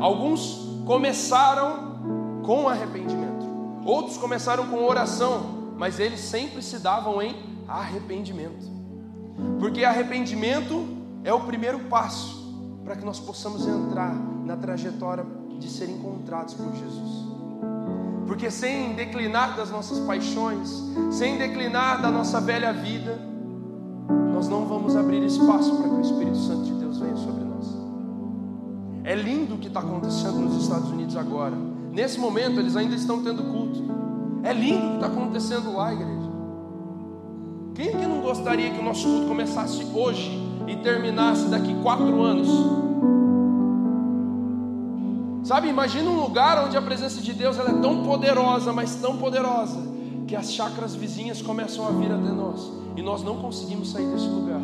Alguns 0.00 0.80
começaram 0.86 2.40
com 2.42 2.66
arrependimento, 2.66 3.44
outros 3.84 4.16
começaram 4.16 4.66
com 4.68 4.82
oração, 4.82 5.74
mas 5.76 6.00
eles 6.00 6.20
sempre 6.20 6.62
se 6.62 6.78
davam 6.78 7.20
em 7.20 7.36
arrependimento, 7.68 8.64
porque 9.60 9.84
arrependimento 9.84 11.03
é 11.24 11.32
o 11.32 11.40
primeiro 11.40 11.80
passo 11.80 12.44
para 12.84 12.94
que 12.94 13.04
nós 13.04 13.18
possamos 13.18 13.66
entrar 13.66 14.14
na 14.44 14.56
trajetória 14.56 15.24
de 15.58 15.70
ser 15.70 15.88
encontrados 15.88 16.52
por 16.52 16.70
Jesus. 16.74 17.24
Porque 18.26 18.50
sem 18.50 18.94
declinar 18.94 19.56
das 19.56 19.70
nossas 19.70 19.98
paixões, 20.00 20.82
sem 21.10 21.38
declinar 21.38 22.02
da 22.02 22.10
nossa 22.10 22.40
velha 22.40 22.72
vida, 22.72 23.18
nós 24.34 24.48
não 24.48 24.66
vamos 24.66 24.94
abrir 24.96 25.24
espaço 25.24 25.74
para 25.76 25.88
que 25.88 25.94
o 25.94 26.00
Espírito 26.00 26.36
Santo 26.36 26.64
de 26.64 26.72
Deus 26.74 26.98
venha 26.98 27.16
sobre 27.16 27.44
nós. 27.44 27.66
É 29.02 29.14
lindo 29.14 29.54
o 29.54 29.58
que 29.58 29.68
está 29.68 29.80
acontecendo 29.80 30.38
nos 30.40 30.62
Estados 30.62 30.90
Unidos 30.90 31.16
agora. 31.16 31.56
Nesse 31.90 32.18
momento, 32.18 32.60
eles 32.60 32.76
ainda 32.76 32.94
estão 32.94 33.22
tendo 33.22 33.44
culto. 33.44 33.82
É 34.42 34.52
lindo 34.52 34.86
o 34.86 34.88
que 34.90 34.94
está 34.96 35.06
acontecendo 35.06 35.74
lá, 35.74 35.92
igreja. 35.92 36.34
Quem 37.74 37.90
que 37.92 38.06
não 38.06 38.20
gostaria 38.20 38.70
que 38.70 38.78
o 38.78 38.82
nosso 38.82 39.06
culto 39.06 39.28
começasse 39.28 39.84
hoje 39.94 40.43
e 40.66 40.76
terminasse 40.76 41.48
daqui 41.48 41.74
quatro 41.82 42.22
anos? 42.22 42.48
Sabe, 45.44 45.68
imagina 45.68 46.08
um 46.10 46.20
lugar 46.20 46.64
onde 46.64 46.76
a 46.76 46.80
presença 46.80 47.20
de 47.20 47.34
Deus 47.34 47.58
ela 47.58 47.70
é 47.70 47.74
tão 47.74 48.02
poderosa, 48.02 48.72
mas 48.72 48.94
tão 48.94 49.18
poderosa, 49.18 49.78
que 50.26 50.34
as 50.34 50.50
chacras 50.50 50.94
vizinhas 50.94 51.42
começam 51.42 51.86
a 51.86 51.90
vir 51.90 52.10
até 52.10 52.30
nós 52.30 52.72
e 52.96 53.02
nós 53.02 53.22
não 53.22 53.36
conseguimos 53.36 53.90
sair 53.90 54.06
desse 54.06 54.26
lugar. 54.26 54.60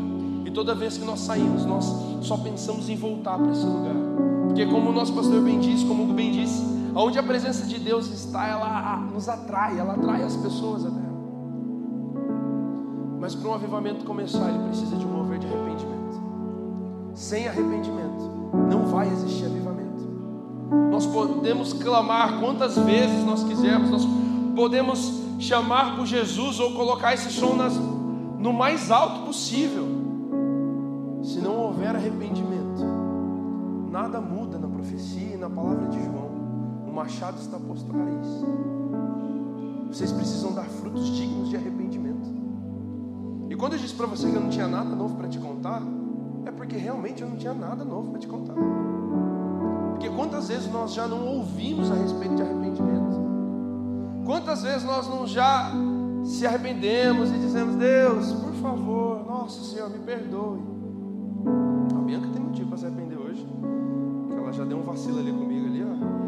E 0.47 0.51
toda 0.51 0.75
vez 0.75 0.97
que 0.97 1.05
nós 1.05 1.21
saímos, 1.21 1.67
nós 1.67 1.85
só 2.23 2.37
pensamos 2.39 2.89
em 2.89 2.97
voltar 2.97 3.39
para 3.39 3.53
esse 3.53 3.67
lugar. 3.67 3.95
Porque 4.47 4.65
como 4.67 4.91
o 4.91 4.93
nosso 4.93 5.13
pastor 5.13 5.43
bem 5.43 5.61
disse, 5.61 5.85
como 5.85 6.03
o 6.03 6.05
Hugo 6.07 6.15
bem 6.15 6.33
disse, 6.33 6.65
onde 6.95 7.19
a 7.19 7.23
presença 7.23 7.67
de 7.67 7.79
Deus 7.79 8.09
está, 8.09 8.49
ela 8.49 8.97
nos 9.13 9.29
atrai, 9.29 9.79
ela 9.79 9.93
atrai 9.93 10.23
as 10.23 10.35
pessoas 10.37 10.85
até 10.85 10.97
ela. 10.97 11.11
Mas 13.21 13.35
para 13.35 13.51
um 13.51 13.55
avivamento 13.55 14.05
começar, 14.05 14.49
ele 14.49 14.65
precisa 14.67 14.97
de 14.97 15.05
um 15.05 15.11
mover 15.11 15.39
de 15.39 15.47
arrependimento. 15.47 15.70
Sem 17.21 17.47
arrependimento, 17.47 18.31
não 18.71 18.87
vai 18.87 19.07
existir 19.07 19.45
avivamento. 19.45 20.09
Nós 20.91 21.05
podemos 21.05 21.75
clamar 21.75 22.41
quantas 22.41 22.79
vezes 22.79 23.23
nós 23.27 23.45
quisermos, 23.45 23.91
nós 23.91 24.09
podemos 24.57 25.21
chamar 25.39 25.97
por 25.97 26.07
Jesus 26.07 26.59
ou 26.59 26.73
colocar 26.73 27.13
esse 27.13 27.31
som 27.31 27.57
nas, 27.57 27.75
no 27.77 28.55
mais 28.55 28.91
alto 28.91 29.27
possível. 29.27 29.87
Se 31.23 31.41
não 31.41 31.59
houver 31.59 31.95
arrependimento, 31.95 32.87
nada 33.91 34.19
muda 34.19 34.57
na 34.57 34.69
profecia 34.69 35.35
e 35.35 35.37
na 35.37 35.51
palavra 35.51 35.89
de 35.89 36.03
João. 36.03 36.31
O 36.89 36.91
machado 36.91 37.39
está 37.39 37.59
posto 37.59 37.87
à 37.93 37.99
raiz. 37.99 38.29
Vocês 39.89 40.11
precisam 40.11 40.55
dar 40.55 40.65
frutos 40.65 41.15
dignos 41.15 41.51
de 41.51 41.57
arrependimento. 41.57 42.31
E 43.51 43.55
quando 43.57 43.75
eu 43.75 43.79
disse 43.79 43.93
para 43.93 44.07
você 44.07 44.31
que 44.31 44.37
eu 44.37 44.41
não 44.41 44.49
tinha 44.49 44.67
nada 44.67 44.97
novo 44.97 45.17
para 45.17 45.29
te 45.29 45.39
contar, 45.39 45.83
é 46.47 46.51
porque 46.51 46.77
realmente 46.77 47.23
eu 47.23 47.29
não 47.29 47.37
tinha 47.37 47.55
nada 47.55 47.85
novo 47.85 48.11
para 48.11 48.21
te 48.21 48.27
contar. 48.27 48.55
Porque 49.91 50.09
quantas 50.09 50.49
vezes 50.49 50.71
nós 50.73 50.95
já 50.95 51.07
não 51.07 51.27
ouvimos 51.27 51.91
a 51.91 51.95
respeito 51.95 52.35
de 52.35 52.43
arrependimento? 52.43 53.21
Quantas 54.25 54.63
vezes 54.63 54.85
nós 54.85 55.09
não 55.09 55.27
já 55.27 55.73
se 56.25 56.47
arrependemos 56.47 57.31
e 57.31 57.39
dizemos, 57.39 57.77
Deus, 57.77 58.33
por 58.33 58.53
favor, 58.55 59.25
nossa 59.27 59.63
Senhor, 59.65 59.91
me 59.91 59.99
perdoe. 59.99 60.61
A 61.95 61.99
Bianca 62.03 62.29
tem 62.33 62.43
motivo 62.43 62.69
para 62.69 62.79
se 62.79 62.87
arrepender 62.87 63.19
hoje. 63.19 63.47
Que 64.29 64.35
ela 64.35 64.53
já 64.53 64.65
deu 64.65 64.79
um 64.79 64.83
vacilo 64.83 65.19
ali 65.19 65.33
comigo 65.33 65.67
ali, 65.67 65.83
ó. 65.83 66.21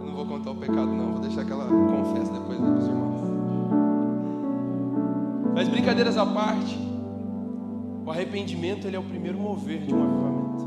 Eu 0.00 0.06
não 0.06 0.14
vou 0.14 0.26
contar 0.26 0.50
o 0.50 0.56
pecado, 0.56 0.86
não, 0.86 1.12
vou 1.12 1.20
deixar 1.20 1.44
que 1.44 1.52
ela 1.52 1.66
confesse 1.66 2.32
depois 2.32 2.58
para 2.58 2.72
os 2.72 2.86
irmãos. 2.86 3.14
Mas 5.54 5.68
brincadeiras 5.68 6.16
à 6.16 6.26
parte, 6.26 6.83
o 8.04 8.10
arrependimento 8.10 8.86
ele 8.86 8.96
é 8.96 8.98
o 8.98 9.02
primeiro 9.02 9.38
mover 9.38 9.80
de 9.80 9.94
um 9.94 10.02
avivamento. 10.02 10.64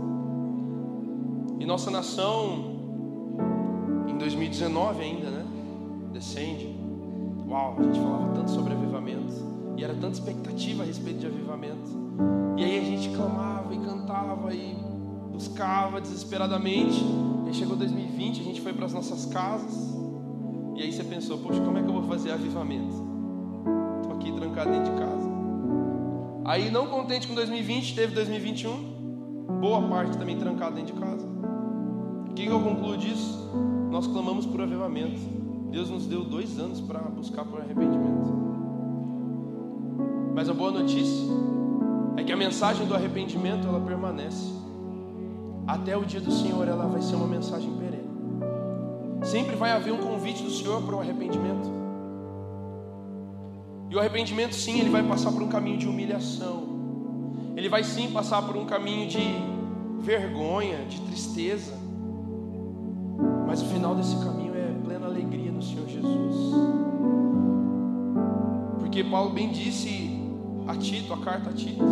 E 1.59 1.65
nossa 1.65 1.91
nação, 1.91 2.75
em 4.07 4.17
2019 4.17 5.03
ainda, 5.03 5.29
né? 5.29 5.45
Descende. 6.11 6.75
Uau, 7.47 7.75
a 7.77 7.83
gente 7.83 7.99
falava 7.99 8.33
tanto 8.33 8.51
sobre 8.51 8.73
avivamento. 8.73 9.33
E 9.77 9.83
era 9.83 9.93
tanta 9.93 10.13
expectativa 10.13 10.81
a 10.81 10.85
respeito 10.85 11.19
de 11.19 11.27
avivamento. 11.27 11.89
E 12.57 12.63
aí 12.63 12.79
a 12.79 12.83
gente 12.83 13.09
clamava 13.15 13.73
e 13.75 13.77
cantava 13.77 14.53
e 14.53 14.75
buscava 15.31 16.01
desesperadamente. 16.01 17.03
E 17.45 17.49
aí 17.49 17.53
chegou 17.53 17.77
2020, 17.77 18.41
a 18.41 18.43
gente 18.43 18.61
foi 18.61 18.73
para 18.73 18.85
as 18.87 18.93
nossas 18.93 19.25
casas. 19.27 19.95
E 20.75 20.81
aí 20.81 20.91
você 20.91 21.03
pensou, 21.03 21.37
poxa, 21.37 21.59
como 21.61 21.77
é 21.77 21.83
que 21.83 21.87
eu 21.87 21.93
vou 21.93 22.03
fazer 22.03 22.31
avivamento? 22.31 23.05
Estou 24.01 24.15
aqui 24.15 24.31
trancado 24.31 24.71
dentro 24.71 24.91
de 24.91 24.99
casa. 24.99 25.26
Aí, 26.47 26.71
não 26.71 26.87
contente 26.87 27.27
com 27.27 27.35
2020, 27.35 27.93
teve 27.93 28.15
2021. 28.15 29.59
Boa 29.59 29.81
parte 29.87 30.17
também 30.17 30.37
trancado 30.37 30.75
dentro 30.75 30.95
de 30.95 31.01
casa 31.01 31.37
que, 32.37 32.45
que 32.45 32.51
eu 32.51 32.61
concluo 32.61 32.95
disso? 32.95 33.49
Nós 33.89 34.05
clamamos 34.05 34.45
por 34.45 34.61
avivamento. 34.61 35.19
Deus 35.71 35.89
nos 35.89 36.05
deu 36.05 36.23
dois 36.23 36.59
anos 36.59 36.79
para 36.79 36.99
buscar 36.99 37.43
por 37.43 37.59
arrependimento. 37.59 38.37
Mas 40.35 40.47
a 40.47 40.53
boa 40.53 40.69
notícia 40.69 41.25
é 42.15 42.23
que 42.23 42.31
a 42.31 42.37
mensagem 42.37 42.85
do 42.85 42.93
arrependimento 42.93 43.67
ela 43.67 43.79
permanece. 43.79 44.53
Até 45.65 45.97
o 45.97 46.05
dia 46.05 46.21
do 46.21 46.31
Senhor 46.31 46.67
ela 46.67 46.85
vai 46.85 47.01
ser 47.01 47.15
uma 47.15 47.27
mensagem 47.27 47.71
perene. 47.75 48.07
Sempre 49.23 49.55
vai 49.55 49.71
haver 49.71 49.91
um 49.91 49.97
convite 49.97 50.43
do 50.43 50.51
Senhor 50.51 50.83
para 50.83 50.95
o 50.95 50.99
arrependimento. 50.99 51.76
E 53.89 53.95
o 53.95 53.99
arrependimento, 53.99 54.53
sim, 54.53 54.79
ele 54.79 54.89
vai 54.89 55.03
passar 55.03 55.31
por 55.31 55.41
um 55.41 55.47
caminho 55.47 55.77
de 55.77 55.87
humilhação. 55.87 56.75
Ele 57.55 57.69
vai 57.69 57.83
sim 57.83 58.11
passar 58.11 58.41
por 58.41 58.55
um 58.57 58.65
caminho 58.65 59.07
de 59.07 59.19
vergonha, 59.99 60.85
de 60.85 60.99
tristeza. 61.01 61.73
Mas 63.47 63.61
o 63.61 63.65
final 63.65 63.95
desse 63.95 64.15
caminho 64.17 64.53
é 64.53 64.73
plena 64.83 65.05
alegria 65.07 65.51
no 65.51 65.61
Senhor 65.61 65.87
Jesus. 65.87 66.53
Porque 68.79 69.03
Paulo 69.03 69.31
bem 69.31 69.51
disse 69.51 70.19
a 70.67 70.75
Tito, 70.75 71.13
a 71.13 71.17
carta 71.17 71.49
a 71.49 71.53
Tito, 71.53 71.83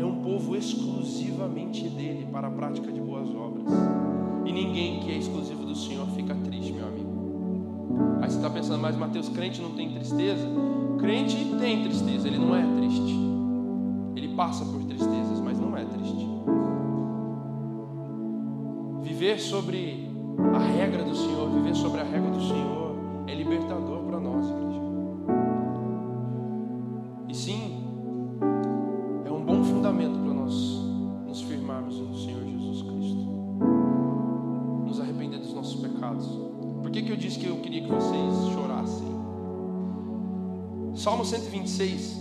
é 0.00 0.04
um 0.04 0.22
povo 0.22 0.56
exclusivamente 0.56 1.88
dele 1.88 2.26
para 2.32 2.48
a 2.48 2.50
prática 2.50 2.90
de 2.90 3.00
boas 3.00 3.28
obras. 3.34 3.66
E 4.46 4.52
ninguém 4.52 5.00
que 5.00 5.10
é 5.10 5.18
exclusivo 5.18 5.64
do 5.64 5.76
Senhor 5.76 6.06
fica 6.08 6.34
triste, 6.34 6.72
meu 6.72 6.86
amigo. 6.86 7.07
Aí 8.20 8.30
você 8.30 8.36
está 8.36 8.50
pensando, 8.50 8.80
mas 8.80 8.96
Mateus, 8.96 9.28
crente 9.28 9.60
não 9.60 9.72
tem 9.72 9.92
tristeza? 9.92 10.46
Crente 10.98 11.36
tem 11.58 11.82
tristeza, 11.84 12.26
ele 12.28 12.38
não 12.38 12.54
é 12.54 12.62
triste. 12.78 13.16
Ele 14.16 14.34
passa 14.34 14.64
por 14.64 14.82
tristezas, 14.84 15.40
mas 15.40 15.58
não 15.58 15.76
é 15.76 15.84
triste. 15.84 16.26
Viver 19.02 19.38
sobre 19.38 20.10
a 20.54 20.58
regra 20.58 21.04
do 21.04 21.14
Senhor, 21.14 21.50
viver 21.50 21.74
sobre 21.74 22.00
a 22.00 22.04
regra 22.04 22.30
do 22.30 22.40
Senhor, 22.40 22.96
é 23.26 23.34
libertador 23.34 24.02
para 24.04 24.20
nós, 24.20 24.46
Salmo 41.08 41.24
126 41.24 42.18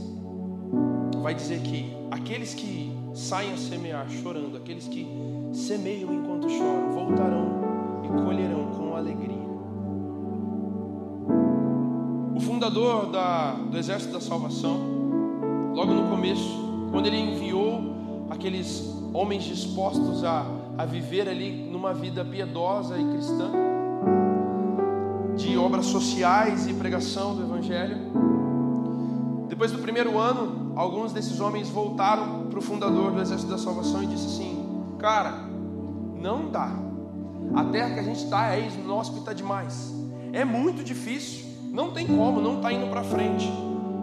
vai 1.22 1.36
dizer 1.36 1.60
que 1.60 1.94
aqueles 2.10 2.54
que 2.54 2.90
saem 3.14 3.52
a 3.52 3.58
semear 3.58 4.10
chorando, 4.10 4.56
aqueles 4.56 4.88
que 4.88 5.06
semeiam 5.52 6.14
enquanto 6.14 6.50
choram, 6.50 6.94
voltarão 6.94 7.62
e 8.06 8.24
colherão 8.24 8.72
com 8.72 8.96
alegria. 8.96 9.46
O 12.34 12.40
fundador 12.40 13.12
da, 13.12 13.56
do 13.56 13.78
Exército 13.78 14.14
da 14.14 14.22
Salvação, 14.22 14.80
logo 15.76 15.94
no 15.94 16.08
começo, 16.10 16.88
quando 16.90 17.08
ele 17.08 17.20
enviou 17.20 18.26
aqueles 18.30 18.90
homens 19.14 19.44
dispostos 19.44 20.24
a, 20.24 20.46
a 20.78 20.86
viver 20.86 21.28
ali 21.28 21.52
numa 21.52 21.94
vida 21.94 22.24
piedosa 22.24 22.98
e 22.98 23.04
cristã, 23.04 23.52
de 25.36 25.58
obras 25.58 25.88
sociais 25.88 26.68
e 26.68 26.74
pregação 26.74 27.36
do 27.36 27.44
Evangelho. 27.44 28.37
Depois 29.58 29.72
do 29.72 29.80
primeiro 29.80 30.20
ano, 30.20 30.74
alguns 30.76 31.12
desses 31.12 31.40
homens 31.40 31.68
voltaram 31.68 32.46
para 32.48 32.60
o 32.60 32.62
fundador 32.62 33.12
do 33.12 33.20
Exército 33.20 33.50
da 33.50 33.58
Salvação 33.58 34.04
e 34.04 34.06
disse 34.06 34.28
assim: 34.28 34.64
Cara, 35.00 35.32
não 36.22 36.52
dá. 36.52 36.70
A 37.56 37.64
terra 37.64 37.96
que 37.96 38.00
a 38.00 38.04
gente 38.04 38.24
está 38.24 38.54
é 38.54 38.70
inóspita 38.70 39.34
demais. 39.34 39.92
É 40.32 40.46
muito 40.46 40.84
difícil. 40.84 41.48
Não 41.72 41.90
tem 41.90 42.06
como, 42.06 42.40
não 42.40 42.58
está 42.58 42.72
indo 42.72 42.86
para 42.92 43.04
frente. 43.04 43.52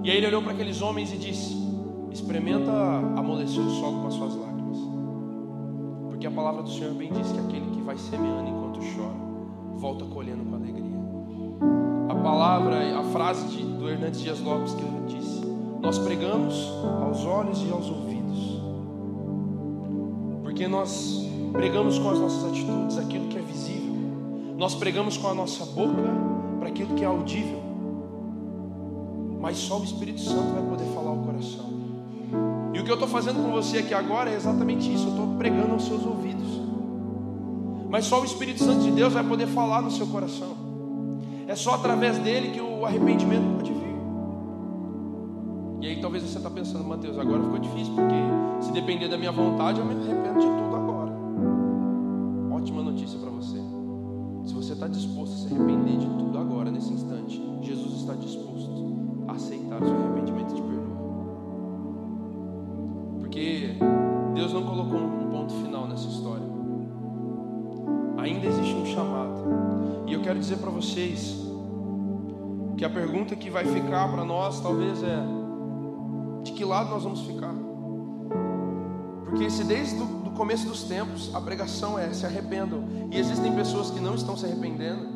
E 0.02 0.10
aí 0.10 0.16
ele 0.16 0.26
olhou 0.26 0.42
para 0.42 0.54
aqueles 0.54 0.82
homens 0.82 1.12
e 1.12 1.18
disse: 1.18 1.56
Experimenta 2.10 2.72
amolecer 3.16 3.60
o 3.60 3.70
solo 3.70 4.00
com 4.00 4.08
as 4.08 4.14
suas 4.14 4.34
lágrimas. 4.34 4.78
Porque 6.08 6.26
a 6.26 6.32
palavra 6.32 6.64
do 6.64 6.70
Senhor 6.70 6.94
bem 6.94 7.12
diz 7.12 7.30
que 7.30 7.38
aquele 7.38 7.70
que 7.70 7.80
vai 7.80 7.96
semeando 7.96 8.50
enquanto 8.50 8.80
chora, 8.80 9.14
volta 9.76 10.04
colhendo 10.06 10.44
com 10.46 10.56
alegria. 10.56 10.98
A 12.08 12.14
palavra, 12.16 12.98
a 12.98 13.04
frase 13.04 13.46
de, 13.56 13.62
do 13.62 13.88
Hernandes 13.88 14.20
Dias 14.20 14.40
Lopes 14.40 14.74
que 14.74 14.82
ele 14.82 15.04
disse: 15.06 15.23
Nós 15.84 15.98
pregamos 15.98 16.72
aos 17.02 17.26
olhos 17.26 17.62
e 17.62 17.70
aos 17.70 17.90
ouvidos. 17.90 18.58
Porque 20.42 20.66
nós 20.66 21.28
pregamos 21.52 21.98
com 21.98 22.08
as 22.08 22.18
nossas 22.18 22.42
atitudes 22.46 22.96
aquilo 22.96 23.28
que 23.28 23.36
é 23.36 23.42
visível. 23.42 23.94
Nós 24.56 24.74
pregamos 24.74 25.18
com 25.18 25.28
a 25.28 25.34
nossa 25.34 25.66
boca 25.66 26.02
para 26.58 26.70
aquilo 26.70 26.94
que 26.94 27.04
é 27.04 27.06
audível. 27.06 27.62
Mas 29.42 29.58
só 29.58 29.78
o 29.78 29.84
Espírito 29.84 30.20
Santo 30.20 30.54
vai 30.54 30.62
poder 30.62 30.86
falar 30.94 31.10
ao 31.10 31.18
coração. 31.18 31.66
E 32.72 32.80
o 32.80 32.82
que 32.82 32.90
eu 32.90 32.94
estou 32.94 33.08
fazendo 33.08 33.44
com 33.44 33.52
você 33.52 33.78
aqui 33.78 33.92
agora 33.92 34.30
é 34.30 34.36
exatamente 34.36 34.90
isso. 34.90 35.04
Eu 35.04 35.10
estou 35.10 35.36
pregando 35.36 35.74
aos 35.74 35.84
seus 35.84 36.06
ouvidos. 36.06 36.62
Mas 37.90 38.06
só 38.06 38.22
o 38.22 38.24
Espírito 38.24 38.64
Santo 38.64 38.80
de 38.80 38.90
Deus 38.90 39.12
vai 39.12 39.22
poder 39.22 39.48
falar 39.48 39.82
no 39.82 39.90
seu 39.90 40.06
coração. 40.06 40.56
É 41.46 41.54
só 41.54 41.74
através 41.74 42.16
dele 42.16 42.52
que 42.52 42.60
o 42.60 42.86
arrependimento 42.86 43.56
pode 43.58 43.70
vir. 43.70 43.83
E 45.84 45.88
aí 45.88 45.96
talvez 46.00 46.22
você 46.22 46.38
está 46.38 46.48
pensando, 46.48 46.82
Mateus, 46.82 47.18
agora 47.18 47.42
ficou 47.42 47.58
difícil, 47.58 47.92
porque 47.94 48.14
se 48.64 48.72
depender 48.72 49.06
da 49.06 49.18
minha 49.18 49.30
vontade, 49.30 49.80
eu 49.80 49.84
me 49.84 49.92
arrependo 49.92 50.40
de 50.40 50.46
tudo 50.46 50.76
agora. 50.76 51.12
Ótima 52.50 52.82
notícia 52.82 53.18
para 53.18 53.28
você. 53.28 53.58
Se 54.46 54.54
você 54.54 54.72
está 54.72 54.88
disposto 54.88 55.34
a 55.34 55.36
se 55.36 55.54
arrepender 55.54 55.98
de 55.98 56.06
tudo 56.06 56.38
agora, 56.38 56.70
nesse 56.70 56.90
instante, 56.90 57.38
Jesus 57.60 58.00
está 58.00 58.14
disposto 58.14 58.72
a 59.28 59.32
aceitar 59.32 59.82
o 59.82 59.84
seu 59.84 59.94
arrependimento 59.94 60.52
e 60.52 60.54
te 60.54 60.62
perdoar. 60.62 60.96
Porque 63.18 63.76
Deus 64.34 64.54
não 64.54 64.62
colocou 64.62 65.00
um 65.00 65.28
ponto 65.28 65.52
final 65.52 65.86
nessa 65.86 66.08
história. 66.08 66.46
Ainda 68.16 68.46
existe 68.46 68.74
um 68.74 68.86
chamado. 68.86 70.04
E 70.06 70.14
eu 70.14 70.22
quero 70.22 70.38
dizer 70.38 70.56
para 70.56 70.70
vocês 70.70 71.46
que 72.74 72.86
a 72.86 72.90
pergunta 72.90 73.36
que 73.36 73.50
vai 73.50 73.66
ficar 73.66 74.10
para 74.10 74.24
nós 74.24 74.62
talvez 74.62 75.02
é 75.02 75.43
de 76.44 76.52
que 76.52 76.64
lado 76.64 76.90
nós 76.90 77.02
vamos 77.02 77.22
ficar. 77.22 77.54
Porque 79.24 79.50
se 79.50 79.64
desde 79.64 80.00
o 80.00 80.30
começo 80.36 80.68
dos 80.68 80.84
tempos 80.84 81.34
a 81.34 81.40
pregação 81.40 81.98
é 81.98 82.12
se 82.12 82.24
arrependam 82.26 82.84
e 83.10 83.18
existem 83.18 83.52
pessoas 83.54 83.90
que 83.90 83.98
não 83.98 84.14
estão 84.14 84.36
se 84.36 84.44
arrependendo, 84.44 85.08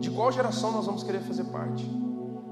de 0.00 0.10
qual 0.10 0.30
geração 0.32 0.72
nós 0.72 0.84
vamos 0.84 1.02
querer 1.02 1.20
fazer 1.20 1.44
parte? 1.44 1.84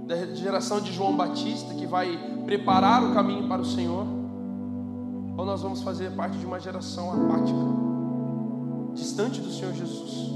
Da 0.07 0.35
geração 0.35 0.81
de 0.81 0.93
João 0.93 1.17
Batista 1.17 1.75
que 1.75 1.87
vai 1.87 2.17
preparar 2.47 3.03
o 3.05 3.13
caminho 3.13 3.49
para 3.49 3.61
o 3.61 3.65
Senhor? 3.65 4.07
Ou 5.37 5.45
nós 5.45 5.63
vamos 5.63 5.83
fazer 5.83 6.13
parte 6.13 6.39
de 6.39 6.47
uma 6.47 6.61
geração 6.61 7.13
apática, 7.13 7.59
distante 8.95 9.41
do 9.41 9.51
Senhor 9.51 9.73
Jesus, 9.73 10.31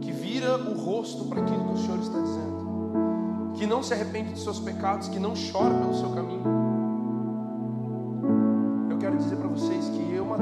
que 0.00 0.12
vira 0.12 0.56
o 0.56 0.80
rosto 0.80 1.24
para 1.24 1.42
aquilo 1.42 1.64
que 1.64 1.74
o 1.74 1.78
Senhor 1.78 1.98
está 1.98 2.18
dizendo, 2.20 3.52
que 3.54 3.66
não 3.66 3.82
se 3.82 3.92
arrepende 3.92 4.32
dos 4.32 4.42
seus 4.42 4.58
pecados, 4.58 5.08
que 5.08 5.18
não 5.18 5.34
chora 5.34 5.74
pelo 5.74 5.94
seu 5.94 6.10
caminho? 6.10 6.65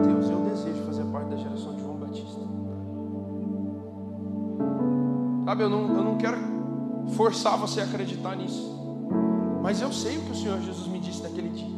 Mateus, 0.05 0.29
eu 0.29 0.41
desejo 0.41 0.85
fazer 0.85 1.05
parte 1.05 1.31
da 1.31 1.37
geração 1.37 1.75
de 1.75 1.81
João 1.81 1.97
Batista. 1.97 2.41
Sabe, 5.47 5.63
eu 5.63 5.71
não, 5.71 5.97
eu 5.97 6.05
não 6.05 6.19
quero 6.19 6.37
forçar 7.17 7.57
você 7.57 7.81
a 7.81 7.85
acreditar 7.85 8.37
nisso. 8.37 8.71
Mas 9.63 9.81
eu 9.81 9.91
sei 9.93 10.19
o 10.19 10.21
que 10.23 10.33
o 10.33 10.35
Senhor 10.35 10.61
Jesus 10.61 10.87
me 10.89 10.99
disse 10.99 11.23
naquele 11.23 11.49
dia. 11.49 11.75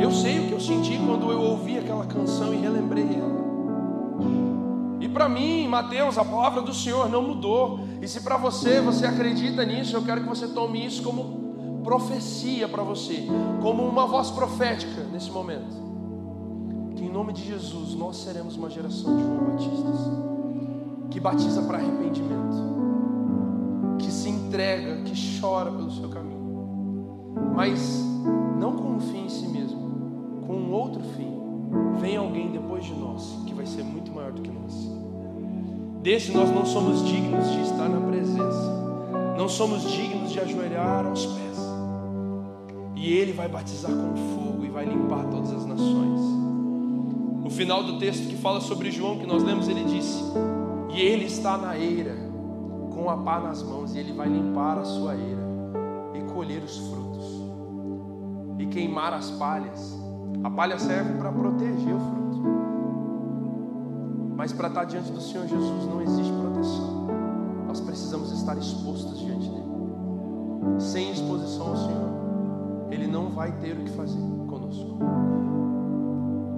Eu 0.00 0.10
sei 0.10 0.40
o 0.40 0.48
que 0.48 0.52
eu 0.52 0.60
senti 0.60 0.98
quando 0.98 1.30
eu 1.30 1.40
ouvi 1.40 1.78
aquela 1.78 2.06
canção 2.06 2.54
e 2.54 2.56
relembrei 2.56 3.04
ela. 3.04 3.36
E 4.98 5.08
para 5.08 5.28
mim, 5.28 5.68
Mateus, 5.68 6.16
a 6.16 6.24
palavra 6.24 6.62
do 6.62 6.72
Senhor 6.72 7.10
não 7.10 7.22
mudou. 7.22 7.80
E 8.00 8.08
se 8.08 8.22
para 8.22 8.38
você, 8.38 8.80
você 8.80 9.04
acredita 9.04 9.62
nisso, 9.62 9.94
eu 9.94 10.02
quero 10.02 10.22
que 10.22 10.28
você 10.28 10.48
tome 10.48 10.86
isso 10.86 11.02
como 11.02 11.82
profecia 11.84 12.66
para 12.66 12.82
você, 12.82 13.26
como 13.60 13.86
uma 13.86 14.06
voz 14.06 14.30
profética 14.30 15.04
nesse 15.12 15.30
momento. 15.30 15.85
Nome 17.16 17.32
de 17.32 17.46
Jesus 17.46 17.94
nós 17.94 18.18
seremos 18.18 18.58
uma 18.58 18.68
geração 18.68 19.16
de 19.16 19.22
João 19.22 19.46
Batistas 19.46 20.00
que 21.10 21.18
batiza 21.18 21.62
para 21.62 21.78
arrependimento, 21.78 22.62
que 23.98 24.12
se 24.12 24.28
entrega, 24.28 25.02
que 25.02 25.40
chora 25.40 25.70
pelo 25.70 25.90
seu 25.90 26.10
caminho, 26.10 27.32
mas 27.54 28.04
não 28.60 28.76
com 28.76 28.96
um 28.96 29.00
fim 29.00 29.24
em 29.24 29.28
si 29.30 29.48
mesmo, 29.48 29.80
com 30.46 30.56
um 30.56 30.70
outro 30.70 31.00
fim. 31.16 31.40
Vem 32.02 32.18
alguém 32.18 32.52
depois 32.52 32.84
de 32.84 32.92
nós 32.92 33.34
que 33.46 33.54
vai 33.54 33.64
ser 33.64 33.82
muito 33.82 34.12
maior 34.12 34.32
do 34.32 34.42
que 34.42 34.50
nós. 34.50 34.74
Desse 36.02 36.32
nós 36.32 36.50
não 36.50 36.66
somos 36.66 37.02
dignos 37.02 37.50
de 37.50 37.62
estar 37.62 37.88
na 37.88 38.06
presença, 38.08 39.34
não 39.38 39.48
somos 39.48 39.90
dignos 39.90 40.32
de 40.32 40.38
ajoelhar 40.38 41.06
aos 41.06 41.24
pés. 41.24 41.56
E 42.94 43.10
ele 43.14 43.32
vai 43.32 43.48
batizar 43.48 43.90
com 43.90 44.14
fogo 44.34 44.66
e 44.66 44.68
vai 44.68 44.84
limpar 44.84 45.24
todas 45.30 45.50
as 45.50 45.64
nações. 45.64 46.35
O 47.46 47.50
final 47.50 47.84
do 47.84 47.96
texto 48.00 48.26
que 48.26 48.34
fala 48.34 48.60
sobre 48.60 48.90
João, 48.90 49.20
que 49.20 49.26
nós 49.26 49.44
lemos, 49.44 49.68
ele 49.68 49.84
disse: 49.84 50.20
E 50.92 51.00
ele 51.00 51.26
está 51.26 51.56
na 51.56 51.78
eira, 51.78 52.16
com 52.92 53.08
a 53.08 53.16
pá 53.18 53.38
nas 53.38 53.62
mãos, 53.62 53.94
e 53.94 54.00
ele 54.00 54.12
vai 54.12 54.28
limpar 54.28 54.76
a 54.76 54.84
sua 54.84 55.14
eira 55.14 55.46
e 56.12 56.22
colher 56.32 56.64
os 56.64 56.76
frutos 56.88 57.24
e 58.58 58.66
queimar 58.66 59.12
as 59.12 59.30
palhas. 59.30 59.96
A 60.42 60.50
palha 60.50 60.76
serve 60.76 61.14
para 61.18 61.30
proteger 61.30 61.94
o 61.94 62.00
fruto. 62.00 62.42
Mas 64.36 64.52
para 64.52 64.66
estar 64.66 64.84
diante 64.84 65.12
do 65.12 65.20
Senhor 65.20 65.46
Jesus 65.46 65.86
não 65.86 66.02
existe 66.02 66.32
proteção. 66.32 67.06
Nós 67.68 67.80
precisamos 67.80 68.32
estar 68.32 68.58
expostos 68.58 69.20
diante 69.20 69.48
dele. 69.48 70.80
Sem 70.80 71.12
exposição 71.12 71.68
ao 71.68 71.76
Senhor 71.76 72.16
ele 72.90 73.06
não 73.06 73.30
vai 73.30 73.52
ter 73.52 73.74
o 73.74 73.84
que 73.84 73.90
fazer 73.90 74.18
conosco. 74.48 74.98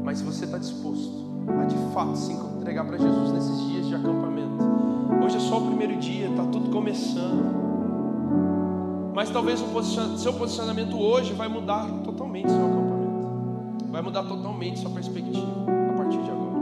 Mas 0.09 0.21
se 0.21 0.25
você 0.25 0.47
está 0.47 0.57
disposto 0.57 1.13
a 1.61 1.65
de 1.67 1.77
fato 1.93 2.17
se 2.17 2.33
entregar 2.33 2.83
para 2.87 2.97
Jesus 2.97 3.31
nesses 3.31 3.61
dias 3.69 3.87
de 3.89 3.95
acampamento, 3.95 4.65
hoje 5.23 5.37
é 5.37 5.41
só 5.41 5.59
o 5.59 5.67
primeiro 5.67 5.99
dia, 5.99 6.31
está 6.31 6.45
tudo 6.45 6.71
começando. 6.71 7.45
Mas 9.15 9.29
talvez 9.29 9.61
o 9.61 10.17
seu 10.17 10.33
posicionamento 10.33 10.99
hoje 10.99 11.35
vai 11.35 11.47
mudar 11.47 11.87
totalmente 12.05 12.49
seu 12.49 12.57
acampamento, 12.57 13.85
vai 13.91 14.01
mudar 14.01 14.23
totalmente 14.23 14.79
sua 14.79 14.91
perspectiva 14.93 15.47
a 15.93 15.99
partir 15.99 16.23
de 16.23 16.31
agora. 16.31 16.57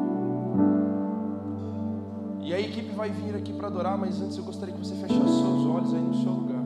E 2.41 2.53
a 2.53 2.59
equipe 2.59 2.93
vai 2.97 3.11
vir 3.11 3.37
aqui 3.37 3.53
para 3.53 3.69
adorar, 3.69 3.97
mas 3.97 4.21
antes 4.21 4.37
eu 4.37 4.43
gostaria 4.43 4.75
que 4.75 4.81
você 4.85 4.97
fechasse 4.97 5.21
seus 5.21 5.67
olhos 5.67 5.95
aí 5.95 6.03
no 6.03 6.15
seu 6.15 6.33
lugar. 6.33 6.57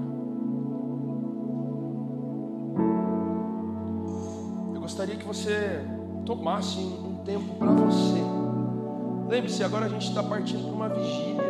gostaria 4.81 5.15
que 5.15 5.25
você 5.25 6.00
tomasse 6.31 6.79
um 6.79 7.17
tempo 7.25 7.57
para 7.57 7.73
você. 7.73 8.23
Lembre-se, 9.29 9.65
agora 9.65 9.87
a 9.87 9.89
gente 9.89 10.07
está 10.07 10.23
partindo 10.23 10.63
para 10.63 10.73
uma 10.73 10.89
vigília. 10.89 11.43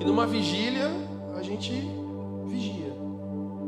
E 0.00 0.04
numa 0.04 0.26
vigília, 0.26 0.90
a 1.36 1.42
gente 1.42 1.72
vigia. 2.46 2.92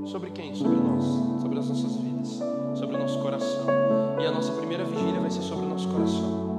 Sobre 0.07 0.33
quem? 0.33 0.57
Sobre 0.57 0.75
nós, 0.75 1.05
sobre 1.41 1.61
as 1.61 1.68
nossas 1.68 1.97
vidas, 1.99 2.41
sobre 2.75 2.97
o 2.97 2.99
nosso 2.99 3.20
coração. 3.20 3.64
E 4.20 4.27
a 4.27 4.33
nossa 4.33 4.51
primeira 4.55 4.85
vigília 4.85 5.20
vai 5.20 5.31
ser 5.31 5.43
sobre 5.43 5.66
o 5.66 5.68
nosso 5.68 5.89
coração. 5.89 6.51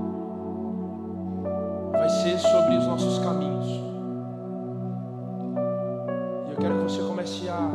Vai 1.92 2.10
ser 2.10 2.40
sobre 2.40 2.78
os 2.78 2.88
nossos 2.88 3.20
caminhos. 3.20 3.68
Eu 6.50 6.56
quero 6.62 6.78
que 6.78 6.84
você 6.84 7.02
comece 7.02 7.50
a 7.50 7.70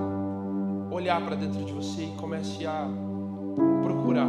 olhar 0.91 1.23
para 1.27 1.37
dentro 1.37 1.63
de 1.63 1.75
você 1.75 2.05
e 2.05 2.13
comece 2.17 2.67
a 2.67 2.89
procurar. 3.83 4.29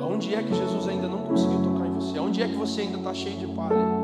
Aonde 0.00 0.34
é 0.34 0.42
que 0.42 0.54
Jesus 0.54 0.88
ainda 0.88 1.08
não 1.08 1.18
conseguiu 1.18 1.62
tocar 1.62 1.86
em 1.86 1.94
você? 1.94 2.18
Aonde 2.18 2.42
é 2.42 2.48
que 2.48 2.56
você 2.56 2.82
ainda 2.82 2.98
está 2.98 3.14
cheio 3.14 3.36
de 3.38 3.46
palha? 3.48 4.02